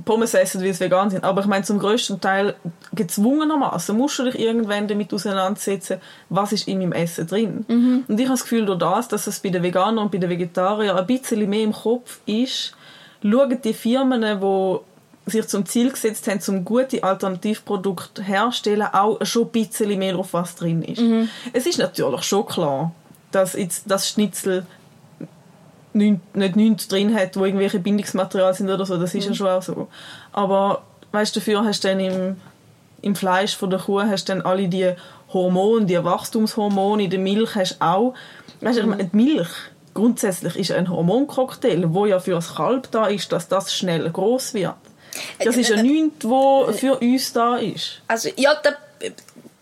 Pommes 0.04 0.34
essen, 0.34 0.62
weil 0.62 0.74
sie 0.74 0.80
vegan 0.80 1.08
sind. 1.08 1.24
Aber 1.24 1.40
ich 1.40 1.46
meine, 1.46 1.64
zum 1.64 1.78
größten 1.78 2.20
Teil 2.20 2.54
gezwungenermaßen 2.92 3.96
musst 3.96 4.18
du 4.18 4.24
dich 4.24 4.38
irgendwann 4.38 4.86
damit 4.86 5.12
auseinandersetzen, 5.14 6.00
was 6.28 6.52
ist 6.52 6.68
in 6.68 6.78
meinem 6.78 6.92
Essen 6.92 7.26
drin. 7.26 7.64
Und 8.06 8.20
ich 8.20 8.26
habe 8.26 8.34
das 8.34 8.42
Gefühl, 8.42 8.66
durch 8.66 8.78
das, 8.78 9.08
dass 9.08 9.26
es 9.26 9.40
bei 9.40 9.48
den 9.48 9.62
Veganern 9.62 9.98
und 9.98 10.12
bei 10.12 10.18
den 10.18 10.28
Vegetariern 10.28 10.96
ein 10.98 11.06
bisschen 11.06 11.48
mehr 11.48 11.62
im 11.62 11.72
Kopf 11.72 12.20
ist, 12.26 12.74
schauen 13.22 13.58
die 13.62 13.72
Firmen, 13.72 14.20
die 14.20 15.30
sich 15.30 15.46
zum 15.48 15.64
Ziel 15.64 15.90
gesetzt 15.90 16.28
haben, 16.28 16.40
zum 16.40 16.64
gute 16.64 17.02
Alternativprodukte 17.02 18.22
herzustellen, 18.22 18.86
auch 18.92 19.18
schon 19.24 19.44
ein 19.44 19.48
bisschen 19.48 19.98
mehr 19.98 20.18
auf 20.18 20.34
was 20.34 20.54
drin 20.56 20.82
ist. 20.82 21.02
Es 21.52 21.66
ist 21.66 21.78
natürlich 21.78 22.22
schon 22.22 22.46
klar, 22.46 22.92
dass 23.32 23.54
jetzt 23.54 23.90
das 23.90 24.08
Schnitzel 24.08 24.66
nicht, 25.96 26.36
nicht 26.36 26.56
nichts 26.56 26.88
drin 26.88 27.14
hat, 27.14 27.36
wo 27.36 27.44
irgendwelche 27.44 27.80
Bindungsmaterialien 27.80 28.54
sind 28.56 28.70
oder 28.70 28.86
so, 28.86 28.96
das 28.96 29.14
ist 29.14 29.26
ja 29.26 29.34
schon 29.34 29.48
auch 29.48 29.62
so. 29.62 29.88
Aber 30.32 30.82
weißt 31.12 31.34
du, 31.34 31.40
dafür 31.40 31.64
hast 31.64 31.82
du 31.82 31.88
dann 31.88 32.00
im, 32.00 32.36
im 33.02 33.16
Fleisch 33.16 33.56
von 33.56 33.70
der 33.70 33.80
Kuh 33.80 34.02
hast 34.02 34.28
du 34.28 34.34
dann 34.34 34.42
alle 34.42 34.68
die 34.68 34.92
Hormone, 35.32 35.86
die 35.86 36.02
Wachstumshormone, 36.02 37.04
in 37.04 37.10
der 37.10 37.18
Milch 37.18 37.54
hast 37.54 37.78
du 37.78 37.84
auch. 37.84 38.14
Weißt 38.60 38.78
du, 38.78 38.86
meine, 38.86 39.04
die 39.04 39.16
Milch 39.16 39.48
grundsätzlich 39.94 40.56
ist 40.56 40.72
ein 40.72 40.88
Hormoncocktail, 40.88 41.92
wo 41.92 42.06
ja 42.06 42.20
für 42.20 42.32
das 42.32 42.54
Kalb 42.54 42.90
da 42.92 43.06
ist, 43.06 43.32
dass 43.32 43.48
das 43.48 43.74
schnell 43.74 44.08
groß 44.10 44.54
wird. 44.54 44.74
Das 45.42 45.56
ist 45.56 45.70
ja 45.70 45.82
nichts, 45.82 46.24
wo 46.24 46.70
für 46.72 46.98
uns 46.98 47.32
da 47.32 47.56
ist. 47.56 48.02
Also, 48.06 48.28
ja, 48.36 48.54
da, 48.62 48.70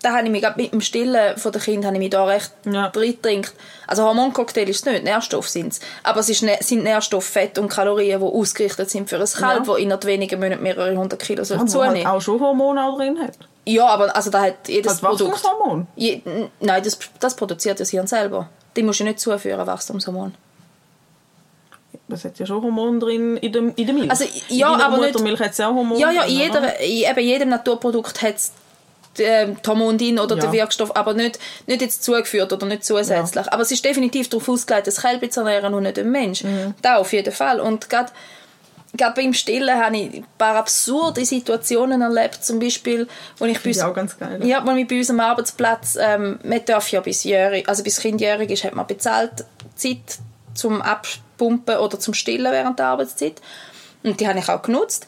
da 0.05 0.13
habe 0.15 0.25
ich 0.27 0.31
mich 0.31 0.45
mit 0.57 0.73
dem 0.73 0.81
Stillen 0.81 1.37
von 1.39 1.51
der 1.51 1.61
Kind 1.61 1.85
habe 1.85 1.95
ich 1.97 1.99
mich 1.99 2.11
da 2.11 2.25
recht 2.25 2.53
Ja. 2.71 2.89
drin 2.91 3.13
getrinkt. 3.13 3.55
Also 3.87 4.05
Hormoncocktail 4.05 4.69
ist 4.69 4.81
es 4.81 4.85
nicht, 4.85 5.05
Nährstoffe 5.05 5.49
sind 5.49 5.73
es. 5.73 5.81
Aber 6.03 6.21
es 6.21 6.29
ist, 6.29 6.45
sind 6.61 6.83
Nährstoffe, 6.85 7.25
Fett 7.25 7.59
und 7.59 7.69
Kalorien, 7.69 8.21
die 8.21 8.27
ausgerichtet 8.27 8.91
sind 8.91 9.09
für 9.09 9.17
ein 9.17 9.25
Kalb, 9.27 9.67
Ja. 9.67 9.73
das 9.73 9.79
innerhalb 9.83 10.05
weniger 10.05 10.37
Monaten 10.37 10.63
mehrere 10.63 10.95
hundert 10.97 11.21
Kilo 11.21 11.43
soll 11.45 11.59
wo 11.61 11.65
zunehmen 11.65 11.97
halt 11.97 12.07
auch 12.07 12.21
schon 12.21 12.39
Hormone 12.41 12.85
auch 12.85 12.97
drin 12.99 13.19
hat. 13.21 13.33
Ja, 13.67 13.87
aber 13.87 14.15
also 14.15 14.31
da 14.31 14.43
hat 14.43 14.69
jedes 14.69 14.93
Als 14.93 15.01
Produkt... 15.01 15.33
Wachstumshormon. 15.33 15.87
Je, 15.97 16.21
nein, 16.61 16.83
das, 16.83 16.99
das 17.19 17.35
produziert 17.35 17.81
das 17.81 17.89
Hirn 17.91 18.07
selber. 18.07 18.49
Die 18.77 18.83
musst 18.83 19.01
du 19.01 19.05
nicht 19.05 19.21
zuführen, 19.21 19.67
Wachstumshormon. 19.67 20.35
Es 22.09 22.25
hat 22.25 22.39
ja 22.39 22.45
schon 22.47 22.63
Hormone 22.63 22.99
drin 22.99 23.37
in 23.39 23.53
der, 23.53 23.63
in 23.77 23.87
der 23.87 23.95
Milch. 23.95 24.11
Also, 24.11 24.25
ja, 24.49 24.73
in 24.73 24.79
deiner 24.79 24.85
aber 24.87 24.99
nicht- 24.99 25.13
Muttermilch 25.15 25.41
hat 25.41 25.53
es 25.53 25.59
ja 25.59 25.69
auch 25.71 25.75
Hormone 25.75 25.99
Ja, 26.01 26.11
ja, 26.11 26.23
in, 26.25 26.37
jeder, 26.37 26.79
in 26.81 26.91
eben 27.11 27.21
jedem 27.21 27.49
Naturprodukt 27.49 28.21
hat 28.23 28.37
es 28.37 28.53
die 29.19 29.57
Hormone 29.67 29.97
drin 29.99 30.19
oder 30.19 30.37
Ja. 30.37 30.43
den 30.43 30.53
Wirkstoff, 30.53 30.95
aber 30.97 31.15
nicht, 31.15 31.39
nicht 31.67 31.81
jetzt 31.83 32.03
zugeführt 32.03 32.53
oder 32.53 32.67
nicht 32.67 32.85
zusätzlich. 32.85 33.53
Aber 33.53 33.63
es 33.63 33.71
ist 33.71 33.85
definitiv 33.85 34.29
darauf 34.29 34.49
ausgelegt, 34.49 34.87
das 34.87 35.01
Kälbchen 35.01 35.31
zu 35.31 35.41
ernähren 35.41 35.73
und 35.75 35.83
nicht 35.85 35.97
den 35.97 36.11
Mensch. 36.11 36.43
Mhm. 36.45 36.75
Da 36.83 36.97
auf 36.97 37.13
jeden 37.13 37.33
Fall. 37.33 37.61
Und 37.61 37.89
gerade 37.89 38.11
gerade 38.97 39.21
beim 39.21 39.33
Stillen 39.35 39.77
habe 39.85 39.97
ich 39.97 40.15
ein 40.15 40.27
paar 40.39 40.55
absurde 40.57 41.25
Situationen 41.25 42.01
erlebt. 42.01 42.45
Zum 42.45 42.61
Beispiel, 42.61 43.09
wo 43.39 43.45
ich 43.45 43.55
bei 43.61 43.71
ich 43.71 43.77
uns- 43.77 43.85
auch 43.85 43.93
ganz 43.95 44.17
geil. 44.17 44.41
ja, 44.47 44.65
wenn 44.65 44.77
wir 44.77 44.87
bei 44.87 44.99
unserem 44.99 45.19
Arbeitsplatz, 45.21 45.97
ähm, 46.01 46.39
man 46.45 46.65
darf 46.65 46.89
ja 46.91 47.01
bis 47.01 47.25
jährig, 47.25 47.69
also 47.69 47.83
bis 47.83 47.99
Kind 47.99 48.21
jährig 48.21 48.51
ist, 48.51 48.63
hat 48.63 48.75
man 48.77 48.87
bezahlt 48.87 49.45
Zeit 49.75 50.19
zum 50.55 50.81
Abpumpen 50.81 51.77
oder 51.79 51.99
zum 51.99 52.15
Stillen 52.15 52.53
während 52.53 52.79
der 52.79 52.87
Arbeitszeit. 52.87 53.41
Und 54.05 54.21
die 54.21 54.29
habe 54.29 54.39
ich 54.39 54.49
auch 54.49 54.63
genutzt. 54.63 55.07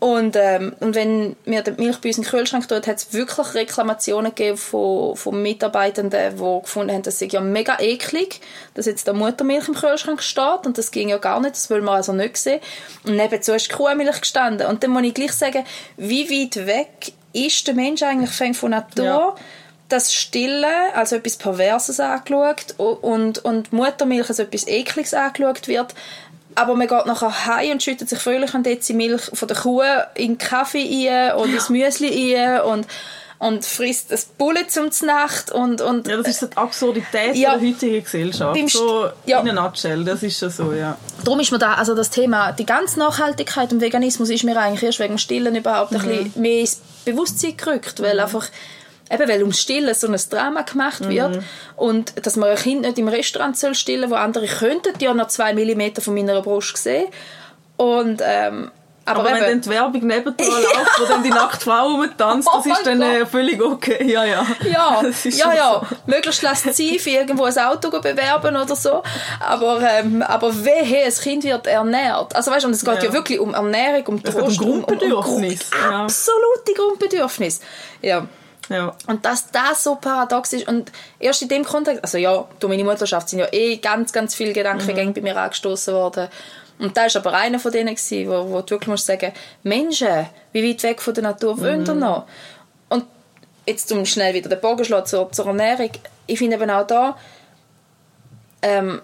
Und, 0.00 0.36
ähm, 0.36 0.76
und 0.78 0.94
wenn 0.94 1.34
mir 1.44 1.62
die 1.62 1.72
Milch 1.72 1.98
bei 2.00 2.08
uns 2.10 2.18
in 2.18 2.22
den 2.22 2.30
Kühlschrank 2.30 2.68
tut, 2.68 2.86
hat 2.86 2.98
es 2.98 3.12
wirklich 3.12 3.54
Reklamationen 3.54 4.32
gegeben 4.32 4.56
von, 4.56 5.16
von 5.16 5.42
Mitarbeitenden, 5.42 6.36
die 6.36 6.60
gefunden 6.62 6.92
haben, 6.94 7.02
das 7.02 7.18
sei 7.18 7.26
ja 7.26 7.40
mega 7.40 7.78
eklig, 7.80 8.40
dass 8.74 8.86
jetzt 8.86 9.08
da 9.08 9.12
Muttermilch 9.12 9.66
im 9.66 9.74
Kühlschrank 9.74 10.22
steht 10.22 10.66
und 10.66 10.78
das 10.78 10.92
ging 10.92 11.08
ja 11.08 11.18
gar 11.18 11.40
nicht, 11.40 11.56
das 11.56 11.68
will 11.68 11.82
man 11.82 11.96
also 11.96 12.12
nicht 12.12 12.36
sehen. 12.36 12.60
Und 13.04 13.16
nebenzu 13.16 13.52
ist 13.54 13.72
Kuhmilch 13.72 14.20
gestanden. 14.20 14.68
Und 14.68 14.84
dann 14.84 14.92
muss 14.92 15.02
ich 15.02 15.14
gleich 15.14 15.32
sagen, 15.32 15.64
wie 15.96 16.30
weit 16.30 16.66
weg 16.66 17.12
ist 17.32 17.66
der 17.66 17.74
Mensch 17.74 18.02
eigentlich 18.04 18.56
von 18.56 18.70
Natur, 18.70 19.04
Ja. 19.04 19.34
das 19.88 20.14
Stillen 20.14 20.64
als 20.94 21.12
etwas 21.12 21.36
Perverses 21.36 21.98
angeschaut 21.98 22.74
und, 22.78 23.38
und 23.44 23.72
Muttermilch 23.72 24.28
als 24.28 24.38
etwas 24.38 24.66
Ekliges 24.68 25.12
angeschaut 25.12 25.66
wird. 25.66 25.94
Aber 26.54 26.74
man 26.74 26.88
geht 26.88 27.06
nachher 27.06 27.46
heim 27.46 27.72
und 27.72 27.82
schüttet 27.82 28.08
sich 28.08 28.18
fröhlich 28.18 28.54
an 28.54 28.62
Dezi 28.62 28.92
Milch 28.94 29.30
von 29.32 29.48
der 29.48 29.56
Kuh 29.56 29.82
in 30.14 30.32
den 30.32 30.38
Kaffee 30.38 31.08
ein 31.08 31.36
und 31.36 31.52
ins 31.52 31.68
Müsli 31.68 32.36
ein 32.36 32.60
und, 32.62 32.86
und 33.38 33.64
frisst 33.64 34.12
ein 34.12 34.18
Bulle 34.38 34.66
zum 34.66 34.90
Nacht 35.06 35.52
und, 35.52 35.80
und 35.80 36.08
Ja, 36.08 36.16
das 36.16 36.28
ist 36.28 36.40
so 36.40 36.46
die 36.46 36.56
Absurdität 36.56 37.36
Ja. 37.36 37.56
der 37.56 37.68
heutigen 37.68 38.02
Gesellschaft. 38.02 38.58
So 38.70 39.08
ja. 39.26 39.40
in 39.40 39.56
a 39.56 39.62
nutshell, 39.62 40.04
das 40.04 40.22
ist 40.24 40.38
schon 40.38 40.50
so, 40.50 40.72
ja. 40.72 40.96
darum 41.22 41.38
ist 41.38 41.52
mir 41.52 41.58
da, 41.58 41.74
also 41.74 41.94
das 41.94 42.10
Thema, 42.10 42.50
die 42.52 42.66
ganze 42.66 42.98
Nachhaltigkeit 42.98 43.72
und 43.72 43.80
Veganismus 43.80 44.28
ist 44.30 44.42
mir 44.42 44.58
eigentlich 44.58 44.82
erst 44.82 44.98
wegen 44.98 45.14
dem 45.14 45.18
Stillen 45.18 45.54
überhaupt 45.54 45.92
ein 45.92 46.00
bisschen 46.00 46.32
mehr 46.42 46.60
ins 46.60 46.80
Bewusstsein 47.04 47.56
gerückt, 47.56 48.02
weil 48.02 48.18
einfach 48.18 48.48
eben 49.10 49.28
weil 49.28 49.40
ums 49.40 49.60
Stillen 49.60 49.94
so 49.94 50.06
ein 50.08 50.20
Drama 50.30 50.62
gemacht 50.62 51.08
wird 51.08 51.42
und 51.76 52.26
dass 52.26 52.36
man 52.36 52.50
ein 52.50 52.56
Kind 52.56 52.82
nicht 52.82 52.98
im 52.98 53.08
Restaurant 53.08 53.56
soll 53.56 53.74
stillen, 53.74 54.10
wo 54.10 54.14
andere 54.14 54.46
könnten 54.46 54.94
ja 55.00 55.14
noch 55.14 55.28
zwei 55.28 55.54
Millimeter 55.54 56.02
von 56.02 56.14
meiner 56.14 56.40
Brust 56.42 56.76
sehen 56.76 57.06
und 57.76 58.22
ähm, 58.24 58.70
aber, 59.08 59.20
Aber, 59.20 59.30
wenn 59.30 59.40
dann 59.40 59.50
eben, 59.52 59.60
die 59.62 59.70
Werbung 59.70 60.06
nebendran 60.06 60.48
läuft, 60.48 61.00
wo 61.00 61.04
dann 61.06 61.22
die 61.22 61.30
nackte 61.30 61.64
Frau 61.64 61.86
rumtanzt, 61.94 62.46
das 62.52 62.66
Oh 62.66 62.70
ist 62.70 62.86
dann 62.86 63.00
äh, 63.00 63.24
völlig 63.24 63.62
okay. 63.62 64.04
Ja, 64.04 64.24
ja. 64.24 64.46
ja, 64.64 65.02
ja, 65.24 65.54
ja. 65.54 65.82
so. 65.88 65.96
Möglichst 66.06 66.42
lasziv 66.42 67.06
irgendwo 67.06 67.44
ein 67.44 67.58
Auto 67.58 67.90
bewerben 67.90 68.54
oder 68.56 68.76
so. 68.76 69.02
Aber, 69.40 69.80
ähm, 69.80 70.22
aber 70.22 70.52
wehe, 70.64 71.06
ein 71.06 71.12
Kind 71.12 71.44
wird 71.44 71.66
ernährt. 71.66 72.36
Also 72.36 72.50
weißt 72.50 72.64
du, 72.64 72.68
und 72.68 72.74
es 72.74 72.84
geht 72.84 72.98
ja, 72.98 73.04
Ja. 73.04 73.12
wirklich 73.14 73.40
um 73.40 73.54
Ernährung, 73.54 74.06
um 74.08 74.22
geht 74.22 74.34
um 74.34 74.40
Trost, 74.42 74.58
Grundbedürfnis, 74.58 75.70
Um, 75.72 75.78
um, 75.86 75.90
ja. 75.90 76.02
Absolute 76.04 76.74
Grundbedürfnis. 76.76 77.60
Ja. 78.02 78.26
Ja. 78.68 78.94
Und 79.06 79.24
dass 79.24 79.50
das 79.50 79.84
so 79.84 79.96
paradox 79.96 80.52
ist 80.52 80.68
und 80.68 80.92
erst 81.18 81.42
in 81.42 81.48
dem 81.48 81.64
Kontext, 81.64 82.02
also 82.02 82.18
ja, 82.18 82.46
durch 82.58 82.70
meine 82.70 82.84
Mutterschaft 82.84 83.28
sind 83.28 83.38
ja 83.38 83.48
eh 83.52 83.76
ganz, 83.76 84.12
ganz 84.12 84.34
viele 84.34 84.52
Gedankengänge 84.52 85.12
bei 85.12 85.20
mir 85.20 85.36
angestoßen 85.36 85.94
worden. 85.94 86.28
Und 86.78 86.96
da 86.96 87.02
war 87.02 87.16
aber 87.16 87.32
einer 87.32 87.58
von 87.58 87.72
denen, 87.72 87.94
gewesen, 87.94 88.28
wo, 88.28 88.50
wo 88.50 88.60
du 88.60 88.70
wirklich 88.70 88.88
musst 88.88 89.06
sagen, 89.06 89.32
Menschen, 89.62 90.26
wie 90.52 90.68
weit 90.68 90.82
weg 90.82 91.02
von 91.02 91.14
der 91.14 91.24
Natur 91.24 91.60
wollen 91.60 91.84
ihr 91.84 91.94
noch? 91.94 92.26
Und 92.88 93.04
jetzt 93.66 93.90
um 93.90 94.04
schnell 94.06 94.34
wieder 94.34 94.48
den 94.48 94.60
Bogen 94.60 94.84
zu 94.84 95.04
zur, 95.04 95.32
zur 95.32 95.46
Ernährung, 95.46 95.90
ich 96.26 96.38
finde 96.38 96.56
eben 96.56 96.70
auch 96.70 96.86
da, 96.86 97.16
ähm, 98.62 99.00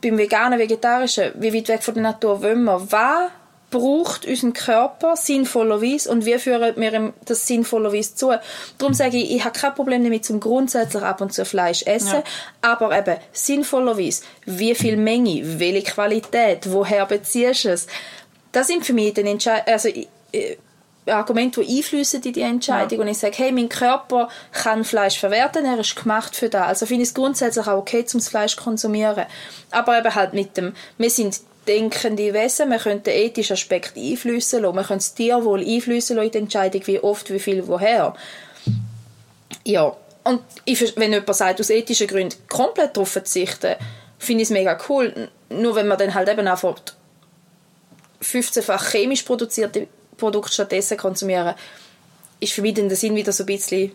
beim 0.00 0.18
veganen, 0.18 0.58
vegetarischen, 0.58 1.32
wie 1.34 1.52
weit 1.54 1.68
weg 1.68 1.82
von 1.82 1.94
der 1.94 2.04
Natur 2.04 2.42
wollen 2.42 2.64
wir? 2.64 2.80
Was 2.90 3.30
braucht 3.74 4.24
unseren 4.24 4.52
Körper 4.52 5.16
sinnvollerweise 5.16 6.08
und 6.08 6.24
wie 6.24 6.38
führen 6.38 6.76
wir 6.76 6.92
ihm 6.92 7.12
das 7.24 7.48
sinnvollerweise 7.48 8.14
zu? 8.14 8.32
Darum 8.78 8.94
sage 8.94 9.16
ich, 9.16 9.34
ich 9.34 9.44
habe 9.44 9.58
kein 9.58 9.74
Problem 9.74 10.04
damit, 10.04 10.24
zum 10.24 10.38
grundsätzlich 10.38 11.02
ab 11.02 11.20
und 11.20 11.32
zu 11.32 11.44
Fleisch 11.44 11.82
essen, 11.82 12.22
Ja. 12.22 12.24
aber 12.62 12.96
eben 12.96 13.16
sinnvollerweise, 13.32 14.22
wie 14.44 14.76
viel 14.76 14.96
Menge, 14.96 15.58
welche 15.58 15.90
Qualität, 15.90 16.70
woher 16.70 17.04
beziehst 17.06 17.64
du 17.64 17.70
es? 17.70 17.88
Das 18.52 18.68
sind 18.68 18.86
für 18.86 18.92
mich 18.92 19.18
Entscheid 19.18 19.66
also 19.66 19.88
äh, 19.88 20.56
Argumente, 21.06 21.60
die 21.60 21.78
einflüssen 21.78 22.22
in 22.22 22.32
die 22.32 22.40
Entscheidung. 22.42 23.00
Und 23.00 23.08
ich 23.08 23.18
sage, 23.18 23.34
hey, 23.36 23.50
mein 23.50 23.68
Körper 23.68 24.28
kann 24.52 24.84
Fleisch 24.84 25.18
verwerten, 25.18 25.64
er 25.64 25.80
ist 25.80 25.96
gemacht 25.96 26.36
für 26.36 26.48
das. 26.48 26.68
Also 26.68 26.86
finde 26.86 27.02
ich 27.02 27.08
es 27.08 27.14
grundsätzlich 27.14 27.66
auch 27.66 27.78
okay, 27.78 28.04
zum 28.04 28.20
Fleisch 28.20 28.54
zu 28.56 28.62
konsumieren. 28.62 29.26
Aber 29.72 29.98
eben 29.98 30.14
halt 30.14 30.32
mit 30.32 30.56
dem, 30.56 30.74
wir 30.96 31.10
sind 31.10 31.40
denkende 31.66 32.32
Wesen, 32.34 32.70
wir 32.70 32.78
können 32.78 33.02
den 33.02 33.14
ethischen 33.14 33.54
Aspekt 33.54 33.96
einflüssen 33.96 34.62
lassen, 34.62 34.76
wir 34.76 34.84
können 34.84 34.98
das 34.98 35.14
Tierwohl 35.14 35.60
einflüssen 35.60 36.16
lassen 36.16 36.26
in 36.26 36.32
die 36.32 36.38
Entscheidung, 36.38 36.86
wie 36.86 37.00
oft, 37.00 37.32
wie 37.32 37.38
viel, 37.38 37.66
woher. 37.66 38.14
Ja, 39.64 39.96
und 40.24 40.40
ich, 40.64 40.96
wenn 40.96 41.12
jemand 41.12 41.34
sagt, 41.34 41.60
aus 41.60 41.70
ethischen 41.70 42.06
Gründen 42.06 42.36
komplett 42.48 42.96
darauf 42.96 43.10
verzichten, 43.10 43.76
finde 44.18 44.42
ich 44.42 44.48
es 44.48 44.52
mega 44.52 44.78
cool. 44.88 45.28
Nur 45.50 45.74
wenn 45.74 45.86
man 45.86 45.98
dann 45.98 46.14
halt 46.14 46.28
eben 46.28 46.46
einfach 46.48 46.76
15-fach 48.22 48.90
chemisch 48.90 49.22
produzierte 49.22 49.86
Produkte 50.16 50.52
stattdessen 50.52 50.96
konsumieren, 50.96 51.54
ist 52.40 52.52
für 52.52 52.62
mich 52.62 52.74
dann 52.74 52.88
der 52.88 52.96
Sinn 52.96 53.14
wieder 53.14 53.32
so 53.32 53.42
ein 53.42 53.46
bisschen 53.46 53.92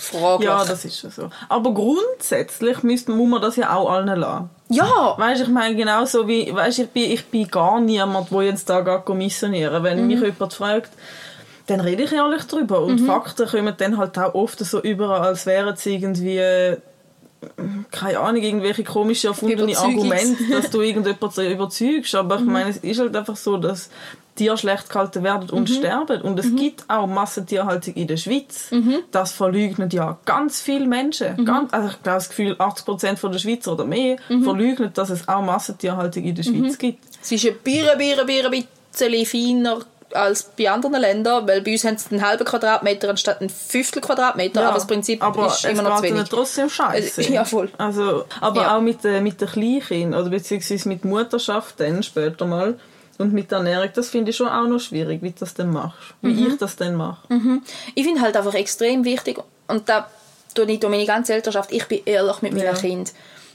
fraglich. 0.00 0.48
Ja, 0.48 0.64
das 0.64 0.84
ist 0.84 0.98
schon 0.98 1.10
so. 1.10 1.30
Aber 1.48 1.72
grundsätzlich 1.74 2.82
müsste, 2.82 3.12
muss 3.12 3.28
man 3.28 3.42
das 3.42 3.56
ja 3.56 3.74
auch 3.76 3.90
allen 3.90 4.18
lassen. 4.18 4.50
ja, 4.68 5.14
Weißt, 5.18 5.42
ich 5.42 5.48
meine 5.48 5.74
genauso 5.76 6.26
wie, 6.28 6.54
weißt, 6.54 6.80
ich 6.80 6.88
bin, 6.90 7.10
ich 7.10 7.26
bin 7.26 7.48
gar 7.48 7.80
niemand, 7.80 8.30
der 8.30 8.42
jetzt 8.42 8.68
da 8.68 8.80
geht 8.80 9.08
missionieren. 9.16 9.82
Wenn 9.82 10.06
mich 10.06 10.20
jemand 10.20 10.52
fragt, 10.52 10.90
dann 11.66 11.80
rede 11.80 12.02
ich 12.04 12.12
ehrlich 12.12 12.42
drüber. 12.44 12.80
Und 12.80 12.98
Fakten 13.00 13.46
kommen 13.46 13.74
dann 13.76 13.96
halt 13.98 14.18
auch 14.18 14.34
oft 14.34 14.58
so 14.58 14.80
über, 14.80 15.20
als 15.22 15.46
wären 15.46 15.74
es 15.74 15.86
irgendwie, 15.86 16.40
keine 17.90 18.18
Ahnung, 18.18 18.42
irgendwelche 18.42 18.84
komische 18.84 19.28
erfundene 19.28 19.72
Überzeugungs- 19.72 19.78
Argumente, 19.78 20.44
dass 20.50 20.70
du 20.70 20.80
irgendjemanden 20.80 21.30
so 21.30 21.42
überzeugst. 21.42 22.14
Aber 22.14 22.36
ich 22.36 22.44
meine, 22.44 22.70
es 22.70 22.78
ist 22.78 22.98
halt 23.00 23.16
einfach 23.16 23.36
so, 23.36 23.56
dass 23.56 23.88
Tiere 24.34 24.56
schlecht 24.56 24.88
gehalten 24.88 25.22
werden 25.22 25.50
und 25.50 25.68
sterben. 25.68 26.22
Und 26.22 26.38
es 26.38 26.54
gibt 26.56 26.84
auch 26.88 27.06
Massentierhaltung 27.06 27.94
in 27.94 28.06
der 28.06 28.16
Schweiz. 28.16 28.70
Das 29.10 29.32
verleugnen 29.32 29.90
ja 29.90 30.16
ganz 30.24 30.60
viele 30.62 30.86
Menschen. 30.86 31.44
Ganz, 31.44 31.72
also 31.72 31.88
ich 31.88 32.02
glaube, 32.02 32.16
das 32.16 32.28
Gefühl, 32.28 32.52
80% 32.54 33.16
von 33.16 33.32
der 33.32 33.38
Schweizer 33.38 33.72
oder 33.72 33.84
mehr 33.84 34.16
verleugnen, 34.42 34.92
dass 34.94 35.10
es 35.10 35.28
auch 35.28 35.42
Massentierhaltung 35.42 36.24
in 36.24 36.34
der 36.34 36.42
Schweiz 36.42 36.78
gibt. 36.78 37.04
es 37.22 37.32
ist 37.32 37.44
ein 37.46 37.56
Bier, 37.64 37.92
ein 37.92 37.98
bisschen 37.98 39.26
feiner 39.26 39.78
als 40.12 40.42
bei 40.58 40.68
anderen 40.68 41.00
Ländern, 41.00 41.46
weil 41.46 41.60
bei 41.62 41.70
uns 41.72 41.84
haben 41.84 41.96
sie 41.96 42.10
einen 42.10 42.26
halben 42.26 42.44
Quadratmeter 42.44 43.10
anstatt 43.10 43.40
ein 43.40 43.48
Fünftel 43.48 44.02
Quadratmeter, 44.02 44.64
aber 44.66 44.74
das 44.74 44.86
Prinzip 44.86 45.22
aber 45.22 45.46
ist 45.46 45.64
es 45.64 45.70
immer 45.70 45.82
noch 45.82 45.96
zu 45.96 46.02
geht 46.02 46.10
ihnen 46.10 46.18
wenig. 46.18 46.30
trotzdem 46.30 46.68
scheiße. 46.68 47.22
Ja, 47.32 47.44
voll. 47.44 47.70
Also, 47.78 48.24
aber 48.40 48.62
Ja. 48.62 48.76
auch 48.76 48.80
mit, 48.80 49.04
äh, 49.04 49.20
mit 49.20 49.40
den 49.40 49.46
Kleinkind 49.48 50.14
oder 50.14 50.28
beziehungsweise 50.28 50.88
mit 50.88 51.04
Mutterschaft 51.04 51.78
dann 51.78 52.02
später 52.02 52.44
mal 52.46 52.76
und 53.20 53.32
mit 53.32 53.50
der 53.50 53.58
Ernährung, 53.58 53.88
das 53.94 54.08
finde 54.10 54.30
ich 54.30 54.36
schon 54.36 54.48
auch 54.48 54.66
noch 54.66 54.80
schwierig, 54.80 55.22
wie 55.22 55.30
du 55.30 55.36
das 55.40 55.54
dann 55.54 55.70
machst. 55.70 55.98
Wie 56.22 56.32
Mhm. 56.32 56.46
ich 56.48 56.58
das 56.58 56.76
dann 56.76 56.94
mache. 56.96 57.28
Ich 57.94 58.04
finde 58.04 58.20
halt 58.20 58.36
einfach 58.36 58.54
extrem 58.54 59.04
wichtig, 59.04 59.38
und 59.68 59.88
da 59.88 60.08
tue 60.54 60.64
ich 60.70 60.80
durch 60.80 60.90
meine 60.90 61.06
ganze 61.06 61.34
Elternschaft, 61.34 61.70
ich 61.72 61.84
bin 61.86 62.00
ehrlich 62.04 62.42
mit 62.42 62.52
meinen 62.52 62.64
Ja. 62.64 62.72
Kindern. 62.74 63.12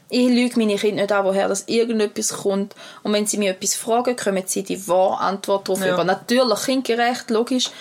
Ich 0.09 0.28
lüge 0.30 0.57
meine 0.59 0.76
Kinder 0.76 1.01
nicht 1.01 1.11
an, 1.11 1.26
woher 1.26 1.47
das 1.47 1.63
irgendetwas 1.68 2.32
kommt. 2.32 2.76
Und 3.03 3.11
wenn 3.13 3.26
sie 3.26 3.38
mir 3.38 3.51
etwas 3.51 3.74
fragen, 3.76 4.16
kommen 4.16 4.43
sie 4.45 4.61
die 4.63 4.88
wahre 4.88 5.18
Antwort 5.20 5.68
darauf 5.68 5.84
Ja. 5.84 5.93
über. 5.95 6.03
Natürlich 6.03 6.63
kindgerecht, 6.63 7.30
logisch. 7.32 7.72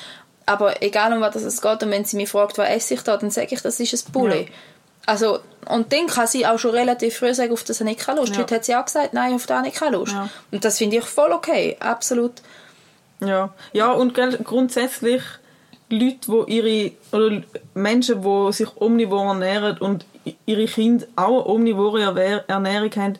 Aber 0.46 0.82
egal 0.82 1.12
um 1.12 1.20
was 1.20 1.36
es 1.36 1.60
geht, 1.62 1.82
und 1.82 1.90
wenn 1.90 2.04
sie 2.06 2.16
mich 2.16 2.30
fragt, 2.30 2.56
was 2.58 2.68
esse 2.68 2.94
ich 2.94 3.02
da, 3.02 3.16
dann 3.18 3.30
sage 3.30 3.48
ich, 3.54 3.60
das 3.62 3.78
ist 3.78 4.08
ein 4.08 4.12
Bulli. 4.12 4.40
Ja. 4.40 4.46
Also, 5.06 5.38
und 5.68 5.92
dann 5.92 6.06
kann 6.06 6.26
sie 6.26 6.46
auch 6.46 6.58
schon 6.58 6.72
relativ 6.72 7.18
früh 7.18 7.34
sagen, 7.34 7.52
auf 7.52 7.64
das 7.64 7.80
habe 7.80 7.90
ich 7.90 7.98
keine 7.98 8.20
Lust. 8.20 8.34
Ja. 8.34 8.40
Heute 8.40 8.54
hat 8.54 8.64
sie 8.64 8.74
auch 8.74 8.84
gesagt, 8.84 9.12
nein, 9.12 9.34
auf 9.34 9.46
das 9.46 9.58
habe 9.58 9.68
ich 9.68 9.74
keine 9.74 9.96
Lust. 9.96 10.12
Ja. 10.12 10.28
Und 10.50 10.64
das 10.64 10.78
finde 10.78 10.96
ich 10.96 11.04
voll 11.04 11.32
okay, 11.32 11.76
absolut. 11.80 12.32
Ja, 13.20 13.52
ja 13.72 13.92
und 13.92 14.14
grundsätzlich 14.44 15.22
Leute, 15.90 16.28
wo 16.28 16.44
ihre 16.44 16.92
oder 17.12 17.42
Menschen, 17.74 18.22
die 18.22 18.52
sich 18.52 18.68
omnivor 18.76 19.26
ernähren 19.26 19.78
und 19.78 20.06
ihre 20.46 20.66
Kinder 20.66 21.06
auch 21.16 21.44
eine 21.44 21.46
omnivore 21.46 22.44
Ernährung 22.46 22.90
haben, 22.96 23.18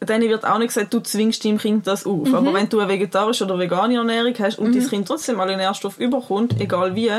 denen 0.00 0.28
wird 0.28 0.44
auch 0.44 0.58
nicht 0.58 0.68
gesagt, 0.68 0.92
du 0.92 1.00
zwingst 1.00 1.44
deinem 1.44 1.58
Kind 1.58 1.86
das 1.86 2.06
auf. 2.06 2.32
Aber 2.32 2.52
wenn 2.52 2.68
du 2.68 2.80
eine 2.80 2.88
vegetarische 2.88 3.44
oder 3.44 3.58
vegane 3.58 3.96
Ernährung 3.96 4.34
hast 4.38 4.58
und 4.58 4.74
dein 4.74 4.86
Kind 4.86 5.08
trotzdem 5.08 5.40
alle 5.40 5.56
Nährstoffe 5.56 5.98
überkommt, 5.98 6.60
egal 6.60 6.94
wie, 6.94 7.10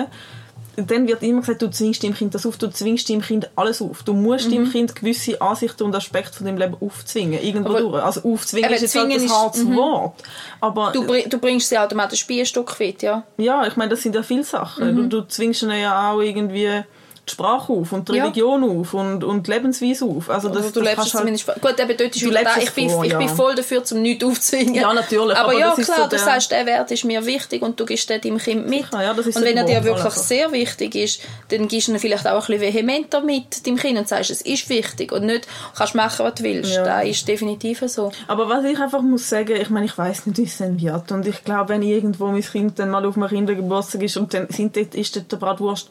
dann 0.77 1.07
wird 1.07 1.23
immer 1.23 1.41
gesagt, 1.41 1.61
du 1.63 1.69
zwingst 1.71 2.03
deinem 2.03 2.13
Kind 2.13 2.35
das 2.35 2.45
auf, 2.45 2.55
du 2.57 2.67
zwingst 2.69 3.09
deinem 3.09 3.21
Kind 3.21 3.49
alles 3.55 3.81
auf. 3.81 4.03
Du 4.03 4.13
musst 4.13 4.51
deinem 4.51 4.71
Kind 4.71 4.95
gewisse 4.95 5.41
Ansichten 5.41 5.83
und 5.83 5.95
Aspekte 5.95 6.37
von 6.37 6.45
deinem 6.45 6.57
Leben 6.59 6.77
aufzwingen, 6.79 7.41
irgendwo 7.41 7.69
Aber- 7.71 7.79
durch. 7.81 8.03
Also 8.03 8.21
aufzwingen 8.31 8.71
ist 8.71 8.81
jetzt 8.81 8.95
halt 8.95 9.05
ein 9.11 9.11
ist- 9.23 9.33
hartes 9.33 9.65
Wort. 9.67 10.23
Aber 10.61 10.91
Du, 10.91 11.03
du 11.03 11.37
bringst 11.39 11.69
sie 11.69 11.77
automatisch 11.79 12.25
bei 12.27 12.39
ein 12.39 12.45
Stück 12.45 12.79
weit, 12.79 13.01
ja. 13.01 13.23
ja, 13.37 13.65
ich 13.65 13.75
meine, 13.75 13.89
das 13.89 14.03
sind 14.03 14.13
ja 14.15 14.21
viele 14.23 14.43
Sachen. 14.43 14.95
Du, 14.95 15.07
du 15.07 15.27
zwingst 15.27 15.63
ihnen 15.63 15.79
ja 15.79 16.11
auch 16.11 16.21
irgendwie 16.21 16.83
die 17.27 17.33
Sprache 17.33 17.73
auf 17.73 17.91
und 17.91 18.07
die 18.09 18.13
Ja. 18.15 18.23
Religion 18.25 18.63
auf 18.63 18.93
und, 18.93 19.23
und 19.23 19.47
die 19.47 19.51
Lebensweise 19.51 20.05
auf. 20.05 20.29
Also 20.29 20.47
das, 20.49 20.57
Also 20.57 20.69
du 20.71 20.79
das 20.79 20.89
lebst 20.89 21.13
halt- 21.13 21.21
zumindest. 21.37 21.45
Gut, 21.61 21.79
eben 21.79 21.97
dort 21.97 22.15
ist 22.15 22.25
wieder 22.25 22.43
da. 22.43 22.57
Ich, 22.59 22.71
bin, 22.71 22.89
vor, 22.89 23.03
ich 23.03 23.11
ja. 23.11 23.17
bin 23.17 23.29
voll 23.29 23.55
dafür, 23.55 23.83
zum 23.83 24.01
nichts 24.01 24.23
aufzwingen. 24.23 24.75
Ja, 24.75 24.93
natürlich, 24.93 25.37
Aber, 25.37 25.49
aber 25.51 25.59
ja, 25.59 25.73
klar, 25.73 26.03
so 26.03 26.07
du 26.09 26.17
sagst, 26.17 26.51
der 26.51 26.65
Wert 26.65 26.89
ist 26.91 27.03
mir 27.05 27.25
wichtig 27.25 27.61
und 27.61 27.79
du 27.79 27.85
gibst 27.85 28.09
den 28.09 28.21
deinem 28.21 28.37
Kind 28.37 28.67
mit. 28.69 28.85
Sicher, 28.85 29.03
ja, 29.03 29.13
das 29.13 29.27
ist 29.27 29.35
und 29.35 29.41
so 29.43 29.47
wenn 29.47 29.57
er 29.57 29.65
dir 29.65 29.83
wirklich 29.83 30.05
einfach. 30.05 30.11
sehr 30.17 30.51
wichtig 30.51 30.95
ist, 30.95 31.21
dann 31.49 31.67
gibst 31.67 31.87
du 31.87 31.91
ihn 31.93 31.99
vielleicht 31.99 32.27
auch 32.27 32.47
ein 32.49 32.57
bisschen 32.57 32.73
vehementer 32.73 33.21
mit 33.21 33.65
deinem 33.67 33.77
Kind 33.77 33.97
und 33.99 34.07
sagst, 34.07 34.29
es 34.31 34.41
ist 34.41 34.69
wichtig 34.69 35.11
und 35.11 35.25
nicht, 35.25 35.47
kannst 35.75 35.95
machen, 35.95 36.25
was 36.25 36.35
du 36.35 36.43
willst. 36.43 36.75
Ja. 36.75 36.83
Das 36.83 37.05
ist 37.05 37.27
definitiv 37.27 37.83
so. 37.87 38.11
Aber 38.27 38.47
was 38.49 38.63
ich 38.65 38.79
einfach 38.79 39.01
muss 39.01 39.27
sagen, 39.29 39.55
ich 39.59 39.69
meine, 39.69 39.85
ich 39.85 39.97
weiß 39.97 40.25
nicht, 40.27 40.37
wie 40.37 40.43
es 40.43 40.57
dann 40.57 40.79
wird. 40.81 41.11
Und 41.11 41.27
ich 41.27 41.43
glaube, 41.43 41.69
wenn 41.69 41.81
irgendwo 41.81 42.27
mein 42.27 42.41
Kind 42.41 42.79
dann 42.79 42.89
mal 42.89 43.05
auf 43.05 43.17
einem 43.17 43.27
Kindergeburtstag 43.27 44.03
ist 44.03 44.17
und 44.17 44.33
dann 44.33 44.47
sind 44.49 44.75
dort, 44.77 44.95
ist 44.95 45.15
dort 45.15 45.31
der 45.31 45.37
Bratwurst, 45.37 45.89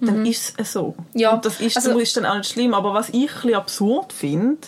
dann 0.00 0.26
ist 0.26 0.54
es 0.56 0.72
so. 0.72 0.94
Mhm. 1.12 1.20
Ja, 1.20 1.32
Und 1.34 1.44
das 1.44 1.60
ist, 1.60 1.76
also- 1.76 1.98
ist 1.98 2.16
dann 2.16 2.26
auch 2.26 2.36
nicht 2.36 2.50
schlimm. 2.50 2.74
Aber 2.74 2.94
was 2.94 3.08
ich 3.10 3.30
ein 3.44 3.54
absurd 3.54 4.12
finde, 4.12 4.58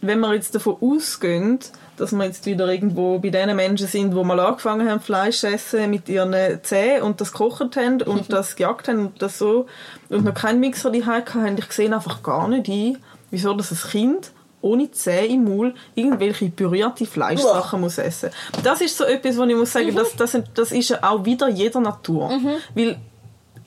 wenn 0.00 0.20
wir 0.20 0.34
jetzt 0.34 0.54
davon 0.54 0.76
ausgehen, 0.80 1.58
dass 1.96 2.12
wir 2.12 2.24
jetzt 2.24 2.44
wieder 2.46 2.68
irgendwo 2.68 3.18
bei 3.18 3.30
den 3.30 3.54
Menschen 3.56 3.86
sind, 3.86 4.12
die 4.14 4.24
mal 4.24 4.40
angefangen 4.40 4.88
haben, 4.90 5.00
Fleisch 5.00 5.38
zu 5.38 5.46
essen 5.48 5.90
mit 5.90 6.08
ihren 6.08 6.34
Zähnen 6.62 7.02
und 7.02 7.20
das 7.20 7.32
gekocht 7.32 7.76
haben 7.76 8.02
und 8.02 8.32
das 8.32 8.56
gejagt 8.56 8.88
haben 8.88 8.98
und 9.06 9.22
das 9.22 9.38
so 9.38 9.66
und 10.08 10.24
noch 10.24 10.34
keinen 10.34 10.60
Mixer 10.60 10.90
die 10.90 11.04
hatten, 11.04 11.56
ich 11.56 11.72
sehe 11.72 11.92
einfach 11.94 12.22
gar 12.22 12.48
nicht 12.48 12.68
ein, 12.68 12.98
wieso 13.30 13.54
das 13.54 13.70
ein 13.70 13.90
Kind 13.90 14.32
ohne 14.60 14.90
Zähne 14.90 15.26
im 15.26 15.44
Maul 15.44 15.74
irgendwelche 15.94 16.48
pürierte 16.48 17.04
Fleischsachen 17.04 17.80
muss 17.82 17.98
essen. 17.98 18.30
Das 18.62 18.80
ist 18.80 18.96
so 18.96 19.04
etwas, 19.04 19.36
wo 19.36 19.44
ich 19.44 19.54
muss 19.54 19.72
sagen, 19.72 19.94
das, 19.94 20.16
das, 20.16 20.36
das 20.54 20.72
ist 20.72 20.88
ja 20.88 20.98
auch 21.02 21.24
wieder 21.24 21.48
jeder 21.48 21.80
Natur. 21.80 22.30
Weil, 22.74 22.96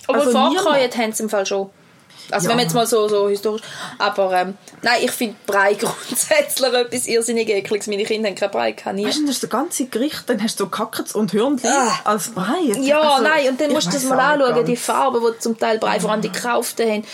Aber 0.08 0.20
also 0.20 0.32
vorgekäut 0.32 0.98
haben 0.98 1.14
sie 1.14 1.24
im 1.24 1.30
Fall 1.30 1.46
schon. 1.46 1.70
Also 2.30 2.46
Ja. 2.46 2.50
wenn 2.50 2.58
man 2.58 2.66
jetzt 2.66 2.74
mal 2.76 2.86
so, 2.86 3.08
so 3.08 3.30
historisch... 3.30 3.62
Aber 4.00 4.34
ähm, 4.34 4.58
nein, 4.82 5.00
ich 5.02 5.12
finde 5.12 5.36
Brei 5.46 5.74
grundsätzlich 5.80 6.74
etwas 6.74 7.08
irrsinnig 7.08 7.48
ekliges. 7.50 7.88
Meine 7.88 8.04
Kinder 8.04 8.28
haben 8.28 8.36
keinen 8.36 8.52
Brei, 8.52 8.72
kann 8.74 8.96
nie. 8.96 9.06
Weißt 9.06 9.20
du, 9.20 9.22
das 9.22 9.36
ist 9.36 9.44
das 9.44 9.50
ganze 9.50 9.86
Gericht, 9.86 10.24
dann 10.28 10.44
hast 10.44 10.60
du 10.60 10.68
Kackets 10.68 11.16
und 11.16 11.32
Hörnli 11.32 11.68
Ah. 11.68 11.92
als 12.04 12.30
Brei. 12.30 12.74
Ja, 12.82 13.00
Also, 13.00 13.24
nein, 13.24 13.48
und 13.50 13.62
dann 13.62 13.70
ich 13.70 13.76
musst 13.76 13.88
du 13.88 13.92
das 13.92 14.04
mal 14.04 14.20
anschauen, 14.20 14.66
die 14.66 14.74
ganz. 14.74 14.86
Farben, 14.86 15.22
die 15.26 15.40
zum 15.40 15.58
Teil 15.58 15.78
Brei, 15.80 16.00
vor 16.02 16.12
allem 16.12 16.22
die 16.22 16.32
gekauften 16.32 16.90
haben. 16.92 17.06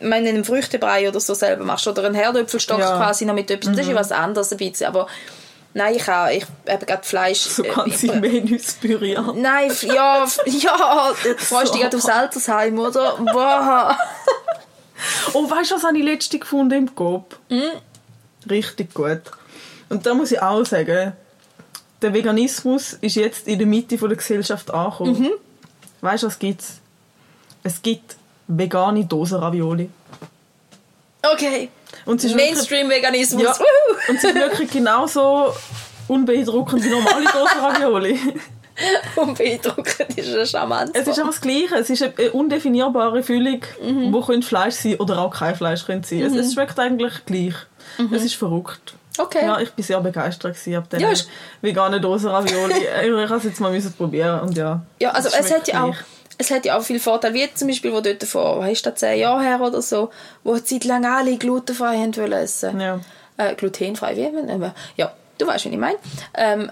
Wenn 0.00 0.24
du 0.24 0.30
einen 0.30 0.44
Früchtebrei 0.44 1.06
oder 1.08 1.20
so 1.20 1.34
selber 1.34 1.64
machst 1.64 1.86
oder 1.86 2.04
einen 2.04 2.14
Herdöpfelstock 2.14 2.78
Ja. 2.78 2.94
Mhm. 2.94 2.98
quasi 2.98 3.24
noch 3.26 3.34
mit 3.34 3.50
etwas, 3.50 3.72
das 3.76 3.80
ist 3.82 3.88
ja 3.90 3.94
was 3.94 4.10
anderes 4.10 4.50
ein 4.52 4.58
bisschen, 4.58 4.86
aber 4.86 5.06
nein, 5.74 5.94
ich 5.94 6.06
habe 6.06 6.34
ich 6.34 6.44
habe 6.68 6.86
gerade 6.86 7.02
Fleisch... 7.02 7.40
So 7.40 7.64
äh, 7.64 7.68
ganze 7.68 8.06
ich- 8.06 8.14
Menüs 8.14 8.74
püriert. 8.74 9.34
Nein, 9.36 9.72
ja, 9.82 10.26
ja, 10.46 11.12
du 11.22 11.34
freust 11.38 11.74
dich 11.74 11.80
gerade 11.80 11.96
aufs 11.96 12.08
Altersheim, 12.08 12.78
oder? 12.78 13.16
Boah. 13.32 13.96
Oh, 15.32 15.50
weißt 15.50 15.72
du, 15.72 15.74
was 15.74 15.82
habe 15.82 15.98
ich 15.98 16.04
letztens 16.04 16.42
gefunden 16.42 16.74
im 16.86 16.94
Coop? 16.94 17.36
Hm? 17.48 17.72
Richtig 18.48 18.94
gut. 18.94 19.22
Und 19.88 20.06
da 20.06 20.14
muss 20.14 20.30
ich 20.30 20.40
auch 20.40 20.64
sagen, 20.64 21.12
der 22.00 22.14
Veganismus 22.14 22.92
ist 23.00 23.16
jetzt 23.16 23.48
in 23.48 23.58
der 23.58 23.66
Mitte 23.66 23.96
der 23.96 24.16
Gesellschaft 24.16 24.70
angekommen. 24.72 25.18
Mhm. 25.18 25.30
Weißt 26.02 26.22
du, 26.22 26.28
was 26.28 26.38
gibt's? 26.38 26.74
Es 27.64 27.82
gibt 27.82 28.16
vegane 28.46 29.04
Dosen-Ravioli. 29.04 29.90
Okay. 31.22 31.68
Ist 32.06 32.34
Mainstream-Veganismus. 32.34 33.42
Ja, 33.42 33.54
und 34.08 34.20
sie 34.20 34.26
sind 34.28 34.36
wirklich 34.36 34.70
genauso 34.70 35.52
unbeeindruckend 36.08 36.84
wie 36.84 36.88
normale 36.88 37.24
Dosen-Ravioli. 37.32 38.18
Unbeeindruckend 39.16 40.16
ist 40.18 40.34
ein 40.34 40.46
charmant. 40.46 40.90
Es 40.94 41.02
ist 41.06 41.18
einfach 41.18 41.32
das 41.32 41.40
Gleiche. 41.40 41.74
Es 41.76 41.90
ist 41.90 42.02
eine 42.02 42.30
undefinierbare 42.32 43.22
Füllung, 43.22 43.60
Mhm. 43.82 44.12
wo 44.12 44.20
könnte 44.22 44.46
Fleisch 44.46 44.74
sein 44.74 44.96
oder 44.96 45.18
auch 45.18 45.30
kein 45.34 45.54
Fleisch 45.54 45.84
könnte 45.84 46.08
sein. 46.08 46.22
Es, 46.22 46.34
es 46.34 46.54
schmeckt 46.54 46.78
eigentlich 46.78 47.24
gleich. 47.26 47.54
Es 48.12 48.22
ist 48.24 48.34
verrückt. 48.34 48.94
Mhm. 48.94 48.98
Okay. 49.24 49.44
Ja, 49.44 49.60
ich 49.60 49.70
bin 49.72 49.84
sehr 49.84 50.00
begeistert 50.00 50.56
ab 50.56 50.88
diesen 50.90 51.00
Ja, 51.02 51.10
ist- 51.10 51.28
veganen 51.60 52.00
Dosen 52.00 52.30
Ravioli. 52.30 52.72
ich 53.04 53.10
habe 53.12 53.34
es 53.36 53.44
jetzt 53.44 53.60
mal 53.60 53.78
probieren 53.98 54.40
und 54.40 54.56
ja. 54.56 54.80
Ja, 55.00 55.10
also 55.10 55.28
es 55.28 55.34
es 55.34 55.52
hat 55.54 55.68
ja 55.68 55.84
auch. 55.84 55.94
Es 56.42 56.50
hat 56.50 56.64
ja 56.64 56.76
auch 56.76 56.82
viele 56.82 57.00
Vorteile, 57.00 57.34
wie 57.34 57.54
zum 57.54 57.68
Beispiel, 57.68 57.92
wo 57.92 58.00
dort 58.00 58.22
vor, 58.24 58.58
was 58.60 58.70
ist 58.72 58.84
das, 58.86 58.96
zehn 58.96 59.20
Jahren 59.20 59.42
her 59.42 59.60
oder 59.60 59.80
so, 59.80 60.10
wo 60.44 60.52
eine 60.52 60.64
Zeit 60.64 60.84
lang 60.84 61.04
alle 61.06 61.36
glutenfrei 61.36 61.96
haben 61.98 62.16
wollen 62.16 62.32
essen. 62.32 62.80
Ja. 62.80 63.00
Äh, 63.36 63.54
glutenfrei, 63.54 64.16
wie? 64.16 64.50
Aber, 64.52 64.74
ja, 64.96 65.12
du 65.38 65.46
weißt, 65.46 65.64
was 65.66 65.72
ich 65.72 65.78
meine. 65.78 65.98
Ähm, 66.34 66.70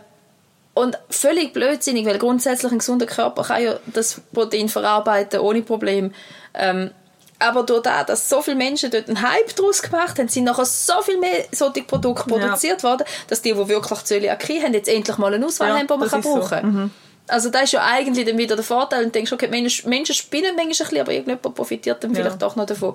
und 0.74 0.98
völlig 1.08 1.52
blödsinnig, 1.52 2.06
weil 2.06 2.18
grundsätzlich 2.18 2.70
ein 2.72 2.78
gesunder 2.78 3.06
Körper 3.06 3.42
kann 3.44 3.62
ja 3.62 3.74
das 3.86 4.20
Protein 4.32 4.68
verarbeiten 4.68 5.40
ohne 5.40 5.62
Problem. 5.62 6.12
Ähm, 6.54 6.90
aber 7.38 7.62
durch 7.62 7.82
das, 7.82 8.06
dass 8.06 8.28
so 8.28 8.42
viele 8.42 8.56
Menschen 8.56 8.90
dort 8.90 9.08
einen 9.08 9.22
Hype 9.22 9.56
daraus 9.56 9.82
gemacht 9.82 10.18
haben, 10.18 10.28
sind 10.28 10.44
nachher 10.44 10.66
so 10.66 11.00
viel 11.02 11.18
mehr 11.18 11.44
solche 11.52 11.82
Produkte 11.82 12.30
Ja. 12.30 12.36
produziert 12.38 12.82
worden, 12.84 13.04
dass 13.28 13.40
die, 13.40 13.52
die 13.52 13.68
wirklich 13.68 14.04
Zöliakie 14.04 14.62
haben, 14.62 14.74
jetzt 14.74 14.88
endlich 14.88 15.16
mal 15.16 15.32
eine 15.32 15.46
Auswahl 15.46 15.68
Ja, 15.70 15.78
haben, 15.78 15.86
die 15.86 15.96
man 15.96 16.08
kann 16.08 16.20
ist 16.20 16.26
so. 16.26 16.56
Mhm. 16.62 16.90
Also 17.30 17.50
das 17.50 17.64
ist 17.64 17.72
ja 17.72 17.84
eigentlich 17.84 18.26
dann 18.26 18.38
wieder 18.38 18.56
der 18.56 18.64
Vorteil. 18.64 19.04
Und 19.04 19.14
denkst, 19.14 19.32
okay, 19.32 19.48
Menschen, 19.48 19.88
Menschen 19.88 20.14
spinnen 20.14 20.54
manchmal 20.56 20.64
ein 20.64 20.68
bisschen, 20.68 21.00
aber 21.00 21.12
irgendjemand 21.12 21.54
profitiert 21.54 22.02
dann 22.04 22.12
Ja. 22.14 22.22
vielleicht 22.22 22.42
doch 22.42 22.56
noch 22.56 22.66
davon. 22.66 22.94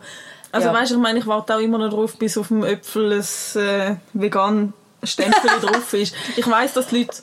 Also 0.52 0.68
ja. 0.68 0.74
weißt 0.74 0.92
du, 0.92 0.96
ich 0.96 1.02
meine, 1.02 1.20
ich 1.20 1.28
warte 1.28 1.56
auch 1.56 1.60
immer 1.60 1.78
noch 1.78 1.90
drauf, 1.90 2.16
bis 2.18 2.38
auf 2.38 2.48
dem 2.48 2.64
Äpfel 2.64 3.12
ein 3.14 3.62
äh, 3.62 3.96
vegan 4.14 4.74
Stempel 5.04 5.50
drauf 5.62 5.94
ist. 5.94 6.16
Ich 6.38 6.48
weiß, 6.48 6.74
dass 6.74 6.88
die 6.88 7.00
Leute, 7.00 7.18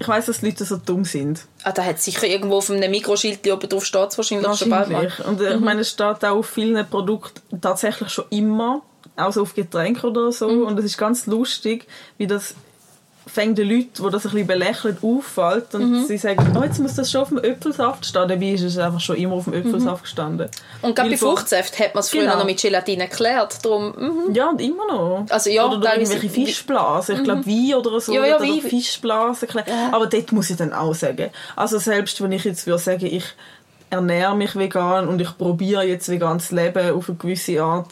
ich 0.00 0.08
weiß, 0.08 0.26
dass 0.26 0.40
die 0.40 0.46
Leute 0.46 0.64
so 0.64 0.76
dumm 0.76 1.04
sind. 1.04 1.46
ah, 1.64 1.72
da 1.72 1.84
hat 1.84 2.00
sicher 2.00 2.26
irgendwo 2.26 2.56
auf 2.58 2.70
einem 2.70 2.90
Mikroschild 2.90 3.46
oben 3.50 3.68
drauf 3.68 3.84
steht 3.84 4.08
es 4.10 4.18
wahrscheinlich 4.18 4.56
schon 4.58 4.70
bald 4.70 4.88
mal. 4.88 5.04
Wahrscheinlich. 5.04 5.26
Und 5.26 5.40
äh, 5.40 5.54
ich 5.54 5.60
meine, 5.60 5.80
es 5.80 5.90
steht 5.90 6.24
auch 6.24 6.36
auf 6.36 6.46
vielen 6.48 6.88
Produkten 6.88 7.60
tatsächlich 7.60 8.08
schon 8.10 8.24
immer, 8.30 8.82
auch 9.16 9.32
so 9.32 9.42
auf 9.42 9.54
Getränke 9.54 10.06
oder 10.06 10.32
so. 10.32 10.48
Mhm. 10.48 10.62
Und 10.62 10.78
es 10.78 10.84
ist 10.86 10.98
ganz 10.98 11.26
lustig, 11.26 11.86
wie 12.18 12.26
das 12.26 12.54
fängt 13.28 13.58
den 13.58 13.68
Leuten, 13.68 13.90
die 13.96 14.02
das 14.10 14.24
ein 14.24 14.30
bisschen 14.30 14.46
belächeln, 14.46 14.96
auffällt 15.02 15.74
und 15.74 15.90
Mhm. 15.90 16.04
sie 16.04 16.16
sagen, 16.16 16.56
oh, 16.56 16.62
jetzt 16.62 16.78
muss 16.78 16.94
das 16.94 17.10
schon 17.10 17.22
auf 17.22 17.28
dem 17.30 17.38
Äpfelsaft 17.38 18.06
stehen. 18.06 18.28
Dabei 18.28 18.50
ist 18.52 18.62
es 18.62 18.78
einfach 18.78 19.00
schon 19.00 19.16
immer 19.16 19.34
auf 19.34 19.44
dem 19.44 19.54
Äpfelsaft 19.54 20.04
gestanden. 20.04 20.48
Und 20.80 20.94
gerade 20.94 21.10
bei 21.10 21.16
Fruchtsäften 21.16 21.84
hat 21.84 21.94
man 21.94 22.00
es 22.02 22.10
früher 22.10 22.22
Genau. 22.22 22.38
noch 22.38 22.44
mit 22.44 22.60
Gelatine 22.60 23.02
erklärt. 23.02 23.64
Darum, 23.64 23.94
mhm. 23.98 24.32
Ja, 24.34 24.48
und 24.50 24.60
immer 24.60 24.86
noch. 24.86 25.26
Also 25.28 25.50
ja, 25.50 25.66
oder 25.66 25.94
irgendwelche 25.96 26.30
Fischblasen. 26.30 27.16
Ich 27.16 27.24
glaube, 27.24 27.44
Wein 27.46 27.74
oder 27.74 28.00
so. 28.00 28.12
Ja, 28.12 28.24
ja, 28.26 28.36
oder. 28.36 28.46
Fischblasen. 28.62 29.48
Aber 29.92 30.06
dort 30.06 30.30
muss 30.32 30.48
ich 30.50 30.56
dann 30.56 30.72
auch 30.72 30.94
sagen. 30.94 31.30
Also 31.56 31.78
selbst 31.78 32.22
wenn 32.22 32.32
ich 32.32 32.44
jetzt 32.44 32.66
würde 32.66 32.78
sagen, 32.82 33.06
ich 33.06 33.24
ernähre 33.90 34.36
mich 34.36 34.54
vegan 34.56 35.08
und 35.08 35.20
ich 35.20 35.36
probiere 35.36 35.84
jetzt 35.84 36.08
vegan 36.08 36.40
zu 36.40 36.54
leben 36.54 36.90
auf 36.96 37.08
eine 37.08 37.18
gewisse 37.18 37.60
Art. 37.62 37.90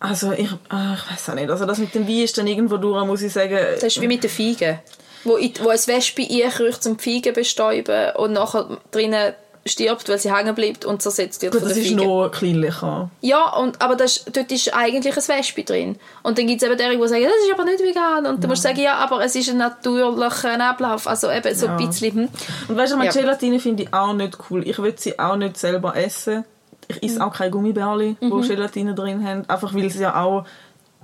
Also 0.00 0.32
ich, 0.32 0.48
ah, 0.68 0.94
ich 0.94 1.10
weiß 1.12 1.30
auch 1.30 1.34
nicht. 1.34 1.50
Also 1.50 1.66
das 1.66 1.78
mit 1.78 1.94
dem 1.94 2.06
Wein 2.06 2.18
ist 2.24 2.38
dann 2.38 2.46
irgendwo 2.46 2.76
durch, 2.76 3.04
muss 3.06 3.22
ich 3.22 3.32
sagen. 3.32 3.58
das 3.74 3.82
ist 3.82 4.00
wie 4.00 4.06
mit 4.06 4.22
den 4.22 4.30
Feigen. 4.30 4.78
Wo, 5.24 5.36
in, 5.36 5.52
wo 5.62 5.68
ein 5.70 5.78
Wespe 5.86 6.22
einkriecht 6.22 6.82
zum 6.82 6.98
Feigen 6.98 7.34
bestäuben 7.34 8.14
und 8.16 8.32
nachher 8.32 8.78
drinnen 8.92 9.34
stirbt, 9.66 10.08
weil 10.08 10.18
sie 10.18 10.32
hängen 10.34 10.54
bleibt 10.54 10.84
und 10.86 11.02
zersetzt 11.02 11.42
wird 11.42 11.52
Gut, 11.52 11.60
von 11.60 11.68
das 11.68 11.76
der 11.76 11.84
ist 11.84 11.92
Feige. 11.92 12.06
noch 12.06 12.30
kleinlicher. 12.30 13.10
Ja, 13.20 13.50
und, 13.56 13.82
aber 13.82 13.96
das, 13.96 14.18
ist- 14.18 14.36
dort 14.36 14.50
ist 14.52 14.72
eigentlich 14.72 15.14
ein 15.14 15.28
Wespe 15.38 15.64
drin. 15.64 15.96
Und 16.22 16.38
dann 16.38 16.46
gibt 16.46 16.62
es 16.62 16.68
eben 16.68 16.78
derjenige, 16.78 17.02
die 17.02 17.08
sagen, 17.10 17.24
das 17.24 17.32
ist 17.46 17.52
aber 17.52 17.64
nicht 17.64 17.80
vegan. 17.82 18.24
Und 18.26 18.42
dann 18.42 18.48
musst 18.48 18.64
du 18.64 18.68
sagen, 18.68 18.80
ja, 18.80 18.94
aber 18.94 19.22
es 19.24 19.34
ist 19.34 19.50
ein 19.50 19.58
natürlicher 19.58 20.58
Ablauf. 20.70 21.06
Also 21.06 21.30
eben 21.30 21.54
so 21.54 21.66
Ja. 21.66 21.76
ein 21.76 21.86
bisschen. 21.86 22.12
Hm. 22.14 22.28
Und 22.68 22.76
weißt 22.76 22.92
du, 22.92 22.96
meine 22.96 23.10
Ja. 23.12 23.20
Gelatine 23.20 23.58
finde 23.60 23.82
ich 23.82 23.92
auch 23.92 24.14
nicht 24.14 24.38
cool. 24.48 24.66
Ich 24.66 24.78
will 24.78 24.94
sie 24.96 25.18
auch 25.18 25.36
nicht 25.36 25.58
selber 25.58 25.94
essen. 25.96 26.44
Ich 26.88 27.02
esse 27.02 27.24
auch 27.24 27.32
keine 27.32 27.50
Gummibärli, 27.50 28.16
Mhm. 28.20 28.30
wo 28.30 28.40
Gelatine 28.40 28.94
drin 28.94 29.26
haben. 29.26 29.44
Einfach 29.48 29.72
weil 29.74 29.88
sie 29.90 30.02
ja 30.02 30.22
auch 30.22 30.44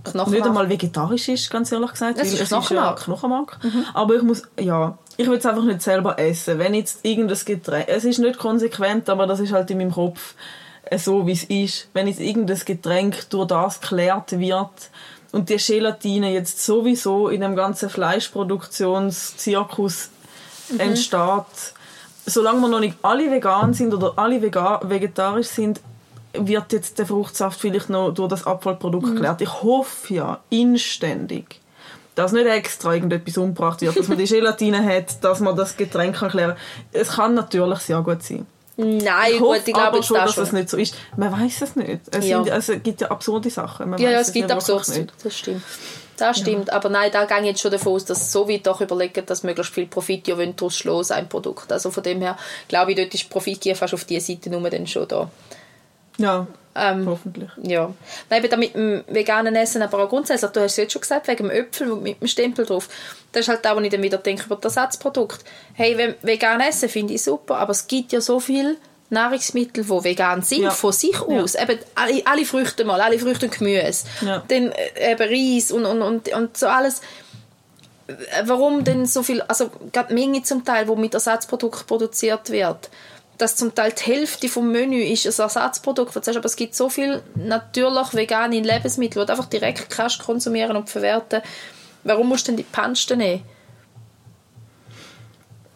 Knochenmark. 0.03 0.31
nicht 0.31 0.45
einmal 0.47 0.69
vegetarisch 0.69 1.29
ist, 1.29 1.51
ganz 1.51 1.71
ehrlich 1.73 1.91
gesagt. 1.93 2.19
Es 2.19 2.29
ist 2.29 2.35
es 2.35 2.41
ist 2.43 2.51
ja 2.51 2.59
Knochenmark. 2.59 3.01
Knochenmark. 3.05 3.59
Aber 3.95 4.15
ich 4.17 4.23
muss, 4.23 4.43
ja, 4.59 4.99
ich 5.17 5.27
will 5.29 5.39
es 5.39 5.47
einfach 5.47 5.65
nicht 5.65 5.81
selber 5.83 6.19
essen. 6.19 6.59
Wenn 6.59 6.75
jetzt 6.75 6.99
irgendein 7.05 7.39
Getränk, 7.45 7.87
es 7.89 8.05
ist 8.05 8.19
nicht 8.19 8.39
konsequent, 8.39 9.09
aber 9.09 9.27
das 9.27 9.41
ist 9.41 9.53
halt 9.53 9.71
in 9.71 9.79
meinem 9.79 9.93
Kopf 9.93 10.35
äh, 10.85 10.99
so, 10.99 11.27
wie 11.27 11.33
es 11.33 11.45
ist. 11.45 11.89
Wenn 11.95 12.07
jetzt 12.07 12.21
irgendein 12.21 12.61
Getränk 12.65 13.29
durch 13.31 13.47
das 13.49 13.81
geklärt 13.81 14.39
wird 14.39 14.91
und 15.33 15.49
die 15.49 15.57
Gelatine 15.57 16.33
jetzt 16.33 16.63
sowieso 16.65 17.29
in 17.29 17.41
dem 17.43 17.57
ganzen 17.57 17.89
Fleischproduktionszirkus 17.91 20.11
entsteht, 20.79 21.75
solange 22.27 22.61
wir 22.61 22.69
noch 22.69 22.81
nicht 22.81 22.97
alle 23.03 23.31
vegan 23.31 23.75
sind 23.75 23.93
oder 23.95 24.13
alle 24.17 24.41
vega 24.41 24.81
vegetarisch 24.83 25.49
sind, 25.49 25.81
wird 26.33 26.73
jetzt 26.73 26.99
der 26.99 27.07
Fruchtsaft 27.07 27.61
vielleicht 27.61 27.91
noch 27.91 28.11
durch 28.13 28.29
das 28.29 28.47
Abfallprodukt 28.47 29.07
geklärt. 29.07 29.41
Ich 29.41 29.63
hoffe 29.63 30.15
ja 30.15 30.41
inständig, 30.51 31.61
dass 32.17 32.33
nicht 32.33 32.47
extra 32.47 32.95
irgendetwas 32.95 33.37
umgebracht 33.39 33.81
wird, 33.81 33.97
dass 33.97 34.09
man 34.09 34.19
die 34.19 34.25
Gelatine 34.25 34.85
hat, 34.97 35.23
dass 35.23 35.41
man 35.41 35.57
das 35.57 35.77
Getränk 35.77 36.17
kann 36.17 36.31
klären 36.31 36.57
Es 36.93 37.11
kann 37.13 37.35
natürlich 37.35 37.79
sehr 37.81 38.01
gut 38.03 38.23
sein. 38.23 38.47
Nein, 38.77 39.05
Ich 39.35 39.39
gut, 39.39 39.49
hoffe 39.51 39.59
ich 39.67 39.73
glaube 39.73 39.87
aber 39.89 40.03
schon, 40.03 40.17
da 40.17 40.25
dass 40.27 40.37
es 40.37 40.51
nicht 40.51 40.69
so 40.69 40.77
ist. 40.77 40.97
Man 41.17 41.31
weiß 41.31 41.63
es 41.63 41.77
nicht. 41.77 42.01
Es, 42.11 42.27
Ja. 42.27 42.43
sind, 42.43 42.53
es 42.53 42.83
gibt 42.83 43.01
ja 43.01 43.09
absurde 43.09 43.49
Sachen. 43.49 43.91
Man 43.91 44.01
Ja, 44.01 44.11
es 44.19 44.27
nicht 44.29 44.35
gibt 44.35 44.49
wirklich 44.49 44.75
absurd. 44.77 44.89
nicht. 44.99 45.13
Das 45.23 45.39
stimmt. 45.39 45.63
Das 46.17 46.39
stimmt. 46.39 46.71
Aber 46.73 46.89
nein, 46.89 47.11
da 47.13 47.25
gehe 47.25 47.41
ich 47.41 47.47
jetzt 47.47 47.61
schon 47.61 47.71
davon 47.71 47.95
aus, 47.95 48.05
dass 48.05 48.31
so 48.31 48.49
weit 48.49 48.67
doch 48.67 48.81
überlegen, 48.81 49.27
dass 49.27 49.43
möglichst 49.43 49.75
viel 49.75 49.87
Profit 49.87 50.29
ja 50.29 50.37
daraus 50.37 50.77
schlagen, 50.77 51.05
sein 51.05 51.29
Produkt. 51.29 51.73
Also 51.73 51.91
von 51.91 52.03
dem 52.03 52.21
her, 52.21 52.37
glaube 52.69 52.93
ich, 52.93 52.97
dort 52.97 53.15
ist 53.15 53.29
Profitgier 53.31 53.77
fast 53.77 53.95
auf 53.95 54.05
dieser 54.05 54.21
Seite 54.21 54.51
nur 54.51 54.69
dann 54.71 54.87
schon 54.87 55.09
da. 55.09 55.31
Ja, 56.19 56.47
Ähm, 56.77 57.07
hoffentlich. 57.07 57.51
Ja. 57.63 57.93
Nein, 58.31 58.43
eben 58.43 58.51
da 58.51 58.57
mit 58.57 58.75
dem 58.75 59.05
veganen 59.09 59.55
Essen, 59.55 59.83
aber 59.83 60.05
auch 60.05 60.09
grundsätzlich, 60.09 60.51
du 60.51 60.61
hast 60.61 60.73
es 60.73 60.77
jetzt 60.77 60.93
schon 60.93 61.03
gesagt, 61.03 61.29
wegen 61.29 61.49
dem 61.49 61.51
Äpfel 61.51 61.95
mit 61.97 62.21
dem 62.21 62.27
Stempel 62.27 62.67
drauf. 62.67 62.89
Das 63.33 63.43
ist 63.43 63.49
halt 63.49 63.67
auch, 63.67 63.77
wenn 63.77 63.85
ich 63.85 63.93
dann 63.93 64.03
wieder 64.03 64.19
denke 64.19 64.45
über 64.45 64.57
das 64.57 64.77
Ersatzprodukt. 64.77 65.45
Hey, 65.75 65.97
wenn 65.97 66.15
vegan 66.23 66.61
essen 66.61 66.89
finde 66.89 67.15
ich 67.15 67.23
super, 67.23 67.59
aber 67.59 67.71
es 67.71 67.87
gibt 67.87 68.13
ja 68.13 68.21
so 68.21 68.41
viele 68.41 68.77
Nahrungsmittel, 69.15 69.83
die 69.85 69.89
vegan 70.05 70.43
sind, 70.43 70.63
Ja. 70.65 70.71
von 70.71 70.93
sich 70.93 71.15
Ja. 71.15 71.21
aus. 71.43 71.55
Eben 71.55 71.79
alle, 71.95 72.23
alle 72.27 72.45
Früchte 72.45 72.85
mal, 72.85 73.01
alle 73.01 73.19
Früchte 73.19 73.47
und 73.47 73.59
Gemüse. 73.59 74.05
Ja. 74.21 74.45
Dann 74.49 74.71
äh, 74.73 75.13
eben 75.13 75.29
Reis 75.57 75.71
und, 75.73 75.87
und, 75.87 76.03
und, 76.03 76.33
und 76.35 76.57
so 76.57 76.67
alles. 76.67 77.01
Warum 78.45 78.85
denn 78.85 79.07
so 79.07 79.23
viel, 79.23 79.41
also 79.43 79.71
gerade 79.93 80.13
Menge 80.13 80.43
zum 80.43 80.63
Teil, 80.65 80.87
wo 80.89 80.95
mit 80.97 81.15
Ersatzprodukt 81.15 81.87
produziert 81.87 82.51
wird, 82.51 82.91
dass 83.39 83.57
zum 83.57 83.75
Teil 83.75 83.93
die 83.93 84.03
Hälfte 84.05 84.49
vom 84.49 84.71
Menü 84.71 85.03
ist 85.03 85.27
ein 85.27 85.43
Ersatzprodukt, 85.43 86.13
sagst, 86.13 86.37
aber 86.37 86.45
es 86.47 86.57
gibt 86.57 86.75
so 86.75 86.91
viel 86.91 87.23
natürlich 87.35 88.13
vegane 88.13 88.61
Lebensmittel, 88.61 89.23
die 89.23 89.27
du 89.27 89.33
einfach 89.33 89.47
direkt 89.49 89.89
kannst 89.91 90.23
konsumieren 90.23 90.77
und 90.77 90.91
verwerten. 90.91 91.41
Warum 92.05 92.29
musst 92.29 92.47
du 92.47 92.53
denn 92.53 92.59
die 92.59 92.63
Panste 92.65 93.17
nehmen? 93.17 93.43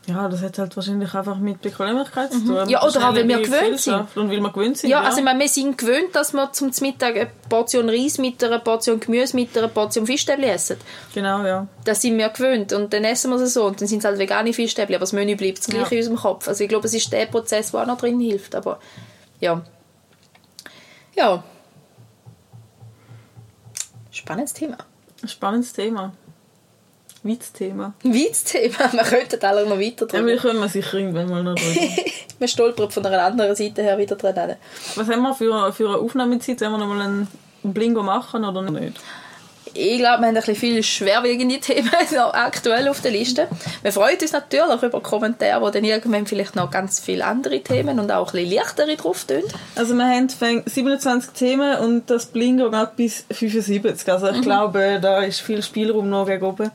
Ja, 0.09 0.27
das 0.27 0.41
hat 0.41 0.59
halt 0.59 0.75
wahrscheinlich 0.75 1.13
einfach 1.13 1.37
mit 1.37 1.61
Bequemlichkeit 1.61 2.33
zu 2.33 2.39
tun. 2.39 2.65
Mhm. 2.65 2.71
Ja, 2.71 2.83
oder 2.83 3.09
auch, 3.11 3.15
weil 3.15 3.29
wir 3.29 3.43
gewöhnt 3.43 3.79
sind. 3.79 4.07
Und 4.17 4.31
weil 4.31 4.41
wir 4.41 4.51
gewöhnt 4.51 4.79
sind. 4.79 4.89
Ja, 4.89 5.03
also 5.03 5.19
ich 5.19 5.25
meine, 5.25 5.39
wir 5.39 5.49
sind 5.49 5.77
gewöhnt, 5.77 6.15
dass 6.15 6.33
wir 6.33 6.51
zum 6.53 6.71
Mittag 6.81 7.15
eine 7.15 7.31
Portion 7.51 7.91
Reis 7.91 8.17
mit 8.17 8.43
einer 8.43 8.59
Portion 8.59 9.01
Gemüse 9.01 9.37
mit 9.37 9.57
einer 9.59 9.69
Portion 9.69 10.07
Fischstäbli 10.07 10.47
essen. 10.47 10.79
Genau, 11.13 11.45
ja. 11.45 11.67
Das 11.85 12.01
sind 12.01 12.17
wir 12.17 12.31
gewöhnt 12.31 12.73
und 12.73 12.91
dann 12.95 13.05
essen 13.05 13.31
wir 13.31 13.37
es 13.37 13.53
so 13.53 13.67
und 13.67 13.83
dann 13.83 13.87
sind 13.87 13.99
es 13.99 14.07
halt 14.07 14.19
vegane 14.19 14.55
Fischstäbli, 14.55 14.95
aber 14.95 15.03
das 15.03 15.13
Menü 15.13 15.37
bleibt 15.37 15.59
das 15.59 15.67
gleiche 15.67 15.85
Ja. 15.85 15.91
in 15.91 15.99
unserem 15.99 16.17
Kopf. 16.17 16.49
Also 16.49 16.65
ich 16.65 16.71
glaube, 16.71 16.87
es 16.87 16.95
ist 16.95 17.13
der 17.13 17.27
Prozess, 17.27 17.73
der 17.73 17.83
auch 17.83 17.87
noch 17.87 17.99
drin 17.99 18.19
hilft, 18.19 18.55
aber 18.55 18.81
ja. 19.41 19.61
Ja. 21.17 21.45
Spannendes 24.11 24.55
Thema. 24.55 24.79
Spannendes 25.27 25.75
Thema. 25.75 26.15
Witzthema. 27.23 27.93
Weites 28.03 28.45
Thema, 28.45 28.93
wir 28.93 29.03
könnten 29.03 29.45
alle 29.45 29.67
noch 29.67 29.79
weiter 29.79 30.07
Ja, 30.13 30.25
wir 30.25 30.37
drüber. 30.37 30.53
kommen 30.55 30.69
sicher 30.69 30.95
irgendwann 30.99 31.29
mal 31.29 31.43
noch 31.43 31.55
drüber. 31.55 31.81
wir 32.39 32.49
stolpern 32.49 32.91
von 32.91 33.05
einer 33.07 33.23
anderen 33.23 33.55
Seite 33.57 33.83
her 33.83 33.99
wieder 33.99 34.17
dran. 34.17 34.57
Was 34.95 35.09
haben 35.09 35.23
wir 35.23 35.35
für, 35.35 35.73
für 35.73 35.89
eine 35.89 35.99
Aufnahmezeit? 35.99 36.61
Wollen 36.61 36.73
wir 36.73 36.79
noch 36.79 36.87
mal 36.87 37.01
einen 37.01 37.29
Blingo 37.63 38.03
machen 38.03 38.45
oder 38.45 38.63
nicht? 38.63 39.01
Ich 39.75 39.99
glaube, 39.99 40.01
wir 40.01 40.11
haben 40.13 40.25
ein 40.25 40.35
bisschen 40.35 40.55
viele 40.57 40.83
schwerwiegende 40.83 41.59
Themen 41.61 41.91
aktuell 42.33 42.89
auf 42.89 43.01
der 43.01 43.11
Liste. 43.13 43.49
Wir 43.83 43.93
freuen 43.93 44.19
uns 44.21 44.33
natürlich 44.33 44.83
über 44.83 45.01
Kommentare, 45.01 45.61
wo 45.63 45.71
dann 45.71 45.85
irgendwann 45.85 46.27
vielleicht 46.27 46.57
noch 46.57 46.71
ganz 46.71 47.01
viele 47.01 47.25
andere 47.25 47.61
Themen 47.61 47.99
und 47.99 48.11
auch 48.11 48.33
ein 48.35 48.43
bisschen 48.45 48.57
leichtere 48.57 48.97
drauf 48.97 49.25
tun. 49.25 49.43
Also 49.77 49.95
wir 49.95 50.05
haben 50.05 50.29
fäng- 50.29 50.69
27 50.69 51.31
Themen 51.33 51.79
und 51.79 52.11
das 52.11 52.27
Blingo 52.27 52.71
geht 52.71 52.97
bis 52.97 53.25
75. 53.31 54.09
Also 54.13 54.27
Mhm. 54.29 54.35
ich 54.37 54.43
glaube, 54.43 54.99
da 55.01 55.23
ist 55.23 55.41
viel 55.41 55.63
Spielraum 55.63 56.09
noch 56.11 56.27
gegen 56.27 56.45
oben. 56.45 56.71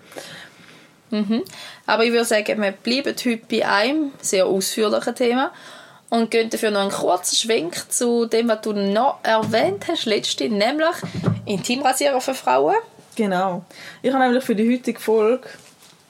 Aber 1.85 2.03
ich 2.05 2.11
würde 2.11 2.25
sagen, 2.25 2.59
wir 2.61 2.71
bleiben 2.71 3.13
heute 3.15 3.37
bei 3.49 3.67
einem 3.67 4.11
sehr 4.19 4.47
ausführlichen 4.47 5.13
Thema 5.13 5.51
und 6.13 6.29
gehen 6.29 6.47
dafür 6.51 6.69
noch 6.69 6.81
einen 6.81 6.91
kurzen 6.91 7.35
Schwenk 7.35 7.91
zu 7.91 8.27
dem, 8.27 8.47
was 8.47 8.61
du 8.61 8.71
noch 8.71 9.17
erwähnt 9.23 9.85
hast, 9.87 10.05
letzte, 10.05 10.47
nämlich 10.47 10.95
Intimrasierer 11.45 12.21
für 12.21 12.35
Frauen. 12.35 12.75
Genau. 13.15 13.65
Ich 14.03 14.13
habe 14.13 14.23
nämlich 14.23 14.43
für 14.43 14.53
die 14.53 14.71
heutige 14.71 14.99
Folge 14.99 15.49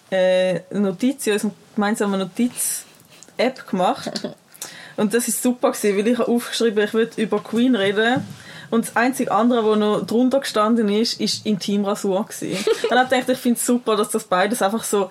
äh, 0.09 0.59
eine 0.69 0.79
Notiz 0.81 1.25
in 1.25 1.33
unserer 1.33 1.51
gemeinsamen 1.75 2.19
Notiz-App 2.19 3.65
gemacht. 3.65 4.29
Und 4.97 5.13
das 5.13 5.29
ist 5.29 5.41
super 5.41 5.71
gewesen, 5.71 5.97
weil 5.97 6.07
ich 6.09 6.19
habe 6.19 6.29
aufgeschrieben, 6.29 6.83
ich 6.83 6.93
will 6.93 7.09
über 7.15 7.39
Queen 7.39 7.73
reden. 7.73 8.27
Und 8.71 8.85
das 8.85 8.97
einzige 8.97 9.31
andere, 9.31 9.65
was 9.65 9.77
noch 9.77 10.05
drunter 10.05 10.41
gestanden 10.41 10.89
ist, 10.89 11.21
ist 11.21 11.45
Intimrasur 11.45 12.25
gewesen. 12.25 12.57
Und 12.57 12.67
dann 12.91 13.09
dachte 13.09 13.15
ich, 13.21 13.29
ich 13.29 13.37
finde 13.41 13.57
es 13.57 13.65
super, 13.65 13.95
dass 13.95 14.09
das 14.09 14.25
beides 14.25 14.61
einfach 14.61 14.83
so 14.83 15.09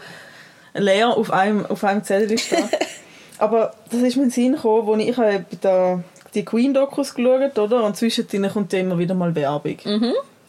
leer 0.75 1.17
auf 1.17 1.31
einem, 1.31 1.65
auf 1.65 1.83
einem 1.83 2.05
Zettel 2.05 2.37
steht. 2.37 2.69
Aber 3.39 3.75
das 3.91 4.01
ist 4.03 4.17
mir 4.17 4.25
in 4.25 4.29
den 4.29 4.31
Sinn 4.31 4.53
gekommen, 4.53 4.87
wo 4.87 4.95
ich, 4.97 5.09
ich 5.09 5.17
habe 5.17 5.45
da 5.61 6.03
die 6.35 6.45
Queen-Dokus 6.45 7.15
geschaut, 7.15 7.59
oder? 7.59 7.85
Und 7.85 7.97
zwischendrin 7.97 8.49
kommt 8.49 8.73
immer 8.73 8.99
wieder 8.99 9.15
mal 9.15 9.35
Werbung. 9.35 9.77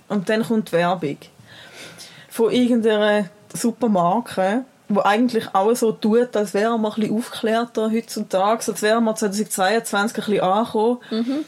Und 0.10 0.30
dann 0.30 0.44
kommt 0.44 0.72
Werbung 0.72 1.18
von 2.30 2.52
irgendeiner 2.52 3.30
Supermarke, 3.54 4.66
wo 4.90 5.02
eigentlich 5.02 5.54
auch 5.54 5.74
so 5.76 5.92
tut, 5.92 6.36
als 6.36 6.54
wäre 6.54 6.78
man 6.78 6.92
ein 6.92 7.00
bisschen 7.00 7.18
aufgeklärter 7.18 7.92
heutzutage, 7.92 8.72
als 8.72 8.82
wäre 8.82 9.02
man 9.02 9.16
2022 9.16 10.18
ein 10.18 10.26
bisschen 10.26 10.42
angekommen, 10.42 11.00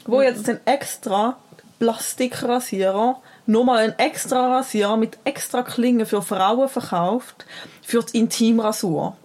wo 0.06 0.22
jetzt 0.22 0.48
dann 0.48 0.60
extra 0.64 1.36
Plastikrasierer 1.78 3.20
nochmal 3.46 3.78
einen 3.78 3.98
extra 3.98 4.56
Rasierer 4.56 4.96
mit 4.96 5.18
extra 5.24 5.62
Klingen 5.62 6.06
für 6.06 6.22
Frauen 6.22 6.68
verkauft, 6.68 7.44
für 7.82 8.02
die 8.02 8.18
Intimrasur. 8.18 9.16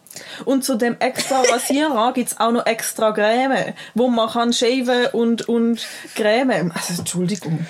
Und 0.45 0.63
zu 0.63 0.75
dem 0.75 0.97
extra 0.99 1.41
Rasierer 1.41 2.11
gibt 2.13 2.29
es 2.29 2.39
auch 2.39 2.51
noch 2.51 2.65
extra 2.65 3.11
Creme, 3.11 3.73
wo 3.93 4.07
man 4.07 4.29
kann 4.29 4.53
shaven 4.53 5.07
und, 5.13 5.47
und 5.47 5.85
Creme. 6.15 6.71
Also, 6.73 6.99
Entschuldigung. 6.99 7.65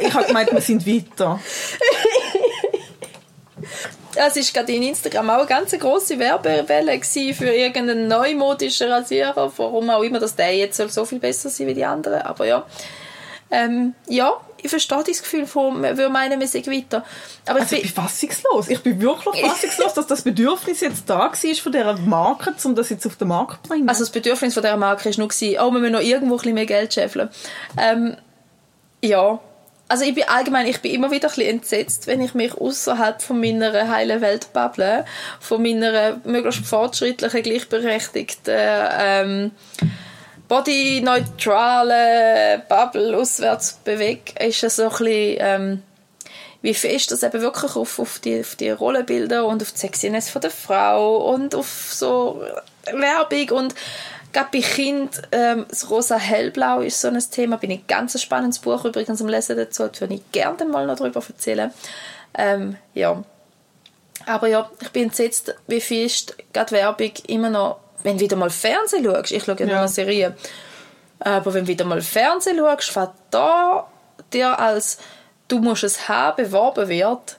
Ich 0.00 0.12
habe 0.12 0.26
gemeint, 0.26 0.52
wir 0.52 0.60
sind 0.60 0.86
weiter. 0.86 1.40
Es 4.16 4.36
war 4.36 4.62
gerade 4.62 4.72
in 4.72 4.82
Instagram 4.84 5.30
auch 5.30 5.38
eine 5.38 5.46
ganz 5.46 5.72
grosse 5.72 6.18
Werbewelle 6.18 7.00
für 7.02 7.52
irgendeinen 7.52 8.06
neumodischen 8.06 8.88
Rasierer, 8.88 9.52
warum 9.56 9.90
auch 9.90 10.02
immer, 10.02 10.20
dass 10.20 10.36
der 10.36 10.54
jetzt 10.56 10.76
soll 10.76 10.88
so 10.88 11.04
viel 11.04 11.18
besser 11.18 11.48
sein 11.48 11.66
wie 11.66 11.74
die 11.74 11.84
anderen. 11.84 12.22
Aber 12.22 12.46
ja, 12.46 12.64
ähm, 13.50 13.94
ja, 14.08 14.32
ich 14.62 14.70
verstehe 14.70 15.04
das 15.06 15.22
Gefühl 15.22 15.46
von, 15.46 15.80
man 15.82 15.98
würde 15.98 16.10
meinen, 16.10 16.40
wir 16.40 16.48
sind 16.48 16.66
weiter. 16.66 17.04
Aber 17.46 17.60
Also, 17.60 17.76
ich 17.76 17.84
ich 17.84 17.94
bin 17.94 18.02
fassungslos. 18.02 18.68
Ich 18.68 18.82
bin 18.82 19.00
wirklich 19.00 19.44
fassungslos, 19.46 19.94
dass 19.94 20.06
das 20.06 20.22
Bedürfnis 20.22 20.80
jetzt 20.80 21.08
da 21.08 21.18
war 21.18 21.34
von 21.34 21.72
dieser 21.72 21.98
Marke, 21.98 22.54
um 22.64 22.74
das 22.74 22.88
jetzt 22.88 23.06
auf 23.06 23.16
den 23.16 23.28
Markt 23.28 23.66
zu 23.66 23.70
bringen. 23.70 23.88
Also 23.88 24.04
das 24.04 24.10
Bedürfnis 24.10 24.54
von 24.54 24.62
dieser 24.62 24.76
Marke 24.78 25.04
war 25.04 25.18
nur, 25.18 25.28
oh, 25.28 25.70
wir 25.72 25.80
müssen 25.80 25.92
noch 25.92 26.00
irgendwo 26.00 26.34
ein 26.34 26.38
bisschen 26.38 26.54
mehr 26.54 26.66
Geld 26.66 26.94
scheffeln. 26.94 27.28
Ähm, 27.78 28.16
ja, 29.02 29.38
also 29.86 30.04
ich 30.04 30.14
bin 30.14 30.24
allgemein, 30.24 30.66
ich 30.66 30.80
bin 30.80 30.92
immer 30.92 31.10
wieder 31.10 31.28
ein 31.28 31.34
bisschen 31.34 31.56
entsetzt, 31.56 32.06
wenn 32.06 32.22
ich 32.22 32.32
mich 32.32 32.54
außerhalb 32.54 33.20
von 33.20 33.38
meiner 33.38 33.88
heilen 33.88 34.22
Welt 34.22 34.52
bubble, 34.54 35.04
von 35.40 35.62
meiner 35.62 36.20
möglichst 36.24 36.64
fortschrittlichen, 36.64 37.42
gleichberechtigten, 37.42 38.54
ähm, 38.56 39.50
bodyneutralen 40.54 42.62
Bubble 42.68 43.16
auswärts 43.16 43.80
bewege, 43.84 44.32
ist 44.38 44.62
es 44.62 44.76
so 44.76 44.84
ein 44.84 44.90
bisschen, 44.90 45.36
ähm, 45.40 45.82
wie 46.62 46.74
fest 46.74 47.10
das 47.10 47.24
eben 47.24 47.40
wirklich 47.40 47.74
auf, 47.74 47.98
auf, 47.98 48.20
die, 48.20 48.38
auf 48.40 48.54
die 48.54 48.70
Rollenbilder 48.70 49.46
und 49.46 49.62
auf 49.62 49.72
die 49.72 49.78
Sexiness 49.78 50.30
von 50.30 50.42
der 50.42 50.52
Frau 50.52 51.32
und 51.32 51.56
auf 51.56 51.90
so 51.92 52.40
Werbung 52.84 53.58
und 53.58 53.74
gerade 54.32 54.48
bei 54.52 54.60
Kind 54.60 55.22
ähm, 55.32 55.66
das 55.68 55.90
rosa 55.90 56.16
hellblau 56.16 56.80
ist 56.80 57.00
so 57.00 57.08
ein 57.08 57.18
Thema 57.18 57.56
bin 57.56 57.72
ich 57.72 57.80
ein 57.80 57.86
ganz 57.88 58.22
spannendes 58.22 58.60
Buch 58.60 58.84
übrigens 58.84 59.20
am 59.20 59.28
Lesen 59.28 59.56
dazu 59.56 59.90
würde 59.98 60.14
ich 60.14 60.22
gerne 60.30 60.64
mal 60.66 60.86
noch 60.86 60.96
darüber 60.96 61.20
erzählen. 61.26 61.72
Ähm, 62.36 62.76
ja. 62.94 63.24
Aber 64.26 64.46
ja 64.46 64.70
ich 64.80 64.90
bin 64.90 65.04
entsetzt 65.04 65.54
wie 65.66 66.04
ist 66.04 66.36
gerade 66.52 66.72
Werbung 66.72 67.12
immer 67.26 67.50
noch 67.50 67.80
wenn 68.02 68.18
du 68.18 68.24
wieder 68.24 68.36
mal 68.36 68.50
Fernsehen 68.50 69.04
schaust 69.04 69.32
ich 69.32 69.44
schaue 69.44 69.56
ja 69.58 69.66
nur 69.66 69.74
Ja. 69.74 69.88
Serien 69.88 70.34
aber 71.20 71.54
wenn 71.54 71.64
du 71.64 71.68
wieder 71.68 71.84
mal 71.84 72.02
Fernsehen 72.02 72.58
schaust 72.58 72.96
was 72.96 73.08
da 73.30 73.86
dir 74.32 74.58
als 74.58 74.98
du 75.48 75.58
musst 75.58 75.84
es 75.84 76.08
haben 76.08 76.36
beworben 76.36 76.88
wird 76.88 77.38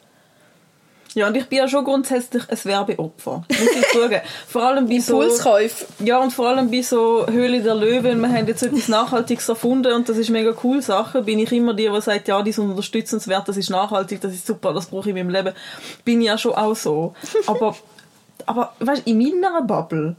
ja, 1.16 1.28
und 1.28 1.38
ich 1.38 1.48
bin 1.48 1.60
ja 1.60 1.68
schon 1.70 1.86
grundsätzlich 1.86 2.44
ein 2.50 2.58
Werbeopfer. 2.66 3.46
Muss 3.48 3.58
ich 3.58 3.88
sagen. 3.88 4.20
Vor 4.48 4.64
allem 4.64 4.90
bei 4.90 5.00
so... 5.00 5.22
Impulskäufe 5.22 5.86
Ja, 6.00 6.20
und 6.20 6.34
vor 6.34 6.50
allem 6.50 6.70
bei 6.70 6.82
so 6.82 7.26
Höhle 7.26 7.62
der 7.62 7.74
Löwen, 7.74 8.20
wir 8.20 8.28
haben 8.28 8.48
jetzt 8.48 8.64
etwas 8.64 8.90
Nachhaltiges 8.90 9.48
erfunden 9.48 9.94
und 9.94 10.10
das 10.10 10.18
ist 10.18 10.30
mega 10.30 10.54
cool 10.62 10.82
Sache, 10.82 11.22
bin 11.22 11.40
ich 11.40 11.54
immer 11.54 11.74
die, 11.74 11.88
die 11.88 12.02
sagt, 12.02 12.28
ja, 12.28 12.42
die 12.42 12.52
sind 12.52 12.70
unterstützenswert, 12.70 13.48
das 13.48 13.56
ist 13.56 13.70
nachhaltig, 13.70 14.20
das 14.20 14.34
ist 14.34 14.46
super, 14.46 14.74
das 14.74 14.88
brauche 14.88 15.10
ich 15.10 15.16
in 15.16 15.26
meinem 15.26 15.34
Leben. 15.34 15.56
Bin 16.04 16.20
ich 16.20 16.28
ja 16.28 16.38
schon 16.38 16.54
auch 16.54 16.76
so. 16.76 17.14
Aber, 17.48 17.78
aber 18.46 18.74
weißt, 18.80 19.04
in 19.08 19.18
meiner 19.18 19.62
Bubble 19.62 20.18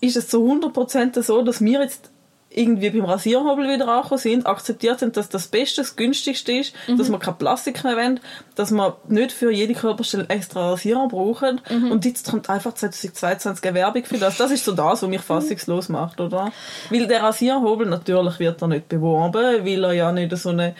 ist 0.00 0.16
es 0.16 0.28
zu 0.28 0.38
100% 0.38 1.22
so, 1.22 1.42
dass 1.42 1.60
wir 1.60 1.80
jetzt 1.80 2.10
irgendwie 2.52 2.90
beim 2.90 3.04
Rasierhobel 3.04 3.68
wieder 3.68 3.86
angekommen 3.86 4.18
sind, 4.18 4.44
akzeptiert 4.44 5.02
haben, 5.02 5.12
dass 5.12 5.28
das 5.28 5.46
Beste, 5.46 5.82
das 5.82 5.94
Günstigste 5.94 6.50
ist, 6.50 6.74
dass 6.98 7.08
wir 7.08 7.18
kein 7.20 7.38
Plastik 7.38 7.84
mehr 7.84 7.96
wollen, 7.96 8.18
dass 8.56 8.72
wir 8.72 8.96
nicht 9.06 9.30
für 9.30 9.52
jede 9.52 9.74
Körperstelle 9.74 10.26
extra 10.28 10.70
Rasierer 10.70 11.06
brauchen. 11.06 11.60
Und 11.92 12.04
jetzt 12.04 12.28
kommt 12.28 12.50
einfach 12.50 12.74
2022 12.74 13.64
eine 13.64 13.74
Werbung 13.74 14.04
für 14.04 14.18
das. 14.18 14.36
Das 14.36 14.50
ist 14.50 14.64
so 14.64 14.72
das, 14.72 15.00
was 15.00 15.08
mich 15.08 15.20
fassungslos 15.20 15.88
macht, 15.90 16.20
oder? 16.20 16.50
Weil 16.90 17.06
der 17.06 17.22
Rasierhobel, 17.22 17.86
natürlich 17.86 18.40
wird 18.40 18.60
er 18.60 18.66
nicht 18.68 18.88
beworben, 18.88 19.64
weil 19.64 19.84
er 19.84 19.92
ja 19.92 20.10
nicht 20.10 20.36
so 20.36 20.48
eine 20.48 20.74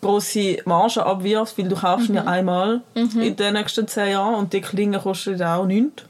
grosse 0.00 0.56
Marge 0.64 1.06
abwirft, 1.06 1.56
weil 1.56 1.68
du 1.68 1.76
kaufst 1.76 2.08
ihn 2.08 2.16
ja 2.16 2.24
einmal 2.24 2.80
in 2.94 3.36
den 3.36 3.54
nächsten 3.54 3.86
zehn 3.86 4.10
Jahren 4.10 4.34
und 4.34 4.52
die 4.52 4.60
Klinge 4.60 4.98
kostet 4.98 5.40
auch 5.40 5.66
nichts. 5.66 6.02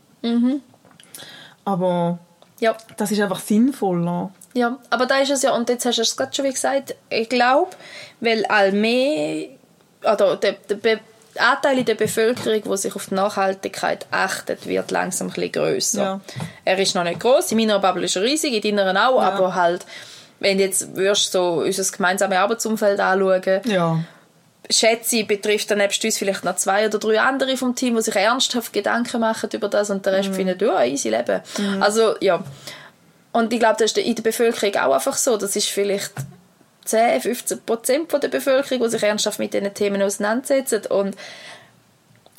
Aber 1.67 2.19
ja 2.63 2.77
das 2.97 3.11
ist 3.11 3.21
einfach 3.21 3.41
sinnvoller. 3.41 4.31
Ja, 4.55 4.79
aber 4.91 5.07
da 5.07 5.19
ist 5.19 5.31
es 5.31 5.43
ja, 5.43 5.55
und 5.55 5.69
jetzt 5.69 5.85
hast 5.87 5.97
du 5.99 6.03
es 6.03 6.17
gerade 6.17 6.35
schon 6.35 6.45
wie 6.45 6.53
gesagt, 6.53 6.95
ich 7.11 7.29
glaube, 7.29 7.71
weil 8.21 8.45
all 8.47 8.73
mehr, 8.73 9.49
oder 10.03 10.37
der, 10.37 10.53
der 10.69 10.75
Be 10.77 11.01
Anteil 11.39 11.79
in 11.79 11.85
der 11.87 11.95
Bevölkerung, 11.95 12.63
der 12.63 12.77
sich 12.77 12.95
auf 12.95 13.07
die 13.07 13.15
Nachhaltigkeit 13.15 14.05
achtet, 14.11 14.67
wird 14.67 14.91
langsam 14.91 15.29
ein 15.29 15.33
bisschen 15.33 15.53
grösser. 15.53 16.03
Ja. 16.03 16.21
Er 16.67 16.79
ist 16.79 16.95
noch 16.95 17.05
nicht 17.05 17.21
groß, 17.21 17.53
in 17.53 17.57
meiner 17.59 17.79
Bubble 17.79 18.05
ist 18.05 18.17
er 18.17 18.23
riesig, 18.23 18.63
in 18.63 18.77
deiner 18.77 19.09
auch, 19.09 19.23
Ja. 19.23 19.31
aber 19.31 19.55
halt, 19.55 19.87
wenn 20.41 20.59
du 20.59 20.65
jetzt 20.65 20.95
würdest 20.95 21.33
so 21.33 21.63
unser 21.65 21.91
gemeinsames 21.97 22.37
Arbeitsumfeld 22.37 23.01
anschauen, 23.01 23.61
Ja. 23.65 23.99
Schätze 24.71 25.17
ich, 25.17 25.27
betrifft 25.27 25.71
dann 25.71 25.79
nebst 25.79 26.05
uns 26.05 26.19
vielleicht 26.19 26.45
noch 26.45 26.57
zwei 26.57 26.87
oder 26.87 26.99
drei 26.99 27.21
andere 27.21 27.57
vom 27.57 27.75
Team, 27.75 27.97
die 27.97 28.03
sich 28.03 28.17
ernsthaft 28.17 28.73
Gedanken 28.73 29.21
machen 29.21 29.51
über 29.53 29.69
das 29.69 29.91
und 29.91 30.07
der 30.07 30.15
Rest 30.15 30.31
Mhm. 30.31 30.35
findet, 30.35 30.63
ja, 30.63 30.85
easy 30.85 31.11
Leben. 31.11 31.41
Also, 31.81 32.15
ja. 32.21 32.43
Und 33.33 33.53
ich 33.53 33.59
glaube, 33.59 33.77
das 33.79 33.93
ist 33.93 33.99
in 33.99 34.15
der 34.15 34.23
Bevölkerung 34.23 34.75
auch 34.77 34.95
einfach 34.95 35.17
so. 35.17 35.37
Das 35.37 35.57
ist 35.57 35.69
vielleicht 35.69 36.13
10, 36.85 37.21
15 37.21 37.63
Prozent 37.63 38.13
der 38.13 38.29
Bevölkerung, 38.29 38.85
die 38.85 38.91
sich 38.91 39.03
ernsthaft 39.03 39.39
mit 39.39 39.55
diesen 39.55 39.73
Themen 39.75 40.03
auseinandersetzen. 40.03 40.87
Und, 40.87 41.17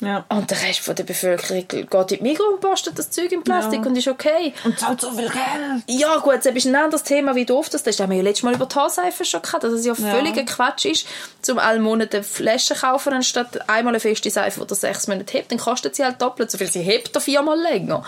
Ja. 0.04 0.24
und 0.28 0.50
der 0.50 0.62
Rest 0.62 0.80
von 0.80 0.94
der 0.94 1.04
Bevölkerung 1.04 1.66
geht 1.68 1.82
in 1.92 2.04
die 2.06 2.22
Migros 2.22 2.46
und 2.54 2.60
postet 2.60 2.98
das 2.98 3.10
Zeug 3.10 3.32
in 3.32 3.42
Plastik 3.42 3.80
Ja. 3.82 3.86
und 3.86 3.96
ist 3.96 4.08
okay. 4.08 4.52
Und 4.64 4.78
zahlt 4.78 5.00
so 5.00 5.10
viel 5.10 5.28
Geld. 5.28 5.84
Ja 5.86 6.16
gut, 6.18 6.36
das 6.44 6.46
ist 6.54 6.66
ein 6.66 6.74
anderes 6.76 7.02
Thema, 7.02 7.34
wie 7.34 7.44
doof 7.44 7.66
das 7.68 7.82
ist. 7.82 7.86
Das 7.86 8.00
haben 8.00 8.10
wir 8.10 8.18
ja 8.18 8.22
letztes 8.22 8.42
Mal 8.44 8.54
über 8.54 8.66
die 8.66 8.74
Haarseife 8.74 9.24
schon 9.24 9.42
gehabt, 9.42 9.64
dass 9.64 9.72
es 9.72 9.84
ja 9.86 9.94
Ja. 9.96 10.10
völliger 10.14 10.42
Quatsch 10.44 10.84
ist, 10.86 11.06
zum 11.42 11.58
alle 11.58 11.80
Monate 11.80 12.22
Flaschen 12.22 12.76
kaufen, 12.76 13.12
anstatt 13.12 13.68
einmal 13.68 13.92
eine 13.94 14.00
feste 14.00 14.30
Seife, 14.30 14.64
die 14.64 14.74
sechs 14.74 15.06
Monate 15.08 15.32
hebt, 15.32 15.50
dann 15.50 15.58
kostet 15.58 15.96
sie 15.96 16.04
halt 16.04 16.20
doppelt 16.20 16.50
so 16.50 16.58
viel. 16.58 16.70
Sie 16.70 16.82
hebt 16.82 17.14
er 17.14 17.20
viermal 17.20 17.58
länger. 17.60 18.02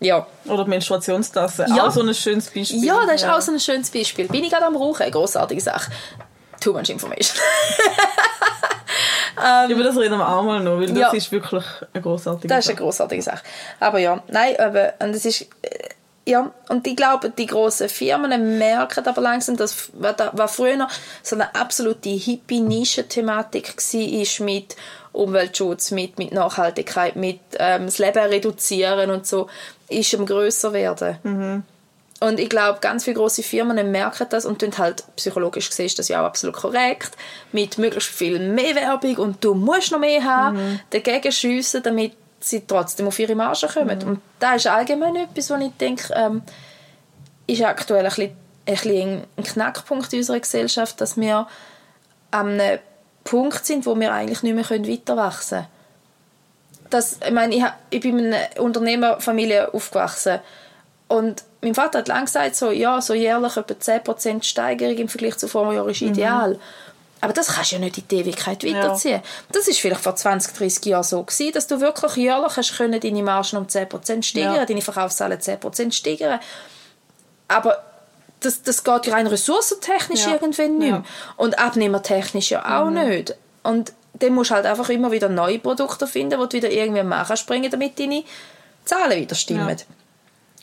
Ja. 0.00 0.26
Oder 0.46 0.64
die 0.64 0.70
Menstruationstasse. 0.70 1.66
Ja. 1.68 1.86
Auch 1.86 1.92
so 1.92 2.00
ein 2.02 2.12
schönes 2.14 2.50
Beispiel. 2.50 2.84
ja, 2.84 3.06
das 3.06 3.22
ist 3.22 3.28
auch 3.28 3.40
so 3.40 3.52
ein 3.52 3.60
schönes 3.60 3.88
Beispiel. 3.90 4.26
Bin 4.26 4.42
ich 4.42 4.50
gerade 4.50 4.66
am 4.66 4.74
Rauchen? 4.76 5.02
Eine 5.02 5.12
grossartige 5.12 5.60
Sache. 5.60 5.90
Too 6.62 6.72
much 6.72 6.88
information. 6.90 7.36
Über 9.68 9.82
das 9.82 9.96
reden 9.96 10.18
wir 10.18 10.28
auch 10.28 10.42
mal 10.44 10.60
noch, 10.60 10.78
weil 10.78 10.86
das 10.88 10.98
Ja. 10.98 11.10
ist 11.12 11.32
wirklich 11.32 11.64
eine 11.92 12.02
großartige 12.02 12.48
Das 12.48 12.64
ist 12.64 12.70
eine 12.70 12.78
großartige 12.78 13.22
Sache. 13.22 13.42
Aber 13.80 13.98
ja, 13.98 14.22
nein, 14.28 14.56
aber, 14.58 14.94
und 15.00 15.10
es 15.14 15.24
ist, 15.24 15.42
äh, 15.62 15.88
ja, 16.24 16.52
und 16.68 16.86
ich 16.86 16.94
glaube, 16.94 17.30
die 17.30 17.46
grossen 17.46 17.88
Firmen 17.88 18.58
merken 18.58 19.04
aber 19.06 19.20
langsam, 19.20 19.56
dass, 19.56 19.90
was 19.94 20.54
früher 20.54 20.76
noch 20.76 20.90
so 21.22 21.34
eine 21.34 21.52
absolute 21.54 22.10
Hippie-Nische-Thematik 22.10 23.74
war 23.76 24.46
mit 24.46 24.76
Umweltschutz, 25.12 25.90
mit, 25.90 26.18
mit 26.18 26.32
Nachhaltigkeit, 26.32 27.16
mit 27.16 27.40
ähm, 27.58 27.86
das 27.86 27.98
Leben 27.98 28.18
reduzieren 28.22 29.10
und 29.10 29.26
so, 29.26 29.48
ist 29.88 30.14
am 30.14 30.24
grösser 30.24 30.72
werden. 30.72 31.64
Und 32.22 32.38
ich 32.38 32.48
glaube, 32.48 32.78
ganz 32.80 33.02
viele 33.02 33.16
große 33.16 33.42
Firmen 33.42 33.90
merken 33.90 34.28
das 34.30 34.46
und 34.46 34.60
tun 34.60 34.70
halt, 34.78 35.02
psychologisch 35.16 35.68
gesehen 35.68 35.86
ist 35.86 35.98
das 35.98 36.06
ja 36.06 36.22
auch 36.22 36.26
absolut 36.26 36.54
korrekt, 36.54 37.16
mit 37.50 37.78
möglichst 37.78 38.10
viel 38.10 38.38
mehr 38.38 38.76
Werbung 38.76 39.16
und 39.16 39.44
du 39.44 39.54
musst 39.54 39.90
noch 39.90 39.98
mehr 39.98 40.22
haben, 40.22 40.80
dagegen 40.90 41.32
schiessen, 41.32 41.82
damit 41.82 42.12
sie 42.38 42.64
trotzdem 42.64 43.08
auf 43.08 43.18
ihre 43.18 43.34
Marge 43.34 43.66
kommen. 43.66 44.00
Und 44.04 44.20
da 44.38 44.54
ist 44.54 44.68
allgemein 44.68 45.16
etwas, 45.16 45.50
wo 45.50 45.56
ich 45.56 45.72
denke, 45.80 46.14
ähm, 46.14 46.42
ist 47.48 47.62
aktuell 47.62 48.04
ein 48.04 48.08
bisschen, 48.08 48.36
ein 48.66 48.74
bisschen 48.74 49.22
ein 49.36 49.44
Knackpunkt 49.44 50.12
in 50.12 50.20
unserer 50.20 50.38
Gesellschaft, 50.38 51.00
dass 51.00 51.16
wir 51.16 51.48
an 52.30 52.60
einem 52.60 52.78
Punkt 53.24 53.66
sind, 53.66 53.84
wo 53.84 53.98
wir 53.98 54.12
eigentlich 54.12 54.44
nicht 54.44 54.54
mehr 54.54 54.70
weiter 54.70 55.16
wachsen 55.16 55.58
können. 55.58 55.66
dass, 56.90 57.18
ich 57.26 57.32
meine, 57.32 57.52
ich, 57.52 57.64
ich 57.90 58.00
bin 58.00 58.20
in 58.20 58.32
einer 58.32 58.60
Unternehmerfamilie 58.60 59.74
aufgewachsen 59.74 60.38
und 61.08 61.42
mein 61.62 61.74
Vater 61.74 62.00
hat 62.00 62.08
lange 62.08 62.24
gesagt, 62.24 62.56
so, 62.56 62.70
ja, 62.70 63.00
so 63.00 63.14
jährlich 63.14 63.56
etwa 63.56 63.74
10% 63.74 64.42
Steigerung 64.42 64.96
im 64.96 65.08
Vergleich 65.08 65.38
zu 65.38 65.48
Vorjahr 65.48 65.88
ist 65.88 66.02
ideal. 66.02 66.58
Aber 67.20 67.32
das 67.32 67.54
kannst 67.54 67.70
du 67.70 67.76
ja 67.76 67.80
nicht 67.80 67.98
in 67.98 68.08
die 68.08 68.16
Ewigkeit 68.16 68.64
weiterziehen. 68.64 69.22
Das 69.52 69.68
ist 69.68 69.78
vielleicht 69.78 70.00
vor 70.00 70.16
20, 70.16 70.54
30 70.54 70.84
Jahren 70.86 71.04
so 71.04 71.22
gewesen, 71.22 71.52
dass 71.52 71.68
du 71.68 71.80
wirklich 71.80 72.16
jährlich 72.16 72.56
hast 72.56 72.76
können 72.76 73.00
deine 73.00 73.22
Margen 73.22 73.56
um 73.58 73.66
10% 73.68 74.22
steigern, 74.24 74.56
Ja. 74.56 74.66
deine 74.66 74.82
Verkaufszahlen 74.82 75.38
10% 75.38 75.92
steigern. 75.92 76.40
Aber 77.46 77.80
das, 78.40 78.62
das 78.62 78.82
geht 78.82 79.06
ja 79.06 79.14
rein 79.14 79.28
ressourcentechnisch 79.28 80.24
Ja. 80.26 80.32
irgendwann 80.32 80.78
nicht 80.78 80.90
mehr. 80.90 80.98
Ja. 80.98 81.04
Und 81.36 81.60
abnehmertechnisch 81.60 82.50
ja 82.50 82.80
auch 82.80 82.90
nicht. 82.90 83.36
Und 83.62 83.92
dann 84.14 84.32
musst 84.34 84.50
du 84.50 84.56
halt 84.56 84.66
einfach 84.66 84.88
immer 84.88 85.12
wieder 85.12 85.28
neue 85.28 85.60
Produkte 85.60 86.08
finden, 86.08 86.40
die 86.40 86.48
du 86.48 86.56
wieder 86.56 86.70
irgendwie 86.70 87.08
kannst 87.08 87.46
bringen 87.46 87.70
deine 87.70 87.90
deine 87.90 88.24
Zahlen 88.84 89.20
wieder 89.20 89.36
stimmen. 89.36 89.76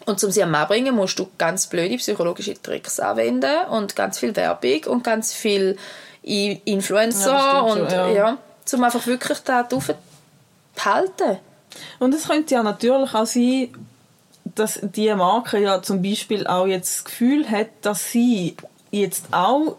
Und 0.05 0.23
um 0.23 0.31
sie 0.31 0.41
am 0.43 0.51
Mann 0.51 0.63
zu 0.63 0.69
bringen, 0.69 0.95
musst 0.95 1.19
du 1.19 1.29
ganz 1.37 1.67
blöde 1.67 1.97
psychologische 1.97 2.59
Tricks 2.61 2.99
anwenden 2.99 3.67
und 3.69 3.95
ganz 3.95 4.17
viel 4.19 4.35
Werbung 4.35 4.83
und 4.87 5.03
ganz 5.03 5.33
viel 5.33 5.77
I- 6.23 6.61
Influencer 6.65 7.31
Ja, 7.31 7.59
und 7.61 7.77
schon, 7.79 7.89
ja. 7.89 8.09
ja. 8.09 8.37
um 8.73 8.83
einfach 8.83 9.05
wirklich 9.07 9.39
da 9.39 9.63
drauf 9.63 9.93
behalten. 10.75 11.37
Und 11.99 12.15
es 12.15 12.27
könnte 12.27 12.55
ja 12.55 12.63
natürlich 12.63 13.13
auch 13.13 13.25
sein, 13.25 13.69
dass 14.55 14.79
die 14.81 15.13
Marke 15.13 15.59
ja 15.59 15.81
zum 15.81 16.01
Beispiel 16.01 16.47
auch 16.47 16.65
jetzt 16.65 16.97
das 16.97 17.03
Gefühl 17.05 17.49
hat, 17.49 17.67
dass 17.81 18.11
sie 18.11 18.55
jetzt 18.91 19.25
auch 19.31 19.77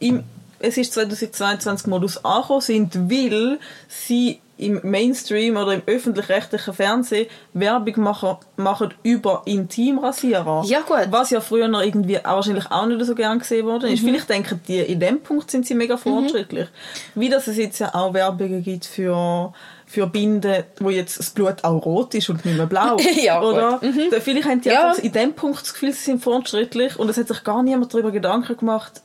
im 0.00 0.24
es 0.60 0.76
ist 0.76 0.92
2022 0.94 1.86
Modus 1.86 2.24
angekommen 2.24 2.60
sind, 2.60 3.08
weil 3.08 3.60
sie 3.86 4.40
im 4.58 4.80
Mainstream 4.82 5.56
oder 5.56 5.72
im 5.72 5.82
öffentlich-rechtlichen 5.86 6.74
Fernsehen 6.74 7.26
Werbung 7.54 8.02
machen, 8.02 8.36
machen 8.56 8.92
über 9.02 9.42
Intimrasierer. 9.46 10.64
Ja, 10.66 10.80
gut. 10.80 11.06
Was 11.10 11.30
ja 11.30 11.40
früher 11.40 11.68
noch 11.68 11.82
irgendwie 11.82 12.18
auch 12.18 12.36
wahrscheinlich 12.36 12.70
auch 12.70 12.86
nicht 12.86 13.04
so 13.04 13.14
gern 13.14 13.38
gesehen 13.38 13.66
worden 13.66 13.88
Mhm. 13.88 13.94
ist. 13.94 14.00
Vielleicht 14.04 14.28
denken 14.28 14.60
die, 14.66 14.78
in 14.80 15.00
dem 15.00 15.20
Punkt 15.22 15.50
sind 15.50 15.66
sie 15.66 15.74
mega 15.74 15.96
fortschrittlich. 15.96 16.68
Wie 17.14 17.28
dass 17.28 17.46
es 17.46 17.56
jetzt 17.56 17.78
ja 17.78 17.94
auch 17.94 18.12
Werbungen 18.14 18.62
gibt 18.62 18.84
für, 18.84 19.52
für 19.86 20.06
Binden, 20.06 20.64
wo 20.80 20.90
jetzt 20.90 21.18
das 21.18 21.30
Blut 21.30 21.62
auch 21.64 21.84
rot 21.84 22.14
ist 22.14 22.28
und 22.28 22.44
nicht 22.44 22.56
mehr 22.56 22.66
blau. 22.66 22.96
Ja, 23.22 23.40
gut. 23.40 23.54
Oder? 23.54 23.80
Da- 24.10 24.20
Vielleicht 24.20 24.48
haben 24.48 24.60
die 24.60 24.68
Ja. 24.68 24.88
einfach 24.90 25.02
in 25.02 25.12
dem 25.12 25.32
Punkt 25.34 25.62
das 25.62 25.72
Gefühl, 25.72 25.92
sie 25.92 26.02
sind 26.04 26.22
fortschrittlich 26.22 26.98
und 26.98 27.08
es 27.08 27.16
hat 27.16 27.28
sich 27.28 27.44
gar 27.44 27.62
niemand 27.62 27.92
darüber 27.94 28.10
Gedanken 28.10 28.56
gemacht, 28.56 29.02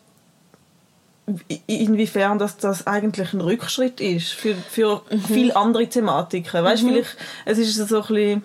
inwiefern 1.68 2.38
das, 2.38 2.58
das 2.58 2.86
eigentlich 2.86 3.34
ein 3.34 3.42
Rückschritt 3.42 4.02
ist 4.02 4.30
für, 4.34 4.56
für 4.56 5.02
Mhm. 5.10 5.22
viele 5.22 5.56
andere 5.56 5.88
Thematiken. 5.88 6.64
Weißt 6.64 6.84
du, 6.84 6.88
vielleicht, 6.88 7.16
es 7.46 7.58
ist 7.58 7.76
so 7.76 8.02
ein 8.02 8.08
bisschen, 8.08 8.44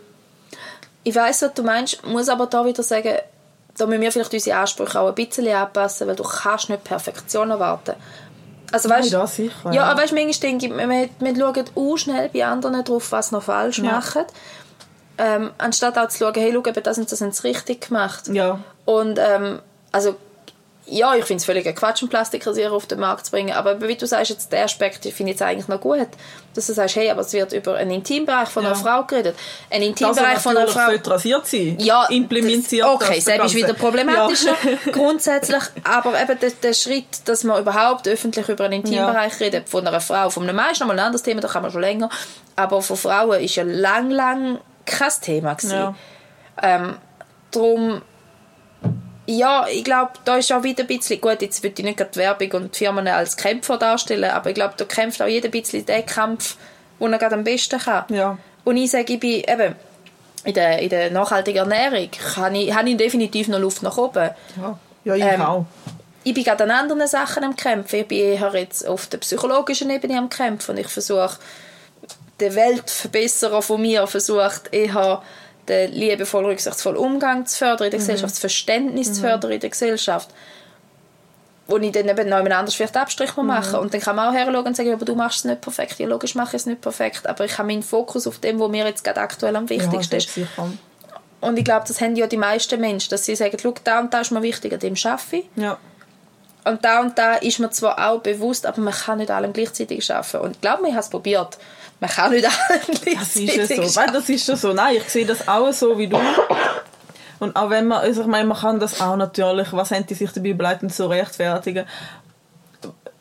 Ich 1.04 1.14
weiß, 1.14 1.42
was 1.42 1.54
du 1.54 1.62
meinst, 1.62 2.04
muss 2.06 2.28
aber 2.28 2.46
da 2.46 2.64
wieder 2.64 2.82
sagen, 2.82 3.14
da 3.76 3.86
müssen 3.86 4.00
wir 4.02 4.12
vielleicht 4.12 4.32
unsere 4.32 4.58
Ansprüche 4.58 5.00
auch 5.00 5.08
ein 5.08 5.14
bisschen 5.14 5.48
anpassen, 5.48 6.06
weil 6.08 6.16
du 6.16 6.22
kannst 6.24 6.68
nicht 6.68 6.84
Perfektion 6.84 7.50
erwarten. 7.50 7.94
Also 8.70 8.90
weißt, 8.90 9.10
Ja, 9.10 9.26
sicher, 9.26 9.72
Ja, 9.72 9.84
aber 9.84 10.02
weißt, 10.02 10.12
manchmal 10.12 10.32
denke 10.34 10.66
ich, 10.66 10.72
wir, 10.72 11.08
wir 11.18 11.36
schauen 11.36 11.64
auch 11.74 11.96
schnell 11.96 12.28
bei 12.28 12.44
anderen 12.46 12.84
drauf, 12.84 13.10
was 13.12 13.32
noch 13.32 13.42
falsch 13.44 13.78
Ja. 13.78 13.84
machen. 13.92 14.24
Ähm, 15.16 15.50
anstatt 15.58 15.96
auch 15.98 16.08
zu 16.08 16.18
schauen, 16.18 16.34
hey, 16.34 16.52
schau, 16.52 16.60
das 16.70 16.98
und 16.98 17.10
das 17.10 17.20
haben 17.20 17.32
sie 17.32 17.48
richtig 17.48 17.88
gemacht. 17.88 18.28
ja, 18.28 18.60
Und 18.84 19.18
ähm, 19.18 19.60
also 19.90 20.16
ja, 20.90 21.14
ich 21.14 21.24
finde 21.24 21.40
es 21.40 21.44
völlig 21.44 21.64
Quatsch, 21.76 22.02
einen 22.02 22.08
Plastikrasierer 22.08 22.72
auf 22.72 22.86
den 22.86 23.00
Markt 23.00 23.26
zu 23.26 23.32
bringen, 23.32 23.52
aber 23.52 23.80
wie 23.86 23.94
du 23.94 24.06
sagst, 24.06 24.30
jetzt 24.30 24.52
der 24.52 24.64
Aspekt 24.64 25.02
finde 25.04 25.32
ich 25.32 25.38
jetzt 25.38 25.42
eigentlich 25.42 25.68
noch 25.68 25.80
gut, 25.80 26.08
dass 26.54 26.66
du 26.66 26.72
sagst, 26.72 26.96
hey, 26.96 27.10
aber 27.10 27.20
es 27.20 27.32
wird 27.32 27.52
über 27.52 27.76
einen 27.76 27.90
Intimbereich 27.90 28.48
von 28.48 28.64
einer 28.64 28.74
Ja. 28.74 28.80
Frau 28.80 29.04
geredet. 29.04 29.36
Ein 29.70 29.82
er 29.82 29.88
Intimbereich 29.88 30.38
von 30.38 30.56
einer 30.56 30.68
Frau... 30.68 30.86
sollte 30.86 31.10
rasiert 31.10 31.46
sein 31.46 31.76
Ja, 31.78 32.06
implementiert 32.06 32.86
das, 32.86 32.94
okay, 32.94 33.16
das 33.16 33.24
selbst 33.24 33.46
ist 33.46 33.54
wieder 33.54 33.74
problematischer 33.74 34.56
Ja. 34.64 34.78
grundsätzlich, 34.92 35.62
aber 35.84 36.20
eben 36.20 36.38
der, 36.40 36.50
der 36.50 36.72
Schritt, 36.72 37.26
dass 37.26 37.44
man 37.44 37.60
überhaupt 37.60 38.08
öffentlich 38.08 38.48
über 38.48 38.64
einen 38.64 38.84
Intimbereich 38.84 39.38
redet, 39.40 39.68
von 39.68 39.86
einer 39.86 40.00
Frau, 40.00 40.30
von 40.30 40.44
einem 40.44 40.56
Mann 40.56 40.72
ist 40.72 40.80
noch 40.80 40.86
mal 40.86 40.94
ein 40.94 41.06
anderes 41.06 41.22
Thema, 41.22 41.40
da 41.40 41.48
kann 41.48 41.62
man 41.62 41.70
schon 41.70 41.82
länger, 41.82 42.08
aber 42.56 42.82
von 42.82 42.96
Frauen 42.96 43.40
ist 43.40 43.54
ja 43.56 43.62
lang, 43.64 44.10
lang 44.10 44.58
kein 44.86 45.12
Thema 45.20 45.54
gewesen. 45.54 45.72
Ja. 45.72 45.94
Ähm, 46.62 46.96
darum, 47.50 48.02
ja, 49.30 49.66
ich 49.70 49.84
glaube, 49.84 50.12
da 50.24 50.38
ist 50.38 50.50
auch 50.52 50.62
wieder 50.62 50.84
ein 50.84 50.86
bisschen, 50.86 51.20
gut, 51.20 51.42
jetzt 51.42 51.62
würde 51.62 51.74
ich 51.78 51.84
nicht 51.84 51.98
gerade 51.98 52.10
die 52.12 52.18
Werbung 52.18 52.50
und 52.52 52.74
die 52.74 52.78
Firmen 52.78 53.06
als 53.06 53.36
Kämpfer 53.36 53.76
darstellen, 53.76 54.30
aber 54.30 54.48
ich 54.48 54.54
glaube, 54.54 54.72
da 54.78 54.86
kämpft 54.86 55.20
auch 55.20 55.26
jeder 55.26 55.48
ein 55.48 55.50
bisschen 55.50 55.84
den 55.84 56.06
Kampf, 56.06 56.56
den 56.98 57.12
er 57.12 57.18
gerade 57.18 57.34
am 57.34 57.44
besten 57.44 57.78
kann. 57.78 58.04
Ja. 58.08 58.38
Und 58.64 58.78
ich 58.78 58.90
sage, 58.90 59.12
ich 59.12 59.20
bin 59.20 59.44
eben 59.46 59.74
in 60.44 60.54
der, 60.54 60.78
in 60.78 60.88
der 60.88 61.10
nachhaltigen 61.10 61.70
Ernährung, 61.70 62.08
habe 62.36 62.56
ich, 62.56 62.74
habe 62.74 62.88
ich 62.88 62.96
definitiv 62.96 63.48
noch 63.48 63.58
Luft 63.58 63.82
nach 63.82 63.98
oben. 63.98 64.30
Ja, 64.56 64.78
ja 65.04 65.14
ich 65.14 65.22
Ähm, 65.22 65.42
auch. 65.42 65.66
Ich 66.24 66.32
bin 66.32 66.44
gerade 66.44 66.64
an 66.64 66.70
anderen 66.70 67.06
Sachen 67.06 67.44
am 67.44 67.54
Kämpfen. 67.54 68.00
Ich 68.00 68.08
bin 68.08 68.18
eher 68.18 68.50
jetzt 68.54 68.86
auf 68.86 69.08
der 69.08 69.18
psychologischen 69.18 69.90
Ebene 69.90 70.18
am 70.18 70.30
Kämpfen. 70.30 70.72
Und 70.72 70.78
ich 70.78 70.88
versuche, 70.88 71.36
der 72.40 72.54
Weltverbesserer 72.54 73.60
von 73.60 73.82
mir 73.82 74.06
versucht 74.06 74.72
eher 74.72 75.22
den 75.68 75.92
liebevoll, 75.92 76.46
rücksichtsvollen 76.46 76.98
Umgang 76.98 77.46
zu 77.46 77.58
fördern 77.58 77.86
in 77.86 77.90
der 77.90 78.00
Gesellschaft, 78.00 78.32
das 78.32 78.38
Verständnis 78.38 79.12
zu 79.12 79.20
fördern 79.20 79.52
in 79.52 79.60
der 79.60 79.70
Gesellschaft. 79.70 80.30
Wo 81.66 81.76
ich 81.76 81.92
dann 81.92 82.08
eben 82.08 82.28
noch 82.30 82.38
anders 82.38 82.74
vielleicht 82.74 82.96
Abstrich 82.96 83.36
muss 83.36 83.44
machen 83.44 83.78
Und 83.78 83.92
dann 83.92 84.00
kann 84.00 84.16
man 84.16 84.30
auch 84.30 84.32
herschauen 84.32 84.66
und 84.66 84.76
sagen, 84.76 84.92
aber 84.92 85.04
du 85.04 85.14
machst 85.14 85.40
es 85.40 85.44
nicht 85.44 85.60
perfekt. 85.60 85.98
Ja, 85.98 86.08
logisch 86.08 86.34
mache 86.34 86.56
ich 86.56 86.62
es 86.62 86.66
nicht 86.66 86.80
perfekt, 86.80 87.26
aber 87.26 87.44
ich 87.44 87.58
habe 87.58 87.68
meinen 87.68 87.82
Fokus 87.82 88.26
auf 88.26 88.38
dem, 88.38 88.58
was 88.58 88.70
mir 88.70 88.86
jetzt 88.86 89.04
gerade 89.04 89.20
aktuell 89.20 89.54
am 89.54 89.68
wichtigsten 89.68 90.14
ja, 90.14 90.18
ist. 90.18 90.32
sicher. 90.32 90.72
Und 91.40 91.58
ich 91.58 91.64
glaube, 91.64 91.84
das 91.86 92.00
haben 92.00 92.16
ja 92.16 92.26
die 92.26 92.36
meisten 92.36 92.80
Menschen, 92.80 93.10
dass 93.10 93.24
sie 93.24 93.36
sagen, 93.36 93.56
schau, 93.62 93.74
da 93.84 94.00
und 94.00 94.12
da 94.12 94.22
ist 94.22 94.32
mir 94.32 94.42
wichtig, 94.42 94.72
an 94.72 94.80
dem 94.80 94.94
arbeite 95.04 95.36
ich. 95.36 95.44
Ja. 95.56 95.78
Und 96.64 96.84
da 96.84 97.00
und 97.00 97.16
da 97.16 97.34
ist 97.36 97.60
mir 97.60 97.70
zwar 97.70 98.10
auch 98.10 98.20
bewusst, 98.20 98.66
aber 98.66 98.80
man 98.80 98.92
kann 98.92 99.18
nicht 99.18 99.30
allem 99.30 99.52
gleichzeitig 99.52 100.10
arbeiten. 100.12 100.38
Und 100.38 100.56
ich 100.56 100.60
glaube, 100.60 100.82
ich 100.86 100.92
habe 100.92 101.00
es 101.00 101.08
probiert. 101.08 101.58
Man 102.00 102.10
kann 102.10 102.30
nicht 102.30 102.46
allem 102.46 103.16
Das 103.18 103.36
ist 103.36 103.56
ja 103.56 103.66
so. 103.66 104.00
Das 104.12 104.28
ist 104.28 104.46
ja 104.48 104.56
so. 104.56 104.72
Nein, 104.72 104.96
ich 104.98 105.08
sehe 105.08 105.26
das 105.26 105.46
auch 105.48 105.72
so 105.72 105.98
wie 105.98 106.06
du. 106.08 106.18
Und 107.40 107.54
auch 107.56 107.70
wenn 107.70 107.86
man, 107.88 107.98
also 107.98 108.22
ich 108.22 108.26
meine, 108.26 108.46
man 108.48 108.56
kann 108.58 108.80
das 108.80 109.00
auch 109.00 109.16
natürlich, 109.16 109.72
was 109.72 109.90
haben 109.90 110.06
die 110.06 110.14
sich 110.14 110.30
dabei 110.32 110.52
bleiben 110.54 110.88
so 110.90 111.06
rechtfertigen. 111.06 111.86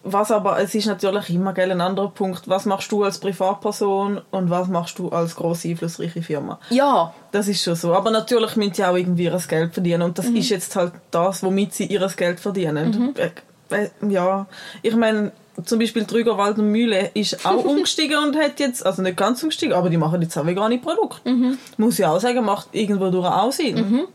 Was 0.09 0.31
aber, 0.31 0.57
es 0.61 0.73
ist 0.73 0.85
natürlich 0.85 1.29
immer 1.31 1.51
gell, 1.53 1.69
ein 1.69 1.81
anderer 1.81 2.09
Punkt. 2.09 2.47
Was 2.47 2.65
machst 2.65 2.89
du 2.93 3.03
als 3.03 3.17
Privatperson 3.19 4.21
und 4.31 4.49
was 4.49 4.67
machst 4.69 4.97
du 4.99 5.09
als 5.09 5.35
grosse, 5.35 5.67
einflussreiche 5.67 6.21
Firma? 6.21 6.59
Ja, 6.69 7.13
Das 7.31 7.47
ist 7.49 7.61
schon 7.63 7.75
so. 7.75 7.93
Aber 7.93 8.09
natürlich 8.09 8.55
müssen 8.55 8.73
sie 8.73 8.85
auch 8.85 8.95
irgendwie 8.95 9.25
ihr 9.25 9.37
Geld 9.49 9.73
verdienen. 9.73 10.03
Und 10.03 10.17
das 10.17 10.27
Mhm. 10.27 10.37
ist 10.37 10.49
jetzt 10.49 10.75
halt 10.77 10.93
das, 11.11 11.43
womit 11.43 11.73
sie 11.73 11.87
ihr 11.87 12.07
Geld 12.15 12.39
verdienen. 12.39 13.13
Äh, 13.17 13.31
äh, 13.75 13.89
Ja, 14.07 14.45
ich 14.81 14.95
meine, 14.95 15.31
zum 15.65 15.79
Beispiel 15.79 16.05
Trügerwald 16.05 16.57
und 16.59 16.71
Mühle 16.71 17.11
ist 17.13 17.45
auch 17.45 17.63
umgestiegen 17.65 18.17
und 18.17 18.35
hat 18.37 18.59
jetzt, 18.59 18.85
also 18.85 19.01
nicht 19.01 19.17
ganz 19.17 19.41
umgestiegen, 19.43 19.73
aber 19.73 19.89
die 19.89 19.97
machen 19.97 20.21
jetzt 20.21 20.37
auch 20.37 20.45
vegane 20.45 20.77
Produkte. 20.77 21.29
Mhm. 21.29 21.57
Muss 21.77 21.99
ich 21.99 22.05
auch 22.05 22.19
sagen, 22.19 22.45
macht 22.45 22.69
irgendwo 22.73 23.09
durch 23.09 23.25
auch 23.25 23.51
Sinn. 23.51 24.07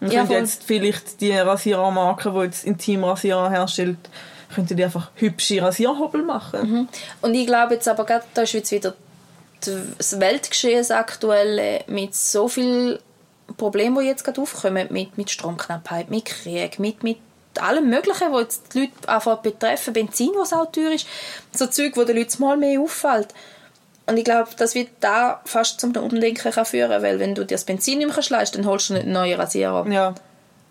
Und 0.00 0.12
Ja, 0.12 0.24
jetzt 0.24 0.64
vielleicht 0.64 1.20
die 1.20 1.32
Rasierermarke, 1.32 2.30
die 2.32 2.38
jetzt 2.40 2.64
Intimrasierer 2.64 3.50
herstellt, 3.50 3.98
könnte 4.54 4.74
die 4.74 4.84
einfach 4.84 5.10
hübsche 5.14 5.62
Rasierhobel 5.62 6.22
machen. 6.22 6.88
und 7.20 7.34
ich 7.34 7.46
glaube 7.46 7.74
jetzt 7.74 7.86
aber 7.86 8.04
gerade, 8.04 8.24
da 8.34 8.42
ist 8.42 8.52
jetzt 8.52 8.72
wieder 8.72 8.94
das 9.60 10.18
Weltgeschehen 10.18 10.78
das 10.78 10.90
aktuelle 10.90 11.84
mit 11.86 12.14
so 12.14 12.48
vielen 12.48 12.98
Problemen, 13.56 13.98
die 13.98 14.06
jetzt 14.06 14.24
gerade 14.24 14.40
aufkommen, 14.40 14.88
mit, 14.90 15.18
mit 15.18 15.30
Stromknappheit, 15.30 16.10
mit 16.10 16.24
Krieg, 16.24 16.78
mit, 16.78 17.02
mit 17.02 17.18
allem 17.58 17.88
Möglichen, 17.90 18.32
was 18.32 18.42
jetzt 18.42 18.74
die 18.74 18.80
Leute 18.80 19.08
einfach 19.08 19.38
betreffen, 19.38 19.92
Benzin, 19.92 20.30
was 20.36 20.52
auch 20.52 20.70
teuer 20.70 20.92
ist, 20.92 21.06
so 21.52 21.66
Zeug, 21.66 21.96
wo 21.96 22.04
den 22.04 22.16
Leuten 22.16 22.40
mal 22.40 22.56
mehr 22.56 22.80
auffällt. 22.80 23.28
Und 24.06 24.16
ich 24.16 24.24
glaube, 24.24 24.50
das 24.56 24.74
wird 24.74 24.88
da 25.00 25.40
fast 25.44 25.80
zum 25.80 25.94
Umdenken 25.96 26.50
kann 26.50 26.64
führen, 26.64 27.02
weil 27.02 27.18
wenn 27.18 27.34
du 27.34 27.44
dir 27.44 27.54
das 27.54 27.64
Benzin 27.64 27.98
nicht 27.98 28.08
mehr 28.08 28.24
leisten 28.28 28.62
dann 28.62 28.70
holst 28.70 28.90
du 28.90 28.94
nicht 28.94 29.04
einen 29.04 29.12
neuen 29.12 29.38
Rasierer. 29.38 29.86
Ja. 29.88 30.14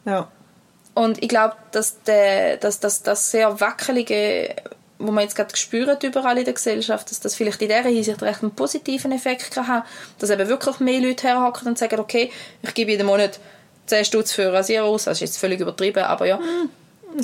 Ja. 0.05 0.27
Und 0.93 1.23
ich 1.23 1.29
glaube, 1.29 1.55
dass, 1.71 2.03
der, 2.03 2.57
dass, 2.57 2.79
dass 2.79 3.03
das 3.03 3.31
sehr 3.31 3.61
wackelige, 3.61 4.55
wo 4.97 5.11
man 5.11 5.23
jetzt 5.23 5.35
gerade 5.35 5.55
spürt 5.55 6.03
überall 6.03 6.37
in 6.37 6.43
der 6.43 6.53
Gesellschaft, 6.53 7.09
dass 7.09 7.21
das 7.21 7.35
vielleicht 7.35 7.61
in 7.61 7.69
dieser 7.69 7.83
Hinsicht 7.83 8.21
recht 8.21 8.41
einen 8.41 8.53
positiven 8.53 9.13
Effekt 9.13 9.51
kann 9.51 9.67
haben, 9.67 9.85
dass 10.17 10.29
eben 10.29 10.49
wirklich 10.49 10.79
mehr 10.79 10.99
Leute 10.99 11.27
herhocken 11.27 11.69
und 11.69 11.77
sagen, 11.77 11.99
okay, 11.99 12.31
ich 12.61 12.73
gebe 12.73 12.91
jeden 12.91 13.07
Monat 13.07 13.39
10 13.89 14.05
Stutz 14.05 14.31
für 14.31 14.51
Rasierer 14.53 14.85
aus, 14.85 15.05
das 15.05 15.17
ist 15.17 15.21
jetzt 15.21 15.37
völlig 15.37 15.59
übertrieben, 15.59 16.03
aber 16.03 16.25
ja, 16.25 16.39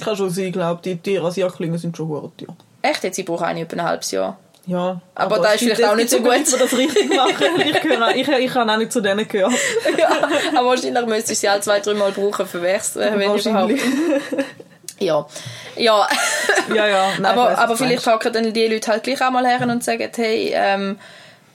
Kann 0.03 0.15
schon 0.15 0.29
sein, 0.29 0.45
ich 0.45 0.53
glaube, 0.53 0.81
die, 0.83 0.95
die 0.95 1.17
Rasierklingen 1.17 1.77
sind 1.77 1.95
schon 1.95 2.07
gut. 2.07 2.41
Ja. 2.41 2.47
echt, 2.81 3.03
jetzt, 3.03 3.17
ich 3.17 3.25
brauche 3.25 3.45
eine 3.45 3.61
über 3.61 3.73
ein 3.73 3.83
halbes 3.83 4.11
Jahr. 4.11 4.37
Ja, 4.67 4.99
Aber 5.13 5.37
da 5.37 5.49
es 5.49 5.61
ist 5.61 5.61
vielleicht 5.61 5.83
auch 5.83 5.95
nicht 5.95 6.09
so 6.09 6.17
gut. 6.17 6.27
Leute, 6.27 6.57
das 6.57 6.73
richtig 6.75 7.15
machen. 7.15 7.61
Ich, 7.63 7.81
gehöre, 7.81 8.15
ich, 8.15 8.27
ich 8.27 8.55
habe 8.55 8.71
auch 8.71 8.77
nicht 8.77 8.91
zu 8.91 8.99
denen 8.99 9.27
gehört. 9.27 9.53
ja, 9.97 10.09
aber 10.57 10.69
wahrscheinlich 10.69 11.05
müsste 11.05 11.33
ich 11.33 11.39
sie 11.39 11.47
alle 11.47 11.61
zwei, 11.61 11.79
drei 11.79 11.93
Mal 11.93 12.11
brauchen 12.11 12.47
für 12.47 12.61
Wechsel, 12.63 13.11
wenn 13.15 13.35
überhaupt. 13.35 13.73
Ja, 14.99 15.27
ja. 15.75 16.07
Ja, 16.73 16.87
ja. 16.87 17.11
Nein, 17.19 17.25
aber 17.25 17.57
aber 17.57 17.77
vielleicht 17.77 18.07
hocken 18.07 18.33
dann 18.33 18.53
die 18.53 18.67
Leute 18.67 18.91
halt 18.91 19.03
gleich 19.03 19.21
auch 19.21 19.29
mal 19.29 19.45
her 19.45 19.61
und 19.61 19.83
sagen, 19.83 20.09
hey, 20.15 20.51
ähm, 20.55 20.97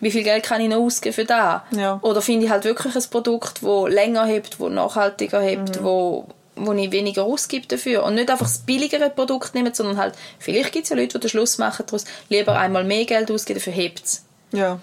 wie 0.00 0.10
viel 0.10 0.22
Geld 0.24 0.44
kann 0.44 0.60
ich 0.60 0.68
noch 0.68 0.78
ausgeben 0.78 1.14
für 1.14 1.24
das? 1.24 1.62
Ja. 1.72 1.98
Oder 2.02 2.22
finde 2.22 2.46
ich 2.46 2.50
halt 2.50 2.64
wirklich 2.64 2.94
ein 2.94 3.02
Produkt, 3.10 3.62
das 3.62 3.92
länger 3.92 4.24
hebt, 4.24 4.58
das 4.60 4.68
nachhaltiger 4.70 5.40
hebt, 5.40 5.80
Mhm. 5.80 5.84
wo, 5.84 6.26
wo 6.56 6.72
ich 6.72 6.90
weniger 6.92 7.24
ausgebe 7.24 7.66
dafür. 7.66 8.04
Und 8.04 8.14
nicht 8.14 8.30
einfach 8.30 8.46
das 8.46 8.58
billigere 8.60 9.10
Produkt 9.10 9.54
nehmen, 9.54 9.72
sondern 9.74 9.96
halt, 9.98 10.14
vielleicht 10.38 10.72
gibt 10.72 10.84
es 10.84 10.90
ja 10.90 10.96
Leute, 10.96 11.18
die 11.18 11.20
den 11.20 11.30
Schluss 11.30 11.58
machen 11.58 11.84
daraus, 11.86 12.04
lieber 12.28 12.58
einmal 12.58 12.84
mehr 12.84 13.04
Geld 13.04 13.30
ausgeben, 13.30 13.58
dafür 13.60 13.72
hebt 13.72 14.04
es. 14.04 14.24
Ja. 14.52 14.80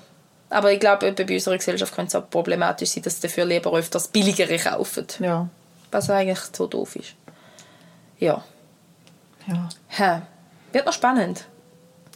Aber 0.49 0.71
ich 0.71 0.79
glaube, 0.79 1.11
bei 1.11 1.33
unserer 1.33 1.57
Gesellschaft 1.57 1.93
könnte 1.93 2.09
es 2.17 2.23
auch 2.23 2.29
problematisch 2.29 2.91
sein, 2.91 3.03
dass 3.03 3.15
sie 3.19 3.27
dafür 3.27 3.45
lieber 3.45 3.73
öfters 3.73 4.07
billigere 4.07 4.57
kaufen. 4.57 5.05
Ja. 5.19 5.49
Was 5.91 6.09
eigentlich 6.09 6.39
so 6.55 6.67
doof 6.67 6.95
ist. 6.95 7.15
Ja. 8.19 8.43
Ja. 9.47 9.69
Hä. 9.87 10.21
Wird 10.71 10.85
noch 10.85 10.93
spannend. 10.93 11.45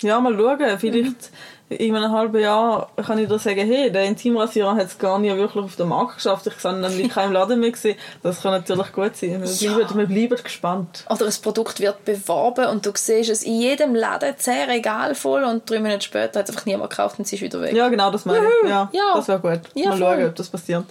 Ja, 0.02 0.20
mal 0.20 0.36
schauen. 0.36 0.80
Vielleicht 0.80 1.30
in 1.72 1.96
einem 1.96 2.12
halben 2.12 2.40
Jahr 2.42 2.90
kann 3.06 3.18
ich 3.18 3.28
dir 3.28 3.40
sagen, 3.40 3.66
hey, 3.66 3.92
der 3.92 4.04
Intimrasierer 4.06 4.76
hat 4.76 4.88
es 4.88 4.98
gar 4.98 5.18
nicht 5.20 5.36
wirklich 5.36 5.64
auf 5.64 5.76
den 5.76 5.88
Markt 5.88 6.16
geschafft. 6.16 6.48
Ich 6.48 6.64
habe 6.64 6.82
dann 6.82 7.00
in 7.00 7.10
keinem 7.10 7.32
Laden 7.34 7.60
mehr 7.60 7.72
gesehen. 7.72 7.98
Das 8.24 8.42
kann 8.42 8.52
natürlich 8.52 8.92
gut 8.92 9.16
sein. 9.16 9.42
Wir, 9.42 9.50
Ja. 9.50 9.74
bleiben, 9.78 9.98
wir 10.00 10.06
bleiben 10.28 10.44
gespannt. 10.44 11.06
Oder 11.10 11.26
ein 11.26 11.34
Produkt 11.42 11.80
wird 11.80 12.04
beworben 12.06 12.66
und 12.68 12.86
du 12.86 12.92
siehst 12.94 13.30
es 13.30 13.44
in 13.44 13.60
jedem 13.62 13.96
Laden 13.96 14.36
sehr 14.38 14.70
egal 14.70 15.16
voll 15.16 15.44
und 15.44 15.70
drei 15.70 15.80
Minuten 15.80 16.02
später 16.02 16.40
hat 16.40 16.50
es 16.50 16.56
einfach 16.56 16.66
niemand 16.66 16.90
gekauft 16.90 17.20
und 17.20 17.28
sie 17.28 17.36
ist 17.38 17.42
wieder 17.42 17.62
weg. 17.62 17.74
Ja, 17.76 17.90
genau, 17.90 18.12
das 18.12 18.26
meine 18.26 18.46
ich. 18.64 18.70
Ja, 18.70 18.90
Ja. 18.94 19.14
Das 19.16 19.28
wäre 19.28 19.40
gut. 19.40 19.62
Ja, 19.74 19.90
mal 19.90 19.98
voll. 19.98 20.08
schauen, 20.18 20.28
ob 20.28 20.36
das 20.36 20.50
passiert. 20.50 20.84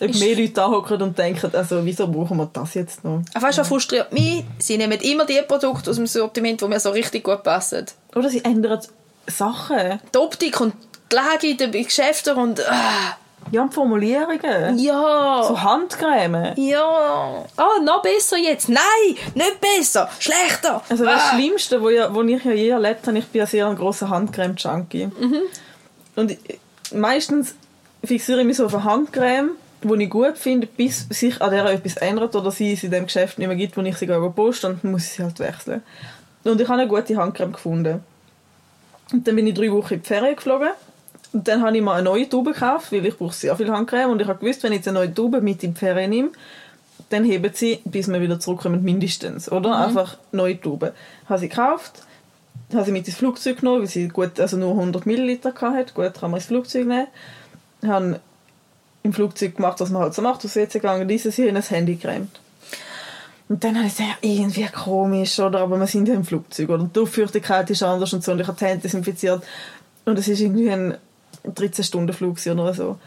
Ob 0.00 0.08
Ist- 0.10 0.18
mehr 0.20 0.34
Leute 0.36 0.48
da 0.52 0.68
hocken 0.68 1.00
und 1.02 1.16
denken, 1.16 1.50
also 1.54 1.84
wieso 1.84 2.08
brauchen 2.08 2.36
wir 2.36 2.50
das 2.52 2.74
jetzt 2.74 3.04
noch? 3.04 3.22
Aber 3.32 3.46
weißt 3.46 3.58
du, 3.58 3.60
was 3.60 3.68
frustriert 3.68 4.12
mich? 4.12 4.44
Sie 4.58 4.76
nehmen 4.76 4.98
immer 5.00 5.24
die 5.24 5.40
Produkte 5.46 5.88
aus 5.90 5.96
dem 5.96 6.08
Sortiment, 6.08 6.60
die 6.60 6.66
mir 6.66 6.80
so 6.80 6.90
richtig 6.90 7.22
gut 7.22 7.44
passen. 7.44 7.86
Oder 8.16 8.28
sie 8.28 8.44
ändern 8.44 8.80
Sachen. 9.26 10.00
Die 10.14 10.18
Optik 10.18 10.60
und 10.60 10.74
die 11.10 11.16
Lage 11.16 11.46
in 11.48 11.56
den 11.56 11.72
Geschäften 11.72 12.36
und... 12.36 12.60
Ah, 12.68 13.16
Ja, 13.50 13.62
und 13.62 13.74
Formulierungen. 13.74 14.78
ja... 14.78 15.42
So 15.46 15.60
Handcreme. 15.60 16.54
Ja. 16.56 17.44
Ah, 17.56 17.80
noch 17.82 18.02
besser 18.02 18.36
jetzt. 18.36 18.68
Nein, 18.68 19.16
nicht 19.34 19.60
besser. 19.60 20.08
Schlechter. 20.18 20.82
Also 20.88 21.04
das 21.04 21.20
ah. 21.22 21.34
Schlimmste, 21.34 21.80
wo, 21.80 21.90
ja, 21.90 22.12
wo 22.14 22.22
ich 22.22 22.44
ja 22.44 22.52
je 22.52 22.68
erlebt 22.70 23.06
habe, 23.06 23.18
ich 23.18 23.26
bin 23.26 23.40
ja 23.40 23.46
sehr 23.46 23.66
ein 23.66 23.76
grosser 23.76 24.08
Handcreme-Junkie. 24.08 25.06
Mhm. 25.06 25.42
Und 26.16 26.30
ich, 26.32 26.60
meistens 26.92 27.54
fixiere 28.02 28.40
ich 28.40 28.46
mich 28.46 28.56
so 28.56 28.66
auf 28.66 28.74
eine 28.74 28.84
Handcreme, 28.84 29.50
die 29.82 30.04
ich 30.04 30.10
gut 30.10 30.38
finde, 30.38 30.66
bis 30.66 31.06
sich 31.10 31.40
an 31.42 31.50
der 31.50 31.66
etwas 31.66 31.96
ändert 31.96 32.34
oder 32.34 32.50
sie 32.50 32.72
es 32.72 32.82
in 32.82 32.90
dem 32.90 33.04
Geschäft 33.04 33.38
nicht 33.38 33.48
mehr 33.48 33.56
gibt, 33.56 33.76
wo 33.76 33.82
ich 33.82 33.96
sie 33.96 34.06
gehe 34.06 34.30
posten 34.30 34.72
und 34.72 34.84
dann 34.84 34.92
muss 34.92 35.04
ich 35.04 35.12
sie 35.12 35.22
halt 35.22 35.38
wechseln. 35.38 35.82
Und 36.44 36.60
ich 36.60 36.68
habe 36.68 36.80
eine 36.80 36.88
gute 36.88 37.16
Handcreme 37.16 37.52
gefunden. 37.52 38.02
Und 39.12 39.26
dann 39.26 39.36
bin 39.36 39.46
ich 39.46 39.54
drei 39.54 39.70
Wochen 39.70 39.94
in 39.94 40.02
die 40.02 40.06
Ferien 40.06 40.36
geflogen. 40.36 40.70
Und 41.32 41.48
dann 41.48 41.62
habe 41.62 41.76
ich 41.76 41.82
mir 41.82 41.92
eine 41.92 42.04
neue 42.04 42.28
Tube 42.28 42.52
gekauft, 42.52 42.92
weil 42.92 43.04
ich 43.04 43.16
brauche 43.16 43.34
sehr 43.34 43.56
viel 43.56 43.70
Handcreme. 43.70 44.10
Und 44.10 44.22
ich 44.22 44.28
habe 44.28 44.38
gewusst, 44.38 44.62
wenn 44.62 44.72
ich 44.72 44.78
jetzt 44.78 44.88
eine 44.88 45.00
neue 45.00 45.14
Tube 45.14 45.40
mit 45.42 45.62
in 45.64 45.74
die 45.74 45.78
Ferien 45.78 46.10
nehme, 46.10 46.30
dann 47.10 47.24
heben 47.24 47.50
sie, 47.52 47.80
bis 47.84 48.08
wir 48.08 48.20
wieder 48.20 48.40
zurückkommen, 48.40 48.82
mindestens. 48.82 49.50
Oder? 49.50 49.76
Einfach 49.76 50.16
neue 50.32 50.60
Tube. 50.60 50.92
Habe 51.28 51.38
sie 51.40 51.48
gekauft, 51.48 52.02
habe 52.72 52.84
sie 52.84 52.92
mit 52.92 53.06
ins 53.06 53.16
Flugzeug 53.16 53.58
genommen, 53.58 53.80
weil 53.80 53.88
sie 53.88 54.08
gut, 54.08 54.38
also 54.40 54.56
nur 54.56 54.70
100 54.70 55.06
Milliliter 55.06 55.52
hatte. 55.54 55.92
Gut, 55.92 56.14
kann 56.14 56.30
man 56.30 56.38
ins 56.38 56.46
Flugzeug 56.46 56.86
nehmen. 56.86 57.08
Habe 57.84 58.20
im 59.02 59.12
Flugzeug 59.12 59.56
gemacht, 59.56 59.80
was 59.80 59.90
man 59.90 60.02
halt 60.02 60.14
so 60.14 60.22
macht, 60.22 60.44
aus 60.44 60.56
WC 60.56 60.78
gegangen, 60.78 61.06
dieses 61.06 61.34
hier 61.36 61.48
in 61.48 61.54
das 61.56 61.70
Handy 61.70 61.96
geräumt. 61.96 62.40
Und 63.48 63.62
dann 63.62 63.76
habe 63.76 63.86
ich 63.86 63.96
gesagt, 63.96 64.18
ja, 64.22 64.30
irgendwie 64.30 64.66
komisch, 64.66 65.38
oder? 65.38 65.60
Aber 65.60 65.78
wir 65.78 65.86
sind 65.86 66.08
ja 66.08 66.14
im 66.14 66.24
Flugzeug, 66.24 66.70
oder? 66.70 66.84
Die 66.84 66.98
Luftfeuchtigkeit 66.98 67.68
ist 67.68 67.82
anders 67.82 68.12
und 68.12 68.24
so. 68.24 68.32
Und 68.32 68.40
ich 68.40 68.46
habe 68.46 68.58
die 68.58 68.64
Hände 68.64 68.82
desinfiziert. 68.82 69.42
Und 70.06 70.18
es 70.18 70.28
ist 70.28 70.40
irgendwie 70.40 70.70
ein 70.70 70.96
13-Stunden-Flug 71.46 72.38
oder 72.46 72.74
so. 72.74 72.98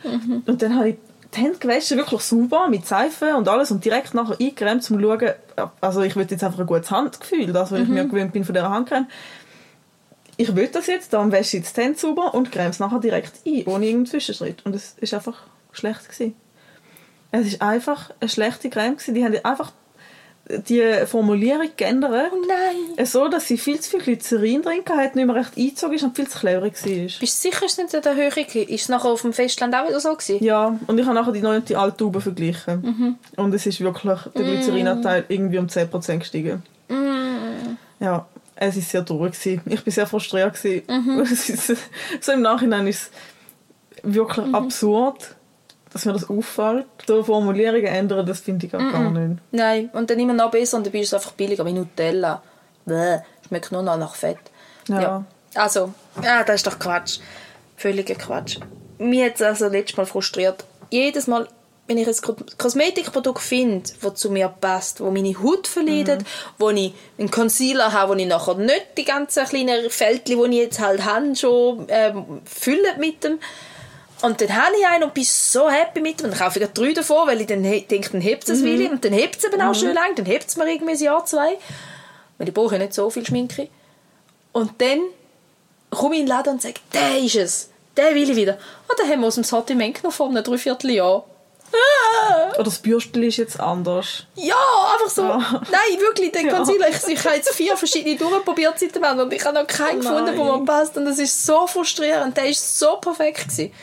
Und 0.45 0.61
dann 0.61 0.75
habe 0.75 0.89
ich 0.89 0.95
die 1.35 1.41
Hände 1.41 1.57
gewaschen, 1.57 1.97
wirklich 1.97 2.21
sauber, 2.21 2.67
mit 2.69 2.85
Seife 2.85 3.35
und 3.35 3.47
alles. 3.47 3.71
Und 3.71 3.83
direkt 3.83 4.13
nachher 4.13 4.37
eingeräumt, 4.39 4.89
um 4.91 4.99
zu 4.99 4.99
schauen, 4.99 5.31
also 5.81 6.01
ich 6.01 6.15
will 6.15 6.27
jetzt 6.29 6.43
einfach 6.43 6.59
ein 6.59 6.67
gutes 6.67 6.91
Handgefühl, 6.91 7.51
das, 7.51 7.71
was 7.71 7.79
ich 7.79 7.87
mir 7.87 8.05
gewöhnt 8.05 8.31
bin 8.31 8.45
von 8.45 8.53
dieser 8.53 8.69
Handcreme. 8.69 9.07
Ich 10.37 10.55
will 10.55 10.67
das 10.67 10.85
jetzt, 10.85 11.13
dann 11.13 11.31
wasche 11.31 11.57
ich 11.57 11.63
jetzt 11.63 11.75
die 11.75 11.81
Hände 11.81 11.97
sauber 11.97 12.35
und 12.35 12.51
creme 12.51 12.69
es 12.69 12.79
nachher 12.79 12.99
direkt 12.99 13.33
ein, 13.43 13.63
ohne 13.65 13.85
irgendeinen 13.87 14.05
Zwischenschritt. 14.05 14.63
Und 14.65 14.75
es 14.75 14.95
ist 15.01 15.15
einfach 15.15 15.43
schlecht 15.71 16.07
gewesen. 16.07 16.35
Es 17.31 17.47
ist 17.47 17.61
einfach 17.61 18.11
eine 18.19 18.29
schlechte 18.29 18.69
Creme 18.69 18.97
gewesen. 18.97 19.15
Die 19.15 19.25
haben 19.25 19.35
einfach 19.43 19.71
die 20.49 21.05
Formulierung 21.05 21.69
geändert. 21.75 22.31
Oh 22.33 22.37
nein. 22.47 23.05
So, 23.05 23.27
dass 23.27 23.47
sie 23.47 23.57
viel 23.57 23.79
zu 23.79 23.89
viel 23.91 23.99
Glycerin 24.01 24.61
drin 24.61 24.81
hatte, 24.89 25.17
nicht 25.17 25.25
mehr 25.27 25.35
recht 25.35 25.57
eingezogen 25.57 25.95
ist 25.95 26.03
und 26.03 26.15
viel 26.15 26.27
zu 26.27 26.39
cleverig 26.39 26.73
war. 26.85 26.91
Bist 27.19 27.21
du 27.21 27.27
sicher, 27.27 27.65
ist 27.65 27.77
es 27.79 27.93
nicht 27.93 28.05
der 28.05 28.15
Höhe? 28.15 28.27
Ist 28.29 28.81
es 28.83 28.89
nachher 28.89 29.09
auf 29.09 29.21
dem 29.21 29.33
Festland 29.33 29.75
auch 29.75 29.87
wieder 29.87 29.99
so 29.99 30.13
gewesen? 30.15 30.43
Ja, 30.43 30.79
und 30.87 30.97
ich 30.97 31.05
habe 31.05 31.15
nachher 31.15 31.31
die 31.33 31.41
neue 31.41 31.57
und 31.57 31.67
die 31.69 31.75
alte 31.75 31.97
Tube 31.97 32.21
verglichen. 32.21 32.81
Mhm. 32.81 33.15
Und 33.35 33.53
es 33.53 33.65
ist 33.65 33.81
wirklich 33.81 34.19
der 34.35 34.43
Glycerinanteil 34.43 35.25
irgendwie 35.27 35.57
um 35.57 35.67
10% 35.67 36.17
gestiegen. 36.19 36.63
Mhm. 36.87 37.77
Ja, 37.99 38.25
es 38.55 38.75
war 38.75 38.81
sehr 38.83 39.05
traurig. 39.05 39.33
gewesen. 39.33 39.61
Ich 39.65 39.85
war 39.85 39.91
sehr 39.93 40.07
frustriert. 40.07 40.53
gewesen. 40.53 40.83
Mhm. 40.87 41.25
So 42.21 42.31
im 42.31 42.41
Nachhinein 42.41 42.87
ist 42.87 43.11
es 44.01 44.13
wirklich 44.15 44.45
Mhm. 44.47 44.55
absurd, 44.55 45.35
dass 45.93 46.05
mir 46.05 46.13
das 46.13 46.29
auffällt. 46.29 46.85
So 47.07 47.23
Formulierungen 47.23 47.85
ändern, 47.85 48.25
das 48.25 48.39
finde 48.41 48.65
ich 48.67 48.73
Mhm. 48.73 48.79
auch 48.87 48.91
gar 48.91 49.09
nicht. 49.11 49.41
Nein. 49.51 49.89
Und 49.93 50.09
dann 50.09 50.19
immer 50.19 50.33
noch 50.33 50.51
besser 50.51 50.77
und 50.77 50.85
dann 50.85 50.91
bist 50.91 51.11
du 51.11 51.15
einfach 51.17 51.31
billiger 51.31 51.65
wie 51.65 51.73
Nutella. 51.73 52.41
Bäh. 52.85 53.19
Schmeckt 53.47 53.71
nur 53.71 53.81
noch 53.83 53.97
nach 53.97 54.15
Fett. 54.15 54.37
Ja. 54.87 55.23
Also, 55.55 55.93
ja, 56.23 56.43
das 56.43 56.57
ist 56.57 56.67
doch 56.67 56.77
Quatsch. 56.79 57.19
Völliger 57.77 58.15
Quatsch. 58.15 58.57
Mich 58.97 59.23
hat 59.23 59.35
es 59.35 59.41
also 59.41 59.67
letztes 59.67 59.97
Mal 59.97 60.05
frustriert. 60.05 60.65
Jedes 60.89 61.27
Mal, 61.27 61.47
wenn 61.87 61.97
ich 61.97 62.07
ein 62.07 62.15
Ko- 62.21 62.35
Kosmetikprodukt 62.57 63.39
finde, 63.41 63.89
das 64.01 64.15
zu 64.15 64.29
mir 64.29 64.49
passt, 64.49 64.99
wo 64.99 65.09
meine 65.11 65.33
Haut 65.41 65.67
verleidet, 65.67 66.25
wo 66.57 66.69
ich 66.71 66.93
einen 67.17 67.31
Concealer 67.31 67.93
habe, 67.93 68.13
wo 68.13 68.17
ich 68.17 68.25
nachher 68.27 68.55
nicht 68.55 68.87
die 68.97 69.05
ganzen 69.05 69.45
kleinen 69.45 69.89
Fältchen, 69.89 70.37
die 70.51 70.57
ich 70.57 70.63
jetzt 70.63 70.79
halt 70.79 71.05
habe, 71.05 71.35
schon 71.35 71.85
ähm, 71.89 72.41
fülle 72.45 72.97
mit 72.99 73.23
dem. 73.23 73.39
Und 74.21 74.41
dann 74.41 74.55
habe 74.55 74.75
ich 74.79 74.87
einen 74.87 75.03
und 75.03 75.13
bin 75.13 75.23
so 75.23 75.69
happy 75.69 76.01
mit 76.01 76.19
dem. 76.19 76.25
Und 76.25 76.31
dann 76.31 76.39
kaufe 76.39 76.59
ich 76.59 76.67
drei 76.69 76.91
davon, 76.93 77.27
weil 77.27 77.39
ich 77.41 77.47
dann 77.47 77.63
he- 77.63 77.81
denke, 77.81 78.09
dann 78.11 78.21
hebt 78.21 78.49
es 78.49 78.61
mhm. 78.61 78.87
Und 78.91 79.05
dann 79.05 79.13
hebt 79.13 79.37
es 79.37 79.43
eben 79.43 79.61
auch 79.61 79.75
schön 79.75 79.93
lang. 79.93 80.15
Dann 80.15 80.25
hebt 80.25 80.47
es 80.47 80.57
mir 80.57 80.67
irgendwie 80.71 80.93
ein 80.93 80.99
Jahr, 80.99 81.23
zwei. 81.25 81.57
Weil 82.37 82.47
ich 82.47 82.53
brauche 82.53 82.75
ja 82.75 82.79
nicht 82.79 82.93
so 82.93 83.09
viel 83.09 83.25
Schminke. 83.25 83.69
Und 84.53 84.81
dann 84.81 85.01
komme 85.91 86.15
ich 86.15 86.21
in 86.21 86.25
den 86.25 86.35
Laden 86.35 86.53
und 86.53 86.61
sage, 86.61 86.75
der 86.93 87.19
ist 87.19 87.35
es. 87.35 87.69
Den 87.95 88.15
will 88.15 88.29
ich 88.29 88.35
wieder. 88.35 88.53
Und 88.53 88.99
dann 88.99 89.07
haben 89.09 89.21
wir 89.21 89.27
aus 89.27 89.35
dem 89.35 89.43
Sortiment 89.43 89.95
genommen 89.95 90.13
vor 90.13 90.29
einem 90.29 90.43
Dreivierteljahr. 90.43 91.23
Ah! 91.73 92.51
Oder 92.53 92.63
das 92.63 92.79
Bürstchen 92.79 93.23
ist 93.23 93.37
jetzt 93.37 93.59
anders. 93.59 94.25
Ja, 94.35 94.55
einfach 94.93 95.09
so. 95.13 95.21
Ja. 95.23 95.37
Nein, 95.71 95.99
wirklich, 95.99 96.31
den 96.31 96.47
Ja. 96.47 96.55
Concealer. 96.55 96.89
Ich, 96.89 97.07
ich 97.07 97.23
habe 97.25 97.35
jetzt 97.35 97.49
vier 97.53 97.75
verschiedene 97.75 98.15
durchprobiert 98.15 98.79
seit 98.79 98.95
dem 98.95 99.03
Ende 99.03 99.23
und 99.23 99.33
ich 99.33 99.43
habe 99.43 99.59
noch 99.59 99.67
keinen 99.67 99.97
Oh 99.97 100.01
gefunden, 100.01 100.25
der 100.37 100.45
mir 100.57 100.65
passt. 100.65 100.95
Und 100.97 101.05
das 101.05 101.19
ist 101.19 101.45
so 101.45 101.67
frustrierend. 101.67 102.35
Der 102.37 102.45
ist 102.47 102.79
so 102.79 102.95
perfekt 102.97 103.49
gewesen. 103.49 103.73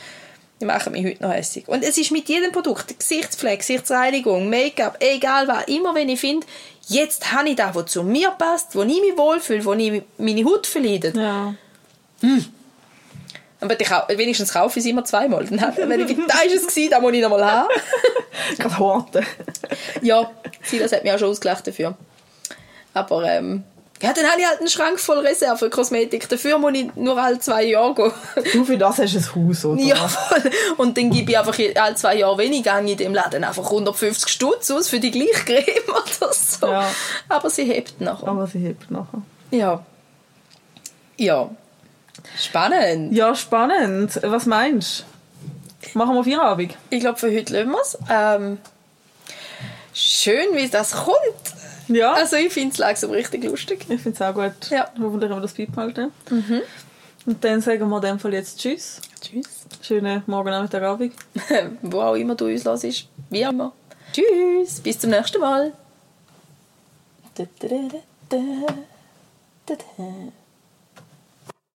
Die 0.61 0.65
machen 0.65 0.93
mich 0.93 1.05
heute 1.05 1.21
noch 1.21 1.33
hässlich. 1.33 1.67
Und 1.67 1.83
es 1.83 1.97
ist 1.97 2.11
mit 2.11 2.29
jedem 2.29 2.51
Produkt, 2.51 2.97
Gesichtspflege, 2.97 3.57
Gesichtsreinigung, 3.57 4.49
Make-up, 4.49 4.97
egal 5.01 5.47
was, 5.47 5.65
immer 5.67 5.93
wenn 5.93 6.07
ich 6.07 6.19
finde, 6.19 6.47
jetzt 6.87 7.33
habe 7.33 7.49
ich 7.49 7.55
das, 7.55 7.75
was 7.75 7.87
zu 7.87 8.03
mir 8.03 8.31
passt, 8.31 8.75
wo 8.75 8.83
ich 8.83 9.01
mich 9.01 9.17
wohlfühle, 9.17 9.65
wo 9.65 9.73
ich 9.73 10.01
meine 10.17 10.45
Haut 10.45 10.65
verleidet. 10.65 11.15
Ja. 11.15 11.53
Aber 13.59 13.79
ich, 13.79 13.89
wenigstens 14.17 14.53
kaufe 14.53 14.79
ich 14.79 14.85
es 14.85 14.91
immer 14.91 15.03
zweimal. 15.03 15.45
Dann, 15.45 15.59
wenn 15.89 16.07
ich, 16.07 16.17
da 16.27 16.41
ist 16.41 16.55
es 16.55 16.67
gewesen, 16.67 16.91
da 16.91 16.99
muss 16.99 17.13
ich 17.13 17.21
noch 17.21 17.29
mal 17.29 17.43
haben. 17.43 17.69
Gerade 18.57 18.79
horten. 18.79 19.25
Ja, 20.01 20.31
Silas 20.63 20.91
hat 20.91 21.03
mich 21.03 21.11
auch 21.11 21.19
schon 21.19 21.29
ausgelacht 21.29 21.65
dafür. 21.67 21.97
Aber 22.93 23.23
ähm, 23.23 23.63
ja, 24.01 24.11
dann 24.11 24.25
habe 24.25 24.41
ich 24.41 24.47
halt 24.47 24.59
einen 24.59 24.67
Schrank 24.67 24.99
voll 24.99 25.19
Reserve 25.19 25.69
Kosmetik. 25.69 26.27
Dafür 26.27 26.57
muss 26.57 26.73
ich 26.73 26.93
nur 26.95 27.17
alle 27.17 27.39
zwei 27.39 27.63
Jahre 27.63 27.95
gehen. 27.95 28.11
Du, 28.51 28.65
für 28.65 28.77
das 28.77 28.99
hast 28.99 29.13
du 29.13 29.19
ein 29.19 29.49
Haus, 29.49 29.65
oder? 29.65 29.81
ja, 29.81 30.07
voll. 30.07 30.51
Und 30.77 30.97
dann 30.97 31.09
gebe 31.11 31.31
ich 31.31 31.37
einfach 31.37 31.57
alle 31.75 31.95
zwei 31.95 32.17
Jahre 32.17 32.37
weniger 32.37 32.77
in 32.79 32.97
dem 32.97 33.13
Laden 33.13 33.43
einfach 33.45 33.63
150 33.63 34.29
Stutz 34.29 34.69
aus 34.69 34.89
für 34.89 34.99
die 34.99 35.11
gleiche 35.11 35.45
Creme 35.45 35.63
oder 35.89 36.33
so. 36.33 36.67
Ja. 36.67 36.91
Aber 37.29 37.49
sie 37.49 37.63
hebt 37.63 38.01
nachher. 38.01 38.27
Aber 38.27 38.47
sie 38.47 38.59
hebt 38.59 38.91
nachher. 38.91 39.21
Ja. 39.51 39.85
Ja. 41.17 41.49
Spannend. 42.37 43.13
Ja, 43.13 43.33
spannend. 43.33 44.19
Was 44.23 44.45
meinst 44.45 45.05
du? 45.93 45.97
Machen 45.97 46.15
wir 46.15 46.23
Feierabend? 46.25 46.75
Ich 46.89 46.99
glaube, 46.99 47.17
für 47.17 47.33
heute 47.33 47.53
lassen 47.53 47.71
wir 47.71 47.81
es. 47.81 47.97
Ähm, 48.09 48.57
schön, 49.93 50.53
wie 50.53 50.67
das 50.67 50.91
kommt. 50.91 51.54
Ja. 51.87 52.13
Also 52.13 52.35
ich 52.35 52.51
finde 52.51 52.71
es 52.71 52.77
langsam 52.77 53.11
richtig 53.11 53.43
lustig. 53.43 53.85
ich 53.89 54.01
finde 54.01 54.11
es 54.11 54.21
auch 54.21 54.33
gut. 54.33 54.69
Ja. 54.69 54.89
Hoffentlich 54.99 55.29
haben 55.29 55.37
wir 55.37 55.41
das 55.41 55.53
beibehalten. 55.53 56.11
Und 57.25 57.43
dann 57.43 57.61
sagen 57.61 57.89
wir 57.89 57.95
in 57.97 58.01
dem 58.01 58.19
Fall 58.19 58.33
jetzt 58.33 58.59
Tschüss. 58.59 59.01
Tschüss. 59.21 59.65
Schönen 59.81 60.23
Morgen, 60.27 60.49
Nachmittag, 60.49 60.83
Abend. 60.83 61.13
Wo 61.81 62.01
auch 62.01 62.15
immer 62.15 62.35
du 62.35 62.45
uns 62.45 62.65
hörst. 62.65 63.07
Wie 63.29 63.41
immer. 63.41 63.73
Tschüss. 64.13 64.79
Bis 64.81 64.99
zum 64.99 65.09
nächsten 65.09 65.41
Mal. 65.41 65.73
Da, 67.35 67.45
da, 67.59 67.67
da. 68.29 69.77